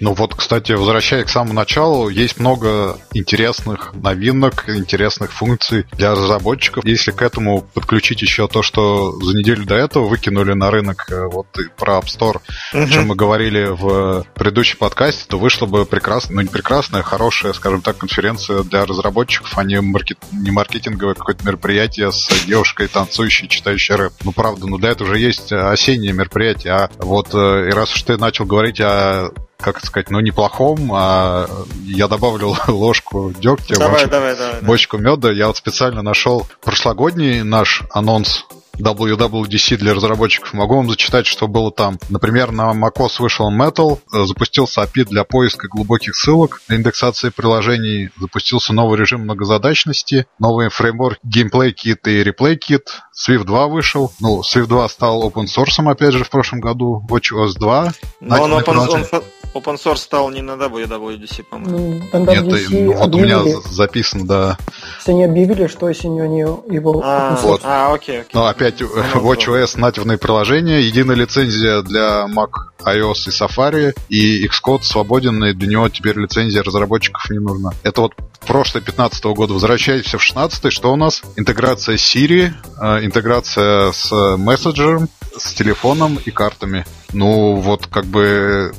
Ну 0.00 0.14
вот, 0.14 0.34
кстати, 0.34 0.72
возвращаясь 0.72 1.26
к 1.26 1.28
самому 1.28 1.54
началу, 1.54 2.08
есть 2.08 2.38
много 2.38 2.98
интересных 3.14 3.94
новинок, 3.94 4.68
интересных 4.68 5.32
функций 5.32 5.86
для 5.92 6.12
разработчиков. 6.12 6.84
Если 6.84 7.10
к 7.10 7.22
этому 7.22 7.62
подключить 7.62 8.22
еще 8.22 8.48
то, 8.48 8.62
что 8.62 9.12
за 9.20 9.36
неделю 9.36 9.64
до 9.64 9.76
этого 9.76 10.06
выкинули 10.06 10.52
на 10.52 10.70
рынок 10.70 11.06
э, 11.10 11.26
вот 11.26 11.46
про 11.76 11.98
App 11.98 12.06
Store, 12.06 12.40
uh-huh. 12.74 12.84
о 12.84 12.88
чем 12.88 13.06
мы 13.08 13.14
говорили 13.14 13.66
в 13.70 14.26
предыдущем 14.34 14.78
подкасте, 14.78 15.24
то 15.28 15.38
вышла 15.38 15.66
бы 15.66 15.84
прекрасная, 15.84 16.36
ну 16.36 16.42
не 16.42 16.48
прекрасная, 16.48 17.02
хорошая, 17.02 17.52
скажем 17.52 17.82
так, 17.82 17.98
конференция 17.98 18.62
для 18.62 18.84
разработчиков, 18.84 19.56
а 19.56 19.64
не, 19.64 19.80
маркет, 19.80 20.18
не 20.32 20.50
маркетинговое 20.50 21.14
какое-то 21.14 21.44
мероприятие 21.44 22.12
с 22.12 22.28
девушкой, 22.46 22.88
танцующей, 22.88 23.48
читающей 23.48 23.94
рэп. 23.94 24.12
Ну 24.24 24.32
правда, 24.32 24.66
ну 24.66 24.78
для 24.78 24.90
этого 24.90 25.08
уже 25.08 25.18
есть 25.18 25.52
осеннее 25.52 26.12
мероприятие. 26.12 26.72
А 26.72 26.90
вот 26.98 27.34
э, 27.34 27.68
и 27.68 27.72
раз 27.72 27.94
уж 27.94 28.02
ты 28.02 28.16
начал 28.16 28.44
говорить 28.44 28.80
о 28.80 29.30
как 29.62 29.84
сказать, 29.84 30.10
ну, 30.10 30.20
неплохом, 30.20 30.90
а 30.92 31.48
я 31.84 32.08
добавлю 32.08 32.54
ложку 32.68 33.32
дегтя, 33.38 33.76
давай, 33.78 33.92
бочку, 33.92 34.10
давай, 34.10 34.36
давай, 34.36 34.62
бочку 34.62 34.98
меда. 34.98 35.30
Я 35.30 35.46
вот 35.46 35.56
специально 35.56 36.02
нашел 36.02 36.46
прошлогодний 36.60 37.42
наш 37.42 37.82
анонс 37.90 38.44
WWDC 38.78 39.76
для 39.76 39.94
разработчиков. 39.94 40.52
Могу 40.54 40.76
вам 40.76 40.88
зачитать, 40.88 41.26
что 41.26 41.46
было 41.46 41.70
там. 41.70 41.98
Например, 42.08 42.52
на 42.52 42.72
macOS 42.72 43.16
вышел 43.18 43.50
Metal, 43.50 43.98
э, 44.12 44.24
запустился 44.24 44.82
API 44.82 45.04
для 45.04 45.24
поиска 45.24 45.68
глубоких 45.68 46.14
ссылок, 46.14 46.62
индексации 46.68 47.30
приложений, 47.30 48.10
запустился 48.18 48.72
новый 48.72 48.98
режим 48.98 49.22
многозадачности, 49.22 50.26
новый 50.38 50.68
фреймворк 50.70 51.18
Gameplay 51.24 51.72
Kit 51.74 51.98
и 52.06 52.22
Replay 52.22 52.58
Kit, 52.58 52.86
Swift 53.14 53.44
2 53.44 53.66
вышел. 53.68 54.12
Ну, 54.20 54.40
Swift 54.40 54.66
2 54.66 54.88
стал 54.88 55.28
open 55.28 55.46
source, 55.46 55.90
опять 55.90 56.12
же, 56.12 56.24
в 56.24 56.30
прошлом 56.30 56.60
году. 56.60 57.04
WatchOS 57.08 57.54
2. 57.58 57.92
Но 58.20 58.42
он 58.42 58.52
open, 58.52 58.88
он, 58.88 59.22
open 59.54 59.76
source 59.76 59.96
стал 59.96 60.30
не 60.30 60.42
на 60.42 60.52
WWDC, 60.52 61.44
по-моему. 61.44 62.02
Ну, 62.12 62.26
Нет, 62.26 62.70
ну, 62.70 62.92
вот 62.92 63.14
у 63.14 63.18
меня 63.18 63.42
записано, 63.70 64.26
да. 64.26 64.58
Они 65.06 65.24
объявили, 65.24 65.66
что 65.66 65.86
осенью 65.86 66.24
они 66.24 66.40
его 66.40 67.00
а, 67.04 67.38
вот. 67.42 67.60
а, 67.64 67.92
окей, 67.92 68.20
окей. 68.20 68.30
Ну, 68.34 68.44
опять 68.44 68.80
ну, 68.80 68.88
WatchOS 69.14 69.78
нативные 69.78 70.18
приложения, 70.18 70.80
единая 70.80 71.16
лицензия 71.16 71.82
для 71.82 72.26
Mac 72.26 72.50
iOS 72.84 73.28
и 73.28 73.30
Safari, 73.30 73.94
и 74.08 74.46
Xcode 74.46 74.82
свободен, 74.82 75.42
и 75.44 75.52
для 75.52 75.68
него 75.68 75.88
теперь 75.88 76.18
лицензия 76.18 76.62
разработчиков 76.62 77.28
не 77.30 77.38
нужна. 77.38 77.70
Это 77.82 78.02
вот 78.02 78.14
прошлое 78.46 78.82
15 78.82 79.24
года. 79.24 79.54
Возвращаясь 79.54 80.04
все 80.04 80.18
в 80.18 80.22
16 80.22 80.72
что 80.72 80.92
у 80.92 80.96
нас? 80.96 81.22
Интеграция 81.36 81.96
Siri, 81.96 82.52
э, 82.80 83.04
интеграция 83.04 83.92
с 83.92 84.36
мессенджером, 84.36 85.08
с 85.36 85.54
телефоном 85.54 86.18
и 86.24 86.30
картами. 86.30 86.84
Ну, 87.12 87.56
вот 87.56 87.86
как 87.86 88.04
бы 88.04 88.72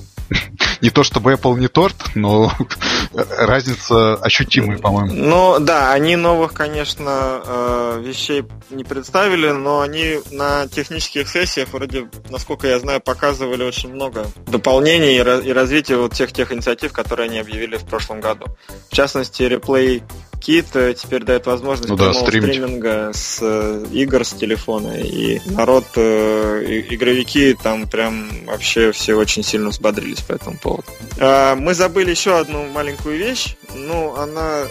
не 0.81 0.89
то 0.89 1.03
чтобы 1.03 1.33
Apple 1.33 1.59
не 1.59 1.67
торт, 1.67 1.95
но 2.15 2.51
разница 3.13 4.15
ощутимая, 4.15 4.77
по-моему. 4.77 5.13
Ну 5.13 5.59
да, 5.59 5.93
они 5.93 6.15
новых, 6.15 6.53
конечно, 6.53 7.41
э, 7.45 8.01
вещей 8.03 8.43
не 8.69 8.83
представили, 8.83 9.49
но 9.49 9.81
они 9.81 10.19
на 10.31 10.67
технических 10.67 11.29
сессиях 11.29 11.69
вроде, 11.71 12.09
насколько 12.29 12.67
я 12.67 12.79
знаю, 12.79 13.01
показывали 13.01 13.63
очень 13.63 13.93
много 13.93 14.25
дополнений 14.47 15.17
и 15.17 15.51
развития 15.53 15.97
вот 15.97 16.13
тех 16.13 16.31
тех 16.33 16.51
инициатив, 16.51 16.91
которые 16.91 17.29
они 17.29 17.39
объявили 17.39 17.77
в 17.77 17.85
прошлом 17.85 18.19
году. 18.19 18.45
В 18.89 18.95
частности, 18.95 19.43
реплей 19.43 20.03
Kit 20.45 20.67
э, 20.73 20.93
теперь 20.93 21.23
дает 21.23 21.45
возможность 21.45 21.89
ну, 21.89 21.95
да, 21.95 22.13
стриминга 22.13 23.11
с 23.13 23.39
э, 23.41 23.85
игр 23.91 24.25
с 24.25 24.33
телефона. 24.33 24.99
И 24.99 25.39
народ, 25.45 25.85
э, 25.95 26.83
игровики 26.89 27.57
там 27.61 27.87
прям 27.87 28.45
вообще 28.45 28.91
все 28.91 29.15
очень 29.15 29.43
сильно 29.43 29.69
взбодрились 29.69 30.21
по 30.21 30.33
этому 30.33 30.57
поводу. 30.57 30.87
А, 31.19 31.55
мы 31.55 31.73
забыли 31.73 32.11
еще 32.11 32.37
одну 32.37 32.65
маленькую 32.67 33.17
вещь. 33.17 33.55
Ну, 33.73 34.15
она 34.15 34.63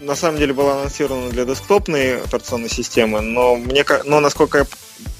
на 0.00 0.14
самом 0.14 0.38
деле 0.38 0.52
была 0.52 0.80
анонсирована 0.80 1.30
для 1.30 1.44
десктопной 1.44 2.22
операционной 2.22 2.70
системы, 2.70 3.20
но 3.20 3.56
мне, 3.56 3.84
но 4.04 4.20
насколько 4.20 4.58
я 4.58 4.66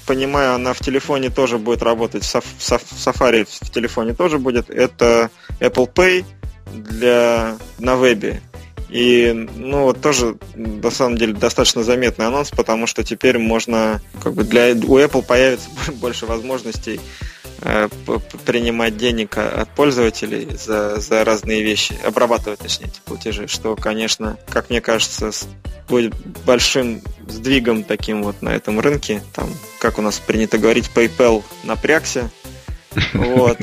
понимаю, 0.05 0.55
она 0.55 0.73
в 0.73 0.79
телефоне 0.79 1.29
тоже 1.29 1.57
будет 1.57 1.81
работать, 1.81 2.23
в 2.23 2.35
Safari 2.59 3.47
в 3.49 3.69
телефоне 3.71 4.13
тоже 4.13 4.37
будет. 4.37 4.69
Это 4.69 5.29
Apple 5.59 5.91
Pay 5.91 6.25
для 6.73 7.57
на 7.79 7.95
вебе. 7.95 8.41
И, 8.91 9.31
ну, 9.55 9.93
тоже, 9.93 10.35
на 10.53 10.91
самом 10.91 11.17
деле, 11.17 11.33
достаточно 11.33 11.81
заметный 11.81 12.27
анонс, 12.27 12.51
потому 12.51 12.87
что 12.87 13.03
теперь 13.03 13.37
можно, 13.37 14.01
как 14.21 14.33
бы, 14.33 14.43
для, 14.43 14.73
у 14.73 14.99
Apple 14.99 15.23
появится 15.23 15.69
больше 15.93 16.25
возможностей 16.25 16.99
э, 17.61 17.87
принимать 18.45 18.97
денег 18.97 19.37
от 19.37 19.69
пользователей 19.69 20.49
за, 20.57 20.99
за 20.99 21.23
разные 21.23 21.63
вещи, 21.63 21.95
обрабатывать, 22.05 22.59
точнее, 22.59 22.87
эти 22.87 22.99
платежи, 23.05 23.47
что, 23.47 23.77
конечно, 23.77 24.37
как 24.49 24.69
мне 24.69 24.81
кажется, 24.81 25.31
будет 25.87 26.13
большим 26.45 27.01
сдвигом 27.27 27.83
таким 27.83 28.23
вот 28.23 28.41
на 28.41 28.49
этом 28.49 28.81
рынке. 28.81 29.21
Там, 29.33 29.49
как 29.79 29.99
у 29.99 30.01
нас 30.01 30.19
принято 30.19 30.57
говорить, 30.57 30.89
PayPal 30.93 31.43
напрягся. 31.63 32.29
Вот. 33.13 33.57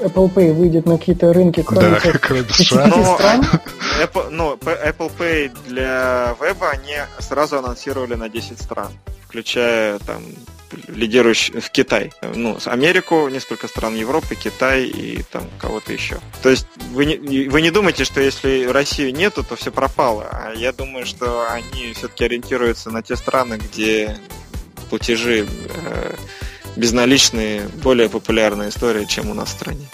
Apple 0.00 0.32
Pay 0.32 0.52
выйдет 0.52 0.86
на 0.86 0.98
какие-то 0.98 1.32
рынки, 1.32 1.62
кроме 1.62 1.90
да, 1.90 2.00
как 2.00 2.20
кроме 2.20 2.48
стран. 2.48 2.92
Apple, 4.02 4.30
ну, 4.30 4.54
Apple 4.54 5.10
Pay 5.18 5.56
для 5.66 6.36
веба 6.40 6.70
они 6.70 6.96
сразу 7.18 7.58
анонсировали 7.58 8.14
на 8.14 8.28
10 8.28 8.60
стран, 8.60 8.92
включая 9.26 9.98
там 10.00 10.22
лидирующий 10.88 11.60
в 11.60 11.70
Китай. 11.70 12.12
Ну, 12.34 12.58
Америку, 12.66 13.28
несколько 13.28 13.68
стран 13.68 13.94
Европы, 13.94 14.34
Китай 14.34 14.84
и 14.84 15.22
там 15.22 15.44
кого-то 15.58 15.92
еще. 15.92 16.18
То 16.42 16.50
есть 16.50 16.66
вы 16.92 17.06
не, 17.06 17.48
вы 17.48 17.62
не 17.62 17.70
думаете, 17.70 18.04
что 18.04 18.20
если 18.20 18.66
Россию 18.66 19.14
нету, 19.14 19.44
то 19.44 19.56
все 19.56 19.70
пропало. 19.70 20.28
А 20.30 20.52
я 20.54 20.72
думаю, 20.72 21.06
что 21.06 21.50
они 21.50 21.92
все-таки 21.94 22.24
ориентируются 22.24 22.90
на 22.90 23.02
те 23.02 23.16
страны, 23.16 23.58
где 23.58 24.18
платежи 24.90 25.46
э, 25.84 26.14
безналичные 26.78 27.68
более 27.82 28.08
популярная 28.08 28.70
история, 28.70 29.06
чем 29.06 29.30
у 29.30 29.34
нас 29.34 29.48
в 29.48 29.52
стране. 29.52 29.86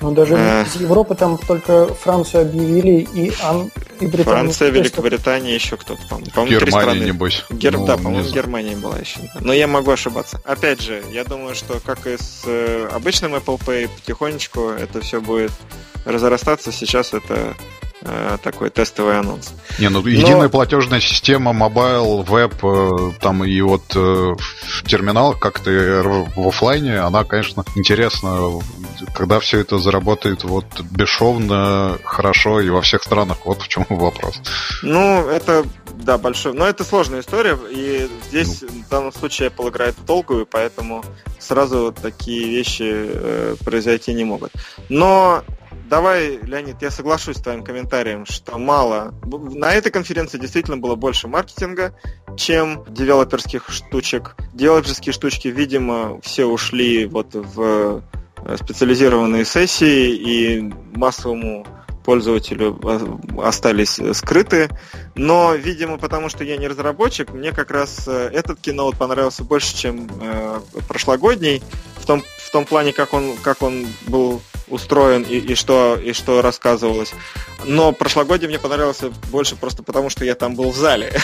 Ну, 0.00 0.12
даже 0.12 0.34
а... 0.36 0.64
из 0.64 0.76
Европы 0.76 1.14
там 1.14 1.38
только 1.38 1.86
Францию 1.94 2.42
объявили 2.42 3.08
и, 3.14 3.32
Ан... 3.42 3.70
и 4.00 4.06
Британию. 4.06 4.24
Франция, 4.24 4.70
Великобритания, 4.70 5.54
еще 5.54 5.76
кто-то, 5.76 6.02
по-моему. 6.08 6.30
по 6.30 6.40
Германия, 6.40 6.58
три 6.58 6.70
страны. 6.70 7.04
небось. 7.04 7.44
Гер... 7.50 7.78
Ну, 7.78 7.86
да, 7.86 7.96
по-моему, 7.96 8.28
Германия 8.28 8.76
была 8.76 8.98
еще. 8.98 9.20
Но 9.40 9.52
я 9.52 9.66
могу 9.66 9.90
ошибаться. 9.90 10.40
Опять 10.44 10.82
же, 10.82 11.02
я 11.12 11.24
думаю, 11.24 11.54
что 11.54 11.80
как 11.80 12.06
и 12.06 12.16
с 12.18 12.42
э, 12.46 12.88
обычным 12.92 13.34
Apple 13.34 13.58
Pay, 13.58 13.88
потихонечку 13.88 14.68
это 14.68 15.00
все 15.00 15.20
будет 15.20 15.52
разрастаться. 16.04 16.72
Сейчас 16.72 17.14
это 17.14 17.34
Э, 17.34 17.54
такой 18.42 18.70
тестовый 18.70 19.18
анонс. 19.18 19.52
Не, 19.78 19.88
ну 19.88 20.04
единая 20.06 20.44
Но... 20.44 20.48
платежная 20.48 21.00
система, 21.00 21.52
mobile, 21.52 22.22
web, 22.22 22.54
э, 22.62 23.12
там 23.20 23.44
и 23.44 23.60
вот 23.60 23.84
э, 23.94 23.98
в 23.98 24.82
терминалах 24.86 25.38
как-то 25.40 25.70
в 26.36 26.46
офлайне, 26.48 26.98
она, 26.98 27.24
конечно, 27.24 27.64
интересна, 27.74 28.60
когда 29.14 29.40
все 29.40 29.60
это 29.60 29.78
заработает 29.78 30.44
вот 30.44 30.66
бесшовно, 30.90 31.98
хорошо 32.04 32.60
и 32.60 32.68
во 32.68 32.82
всех 32.82 33.02
странах. 33.02 33.38
Вот 33.44 33.62
в 33.62 33.68
чем 33.68 33.86
вопрос. 33.88 34.40
Ну, 34.82 35.28
это 35.28 35.64
да, 35.96 36.18
большой. 36.18 36.52
Но 36.52 36.66
это 36.66 36.84
сложная 36.84 37.20
история, 37.20 37.58
и 37.70 38.08
здесь 38.28 38.62
ну. 38.62 38.68
в 38.68 38.88
данном 38.88 39.12
случае 39.12 39.48
Apple 39.48 39.70
играет 39.70 39.96
в 39.96 40.04
долгую, 40.04 40.46
поэтому 40.46 41.04
сразу 41.38 41.92
такие 41.92 42.48
вещи 42.48 42.84
э, 42.86 43.56
произойти 43.64 44.12
не 44.12 44.24
могут. 44.24 44.52
Но 44.88 45.42
давай, 45.88 46.38
Леонид, 46.42 46.82
я 46.82 46.90
соглашусь 46.90 47.36
с 47.36 47.40
твоим 47.40 47.64
комментарием, 47.64 48.26
что 48.26 48.58
мало. 48.58 49.14
На 49.24 49.72
этой 49.72 49.90
конференции 49.90 50.38
действительно 50.38 50.76
было 50.76 50.94
больше 50.94 51.28
маркетинга, 51.28 51.94
чем 52.36 52.84
девелоперских 52.88 53.68
штучек. 53.70 54.36
Девелоперские 54.52 55.12
штучки, 55.12 55.48
видимо, 55.48 56.20
все 56.22 56.46
ушли 56.46 57.06
вот 57.06 57.34
в 57.34 58.02
э, 58.44 58.56
специализированные 58.56 59.44
сессии 59.44 60.14
и 60.14 60.72
массовому 60.94 61.66
пользователю 62.04 62.78
остались 63.42 63.98
скрыты. 64.16 64.70
Но, 65.16 65.54
видимо, 65.54 65.98
потому 65.98 66.28
что 66.28 66.44
я 66.44 66.56
не 66.56 66.68
разработчик, 66.68 67.32
мне 67.32 67.52
как 67.52 67.70
раз 67.70 68.04
э, 68.06 68.30
этот 68.32 68.60
кино 68.60 68.92
понравился 68.92 69.42
больше, 69.42 69.76
чем 69.76 70.08
э, 70.20 70.60
прошлогодний. 70.86 71.62
В 71.96 72.06
том, 72.06 72.22
в 72.38 72.50
том 72.52 72.64
плане, 72.64 72.92
как 72.92 73.12
он, 73.12 73.36
как 73.42 73.62
он 73.62 73.86
был 74.06 74.40
устроен 74.68 75.22
и, 75.22 75.36
и, 75.38 75.54
что, 75.54 75.96
и 75.96 76.12
что 76.12 76.42
рассказывалось. 76.42 77.12
Но 77.64 77.92
прошлогодний 77.92 78.48
мне 78.48 78.58
понравился 78.58 79.10
больше 79.30 79.56
просто 79.56 79.82
потому, 79.82 80.10
что 80.10 80.24
я 80.24 80.34
там 80.34 80.54
был 80.54 80.70
в 80.70 80.76
зале. 80.76 81.12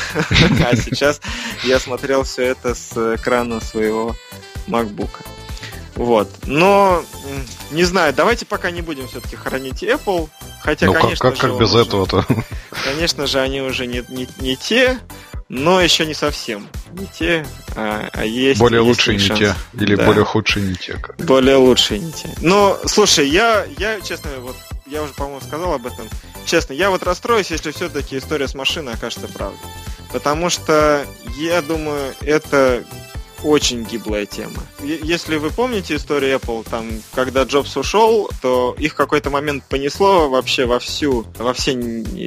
А 0.64 0.76
сейчас 0.76 1.20
я 1.64 1.80
смотрел 1.80 2.22
все 2.22 2.44
это 2.44 2.74
с 2.74 2.92
экрана 3.16 3.60
своего 3.60 4.14
MacBook. 4.68 5.10
Вот. 5.94 6.28
Но, 6.46 7.04
не 7.70 7.84
знаю, 7.84 8.14
давайте 8.14 8.46
пока 8.46 8.70
не 8.70 8.80
будем 8.80 9.08
все-таки 9.08 9.36
хранить 9.36 9.82
Apple. 9.82 10.28
Хотя, 10.62 10.86
ну, 10.86 10.94
конечно 10.94 11.30
как, 11.30 11.38
как, 11.38 11.50
как 11.50 11.60
без 11.60 11.74
этого-то? 11.74 12.24
Конечно 12.84 13.26
же, 13.26 13.40
они 13.40 13.60
уже 13.60 13.86
не, 13.86 14.04
не, 14.08 14.28
не 14.38 14.56
те, 14.56 14.98
но 15.52 15.82
еще 15.82 16.06
не 16.06 16.14
совсем. 16.14 16.66
Не 16.92 17.06
те, 17.06 17.44
а, 17.76 18.08
а 18.14 18.24
есть. 18.24 18.58
Более 18.58 18.82
есть 18.82 18.88
лучшие 18.88 19.18
не 19.18 19.36
те. 19.36 19.54
Или 19.74 19.96
да. 19.96 20.06
более 20.06 20.24
худшие 20.24 20.66
не 20.66 20.74
те. 20.74 20.94
Как. 20.94 21.16
Более 21.18 21.56
лучшие 21.56 22.00
не 22.00 22.10
те. 22.10 22.30
Но, 22.40 22.80
слушай, 22.86 23.28
я, 23.28 23.66
я, 23.78 24.00
честно, 24.00 24.30
вот 24.40 24.56
я 24.86 25.02
уже, 25.02 25.12
по-моему, 25.12 25.42
сказал 25.42 25.74
об 25.74 25.86
этом. 25.86 26.08
Честно, 26.46 26.72
я 26.72 26.88
вот 26.88 27.02
расстроюсь, 27.02 27.50
если 27.50 27.70
все-таки 27.70 28.16
история 28.16 28.48
с 28.48 28.54
машиной 28.54 28.94
окажется 28.94 29.28
правдой. 29.28 29.58
Потому 30.10 30.48
что, 30.48 31.04
я 31.36 31.60
думаю, 31.60 32.14
это 32.22 32.82
очень 33.44 33.84
гиблая 33.84 34.26
тема. 34.26 34.62
Если 34.82 35.36
вы 35.36 35.50
помните 35.50 35.96
историю 35.96 36.38
Apple, 36.38 36.66
там, 36.68 36.88
когда 37.14 37.44
Джобс 37.44 37.76
ушел, 37.76 38.30
то 38.40 38.74
их 38.78 38.92
в 38.92 38.96
какой-то 38.96 39.30
момент 39.30 39.64
понесло 39.68 40.28
вообще 40.28 40.66
во 40.66 40.78
всю, 40.78 41.26
во 41.38 41.52
все 41.52 41.72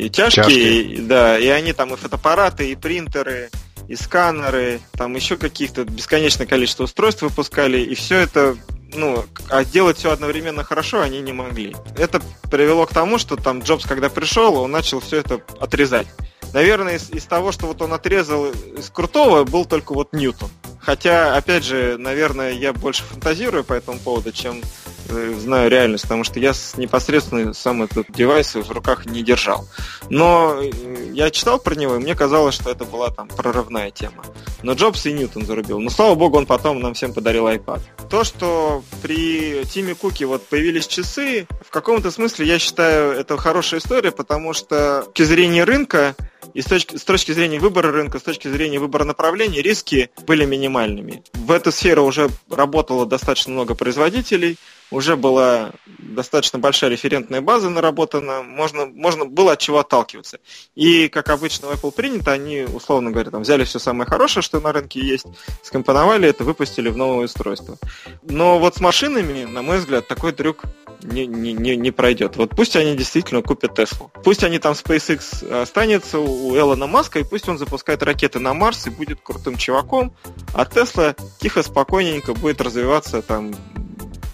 тяжкие, 0.09 1.01
да, 1.01 1.38
и 1.38 1.47
они 1.47 1.74
там 1.74 1.93
и 1.93 1.97
фотоаппараты, 1.97 2.72
и 2.72 2.76
принтеры, 2.76 3.49
и 3.88 3.95
сканеры, 3.95 4.82
там 4.93 5.16
еще 5.16 5.38
каких-то 5.38 5.86
бесконечное 5.86 6.47
количество 6.47 6.84
устройств 6.84 7.22
выпускали, 7.22 7.80
и 7.80 7.95
все 7.95 8.18
это 8.18 8.57
ну, 8.93 9.26
а 9.49 9.66
делать 9.66 9.97
все 9.97 10.11
одновременно 10.11 10.63
хорошо 10.63 11.01
они 11.01 11.20
не 11.20 11.34
могли. 11.34 11.76
Это 11.97 12.22
привело 12.49 12.86
к 12.86 12.93
тому, 12.93 13.18
что 13.18 13.36
там 13.36 13.59
Джобс, 13.59 13.86
когда 13.86 14.09
пришел, 14.09 14.55
он 14.55 14.72
начал 14.72 14.99
все 15.01 15.18
это 15.18 15.41
отрезать. 15.59 16.07
Наверное, 16.53 16.95
из, 16.95 17.09
из 17.09 17.26
того, 17.26 17.51
что 17.51 17.68
вот 17.68 17.82
он 17.82 17.93
отрезал 17.93 18.45
из 18.47 18.89
крутого, 18.89 19.43
был 19.43 19.66
только 19.66 19.93
вот 19.93 20.13
Ньютон. 20.13 20.49
Хотя, 20.86 21.36
опять 21.36 21.63
же, 21.63 21.97
наверное, 21.97 22.51
я 22.51 22.71
больше 22.71 23.01
фантазирую 23.03 23.63
по 23.63 23.73
этому 23.73 23.97
поводу, 23.97 24.31
чем 24.31 24.61
знаю 25.07 25.69
реальность, 25.69 26.03
потому 26.03 26.23
что 26.23 26.39
я 26.39 26.53
непосредственно 26.77 27.53
сам 27.53 27.83
этот 27.83 28.07
девайс 28.11 28.55
в 28.55 28.71
руках 28.71 29.05
не 29.05 29.23
держал. 29.23 29.67
Но 30.09 30.59
э, 30.61 31.11
я 31.13 31.31
читал 31.31 31.59
про 31.59 31.75
него, 31.75 31.95
и 31.95 31.99
мне 31.99 32.15
казалось, 32.15 32.55
что 32.55 32.69
это 32.69 32.85
была 32.85 33.09
там 33.09 33.27
прорывная 33.27 33.91
тема. 33.91 34.23
Но 34.63 34.73
Джобс 34.73 35.05
и 35.05 35.13
Ньютон 35.13 35.45
зарубил. 35.45 35.79
Но 35.79 35.89
слава 35.89 36.15
богу, 36.15 36.37
он 36.37 36.45
потом 36.45 36.79
нам 36.79 36.93
всем 36.93 37.13
подарил 37.13 37.47
iPad. 37.47 37.81
То, 38.09 38.23
что 38.23 38.83
при 39.01 39.63
Тиме 39.65 39.95
Куке 39.95 40.25
вот 40.25 40.45
появились 40.47 40.87
часы, 40.87 41.47
в 41.65 41.69
каком-то 41.69 42.11
смысле 42.11 42.47
я 42.47 42.59
считаю 42.59 43.11
это 43.11 43.37
хорошая 43.37 43.79
история, 43.79 44.11
потому 44.11 44.53
что 44.53 45.03
с 45.03 45.05
точки 45.05 45.23
зрения 45.23 45.63
рынка 45.63 46.15
и 46.53 46.61
с 46.61 46.65
точки, 46.65 46.95
с 46.95 47.03
точки 47.03 47.31
зрения 47.31 47.59
выбора 47.59 47.91
рынка, 47.91 48.19
с 48.19 48.23
точки 48.23 48.47
зрения 48.47 48.79
выбора 48.79 49.03
направлений, 49.03 49.61
риски 49.61 50.09
были 50.25 50.45
минимальными. 50.45 51.23
В 51.33 51.51
эту 51.51 51.71
сферу 51.71 52.03
уже 52.03 52.29
работало 52.49 53.05
достаточно 53.05 53.53
много 53.53 53.75
производителей, 53.75 54.57
уже 54.91 55.15
была 55.15 55.71
достаточно 55.97 56.59
большая 56.59 56.89
референтная 56.89 57.41
база 57.41 57.69
наработана, 57.69 58.43
можно, 58.43 58.86
можно 58.86 59.25
было 59.25 59.53
от 59.53 59.59
чего 59.59 59.79
отталкиваться. 59.79 60.39
И, 60.75 61.07
как 61.09 61.29
обычно 61.29 61.67
в 61.67 61.71
Apple 61.71 61.91
принято, 61.91 62.31
они, 62.31 62.61
условно 62.61 63.11
говоря, 63.11 63.31
там, 63.31 63.41
взяли 63.41 63.63
все 63.63 63.79
самое 63.79 64.09
хорошее, 64.09 64.43
что 64.43 64.59
на 64.59 64.71
рынке 64.71 64.99
есть, 64.99 65.25
скомпоновали 65.61 66.29
это, 66.29 66.43
выпустили 66.43 66.89
в 66.89 66.97
новое 66.97 67.25
устройство. 67.25 67.77
Но 68.23 68.59
вот 68.59 68.75
с 68.75 68.79
машинами, 68.79 69.43
на 69.43 69.61
мой 69.61 69.79
взгляд, 69.79 70.07
такой 70.07 70.31
трюк 70.31 70.63
не, 71.03 71.25
не, 71.25 71.53
не, 71.53 71.75
не 71.75 71.91
пройдет. 71.91 72.36
Вот 72.36 72.51
пусть 72.51 72.75
они 72.75 72.95
действительно 72.95 73.41
купят 73.41 73.75
Теслу. 73.75 74.11
Пусть 74.23 74.43
они 74.43 74.59
там 74.59 74.73
SpaceX 74.73 75.61
останется 75.61 76.19
у 76.19 76.55
Элона 76.55 76.88
Маска, 76.88 77.19
и 77.19 77.23
пусть 77.23 77.47
он 77.49 77.57
запускает 77.57 78.03
ракеты 78.03 78.39
на 78.39 78.53
Марс 78.53 78.88
и 78.88 78.89
будет 78.89 79.19
крутым 79.21 79.57
чуваком, 79.57 80.15
а 80.53 80.65
Тесла 80.65 81.15
тихо, 81.39 81.63
спокойненько 81.63 82.33
будет 82.33 82.61
развиваться 82.61 83.21
там 83.21 83.53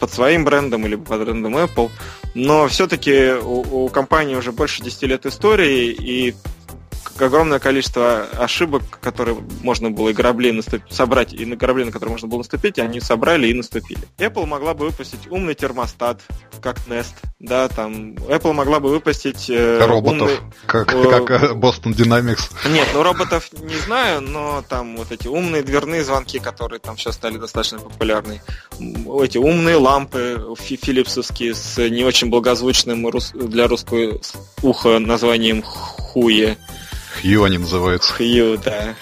под 0.02 0.12
своим 0.12 0.44
брендом 0.44 0.86
или 0.86 0.96
под 0.96 1.22
брендом 1.22 1.56
Apple. 1.56 1.92
Но 2.34 2.68
все-таки 2.68 3.34
у, 3.34 3.86
у 3.86 3.90
компании 3.90 4.36
уже 4.36 4.52
больше 4.52 4.84
10 4.84 5.04
лет 5.04 5.26
истории, 5.26 5.92
и 5.92 6.34
огромное 7.18 7.60
количество 7.60 8.24
ошибок, 8.38 8.84
которые 9.02 9.38
можно 9.64 9.92
было 9.92 10.10
и 10.10 10.14
грабли 10.14 10.52
наступ... 10.52 10.82
собрать, 10.90 11.34
и 11.34 11.46
на 11.46 11.58
корабли, 11.58 11.86
на 11.86 11.92
которые 11.92 12.12
можно 12.12 12.28
было 12.28 12.40
наступить, 12.40 12.80
они 12.80 13.00
собрали 13.00 13.48
и 13.48 13.54
наступили. 13.54 14.02
Apple 14.18 14.46
могла 14.46 14.74
бы 14.74 14.86
выпустить 14.86 15.28
умный 15.30 15.56
термостат, 15.56 16.22
как 16.62 16.78
Nest, 16.88 17.14
да, 17.40 17.68
там 17.68 18.14
Apple 18.14 18.54
могла 18.54 18.80
бы 18.80 18.90
выпустить 18.90 19.50
э, 19.50 19.86
роботов, 19.86 20.22
умный, 20.22 20.38
как, 20.66 20.94
э, 20.94 21.10
как 21.10 21.32
э, 21.32 21.54
Boston 21.54 21.94
Dynamics. 21.94 22.52
Нет, 22.70 22.88
ну 22.94 23.04
роботов 23.04 23.50
не 23.62 23.76
знаю, 23.76 24.22
но 24.22 24.64
там 24.68 24.98
вот 24.98 25.12
эти 25.12 25.28
умные 25.28 25.64
дверные 25.64 26.04
звонки, 26.04 26.40
которые 26.40 26.80
там 26.80 26.98
сейчас 26.98 27.16
стали 27.16 27.38
достаточно 27.38 27.80
популярны, 27.80 28.42
эти 28.80 29.38
умные 29.38 29.76
лампы 29.76 30.56
филипсовские 30.58 31.54
с 31.54 31.78
не 31.90 32.04
очень 32.04 32.30
благозвучным 32.30 33.10
для 33.34 33.68
русского 33.68 34.20
уха 34.62 35.00
названием 35.00 35.62
хуе. 35.62 36.58
Хью 37.22 37.44
они 37.44 37.58
называются. 37.58 38.14
Хью, 38.14 38.58
да. 38.58 38.96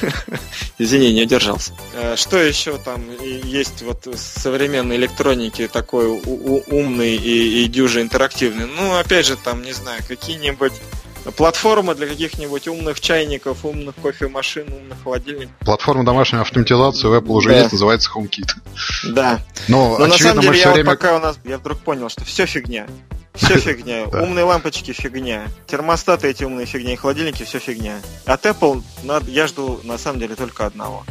Извини, 0.78 1.12
не 1.12 1.22
удержался. 1.22 1.72
Э, 1.94 2.16
что 2.16 2.38
еще 2.38 2.76
там 2.78 3.02
есть 3.20 3.82
вот 3.82 4.06
в 4.06 4.16
современной 4.16 4.96
электронике 4.96 5.68
такой 5.68 6.06
умный 6.06 7.14
и, 7.14 7.64
и 7.64 7.68
дюже 7.68 8.02
интерактивный? 8.02 8.66
Ну, 8.66 8.96
опять 8.96 9.26
же, 9.26 9.36
там, 9.36 9.62
не 9.62 9.72
знаю, 9.72 10.00
какие-нибудь 10.08 10.72
платформы 11.36 11.94
для 11.94 12.08
каких-нибудь 12.08 12.66
умных 12.66 13.00
чайников, 13.00 13.64
умных 13.64 13.94
кофемашин, 14.02 14.72
умных 14.72 14.98
холодильников. 15.04 15.54
Платформа 15.60 16.04
домашней 16.04 16.40
автоматизации 16.40 17.06
у 17.06 17.14
Apple 17.14 17.32
уже 17.32 17.50
да. 17.50 17.58
есть, 17.60 17.72
называется 17.72 18.10
HomeKit. 18.14 18.50
Да. 19.12 19.40
Но, 19.68 19.98
Но 19.98 20.06
на 20.06 20.18
самом 20.18 20.42
деле, 20.42 20.58
я 20.58 20.72
время... 20.72 20.90
вот 20.90 20.98
пока 20.98 21.16
у 21.16 21.20
нас, 21.20 21.38
я 21.44 21.58
вдруг 21.58 21.78
понял, 21.78 22.08
что 22.08 22.24
все 22.24 22.46
фигня. 22.46 22.86
Все 23.34 23.58
фигня. 23.58 24.04
Умные 24.04 24.44
лампочки 24.44 24.92
фигня. 24.92 25.48
Термостаты 25.66 26.28
эти 26.28 26.44
умные 26.44 26.66
фигня. 26.66 26.92
И 26.92 26.96
холодильники 26.96 27.44
все 27.44 27.58
фигня. 27.58 28.00
От 28.26 28.44
Apple 28.46 28.82
я 29.26 29.46
жду 29.46 29.80
на 29.84 29.98
самом 29.98 30.20
деле 30.20 30.34
только 30.34 30.66
одного. 30.66 31.04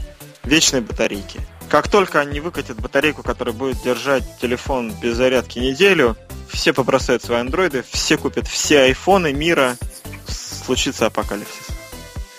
Вечной 0.44 0.82
батарейки. 0.82 1.40
Как 1.70 1.88
только 1.88 2.20
они 2.20 2.40
выкатят 2.40 2.80
батарейку, 2.80 3.24
которая 3.24 3.54
будет 3.56 3.82
держать 3.82 4.24
телефон 4.42 4.94
без 5.02 5.16
зарядки 5.16 5.60
неделю, 5.60 6.18
все 6.50 6.74
побросают 6.74 7.24
свои 7.24 7.40
андроиды, 7.40 7.84
все 7.90 8.18
купят 8.18 8.48
все 8.48 8.82
айфоны 8.82 9.32
мира, 9.32 9.78
случится 10.28 11.06
апокалипсис. 11.06 11.68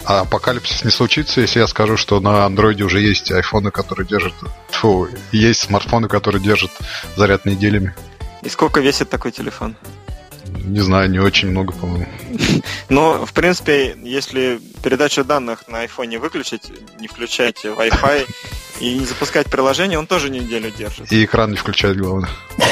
А 0.05 0.21
апокалипсис 0.21 0.85
не 0.85 0.91
случится, 0.91 1.41
если 1.41 1.61
я 1.61 1.67
скажу, 1.67 1.97
что 1.97 2.19
на 2.21 2.45
андроиде 2.45 2.83
уже 2.85 3.01
есть 3.01 3.31
айфоны, 3.31 3.71
которые 3.71 4.07
держат... 4.07 4.35
Фу, 4.71 5.09
есть 5.31 5.63
смартфоны, 5.63 6.09
которые 6.09 6.43
держат 6.43 6.73
заряд 7.17 7.45
неделями. 7.45 7.95
И 8.43 8.49
сколько 8.49 8.81
весит 8.81 9.09
такой 9.09 9.33
телефон? 9.33 9.77
Не 10.65 10.81
знаю, 10.81 11.11
не 11.11 11.19
очень 11.19 11.51
много, 11.51 11.73
по-моему. 11.73 12.07
Но, 12.89 13.25
в 13.25 13.33
принципе, 13.33 13.97
если 14.03 14.61
передачу 14.83 15.25
данных 15.25 15.69
на 15.69 15.81
айфоне 15.81 16.19
выключить, 16.19 16.71
не 17.01 17.09
включать 17.09 17.65
Wi-Fi 17.65 18.27
и 18.81 18.99
не 18.99 19.07
запускать 19.07 19.51
приложение, 19.51 19.99
он 19.99 20.07
тоже 20.07 20.31
неделю 20.31 20.71
держит. 20.71 21.11
И 21.13 21.25
экран 21.25 21.51
не 21.51 21.57
включать, 21.57 21.97
главное. 21.97 22.31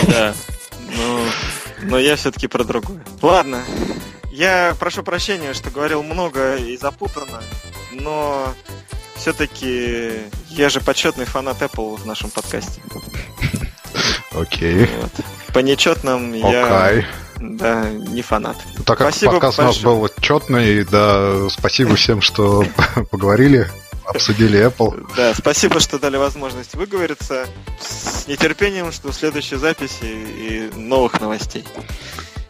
Да. 0.08 0.34
Но, 0.96 1.20
но 1.82 1.98
я 1.98 2.16
все-таки 2.16 2.46
про 2.46 2.64
другое. 2.64 3.02
Ладно. 3.22 3.62
Я 4.32 4.76
прошу 4.78 5.02
прощения, 5.02 5.54
что 5.54 5.70
говорил 5.70 6.02
много 6.02 6.56
и 6.56 6.76
запутанно, 6.76 7.42
но 7.92 8.54
все-таки 9.16 10.12
я 10.48 10.68
же 10.68 10.80
почетный 10.80 11.24
фанат 11.24 11.60
Apple 11.60 11.96
в 11.96 12.06
нашем 12.06 12.30
подкасте. 12.30 12.80
Окей. 14.32 14.88
Вот. 15.00 15.12
По 15.52 15.58
нечетным 15.60 16.32
я... 16.32 17.04
Да, 17.40 17.88
не 17.88 18.20
фанат. 18.20 18.56
Ну, 18.76 18.84
так 18.84 18.98
как 18.98 19.10
спасибо 19.10 19.32
подкаст 19.32 19.58
у 19.58 19.62
нас 19.62 19.78
был 19.78 20.08
четный, 20.20 20.84
да, 20.84 21.48
спасибо 21.48 21.96
всем, 21.96 22.20
что 22.20 22.66
поговорили, 23.10 23.70
обсудили 24.04 24.66
Apple. 24.66 25.06
Да, 25.16 25.32
спасибо, 25.34 25.80
что 25.80 25.98
дали 25.98 26.18
возможность 26.18 26.74
выговориться. 26.74 27.46
С 27.80 28.26
нетерпением 28.26 28.92
жду 28.92 29.10
следующей 29.12 29.56
записи 29.56 30.04
и 30.04 30.70
новых 30.74 31.18
новостей. 31.20 31.64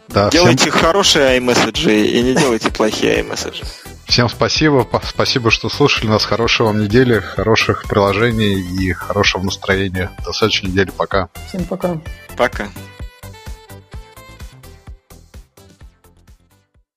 Да, 0.09 0.29
делайте 0.29 0.69
всем... 0.69 0.81
хорошие 0.81 1.39
iMessage 1.39 2.05
и 2.05 2.21
не 2.21 2.35
делайте 2.35 2.69
плохие 2.69 3.21
iMessage. 3.21 3.63
Всем 4.11 4.27
спасибо. 4.27 4.85
Спасибо, 5.05 5.51
что 5.51 5.69
слушали 5.69 6.07
нас. 6.07 6.25
Хорошей 6.25 6.65
вам 6.65 6.81
недели, 6.81 7.21
хороших 7.21 7.85
приложений 7.85 8.59
и 8.77 8.91
хорошего 8.91 9.41
настроения. 9.41 10.11
До 10.25 10.33
следующей 10.33 10.67
недели. 10.67 10.91
Пока. 10.91 11.29
Всем 11.47 11.63
пока. 11.63 11.97
Пока. 12.35 12.67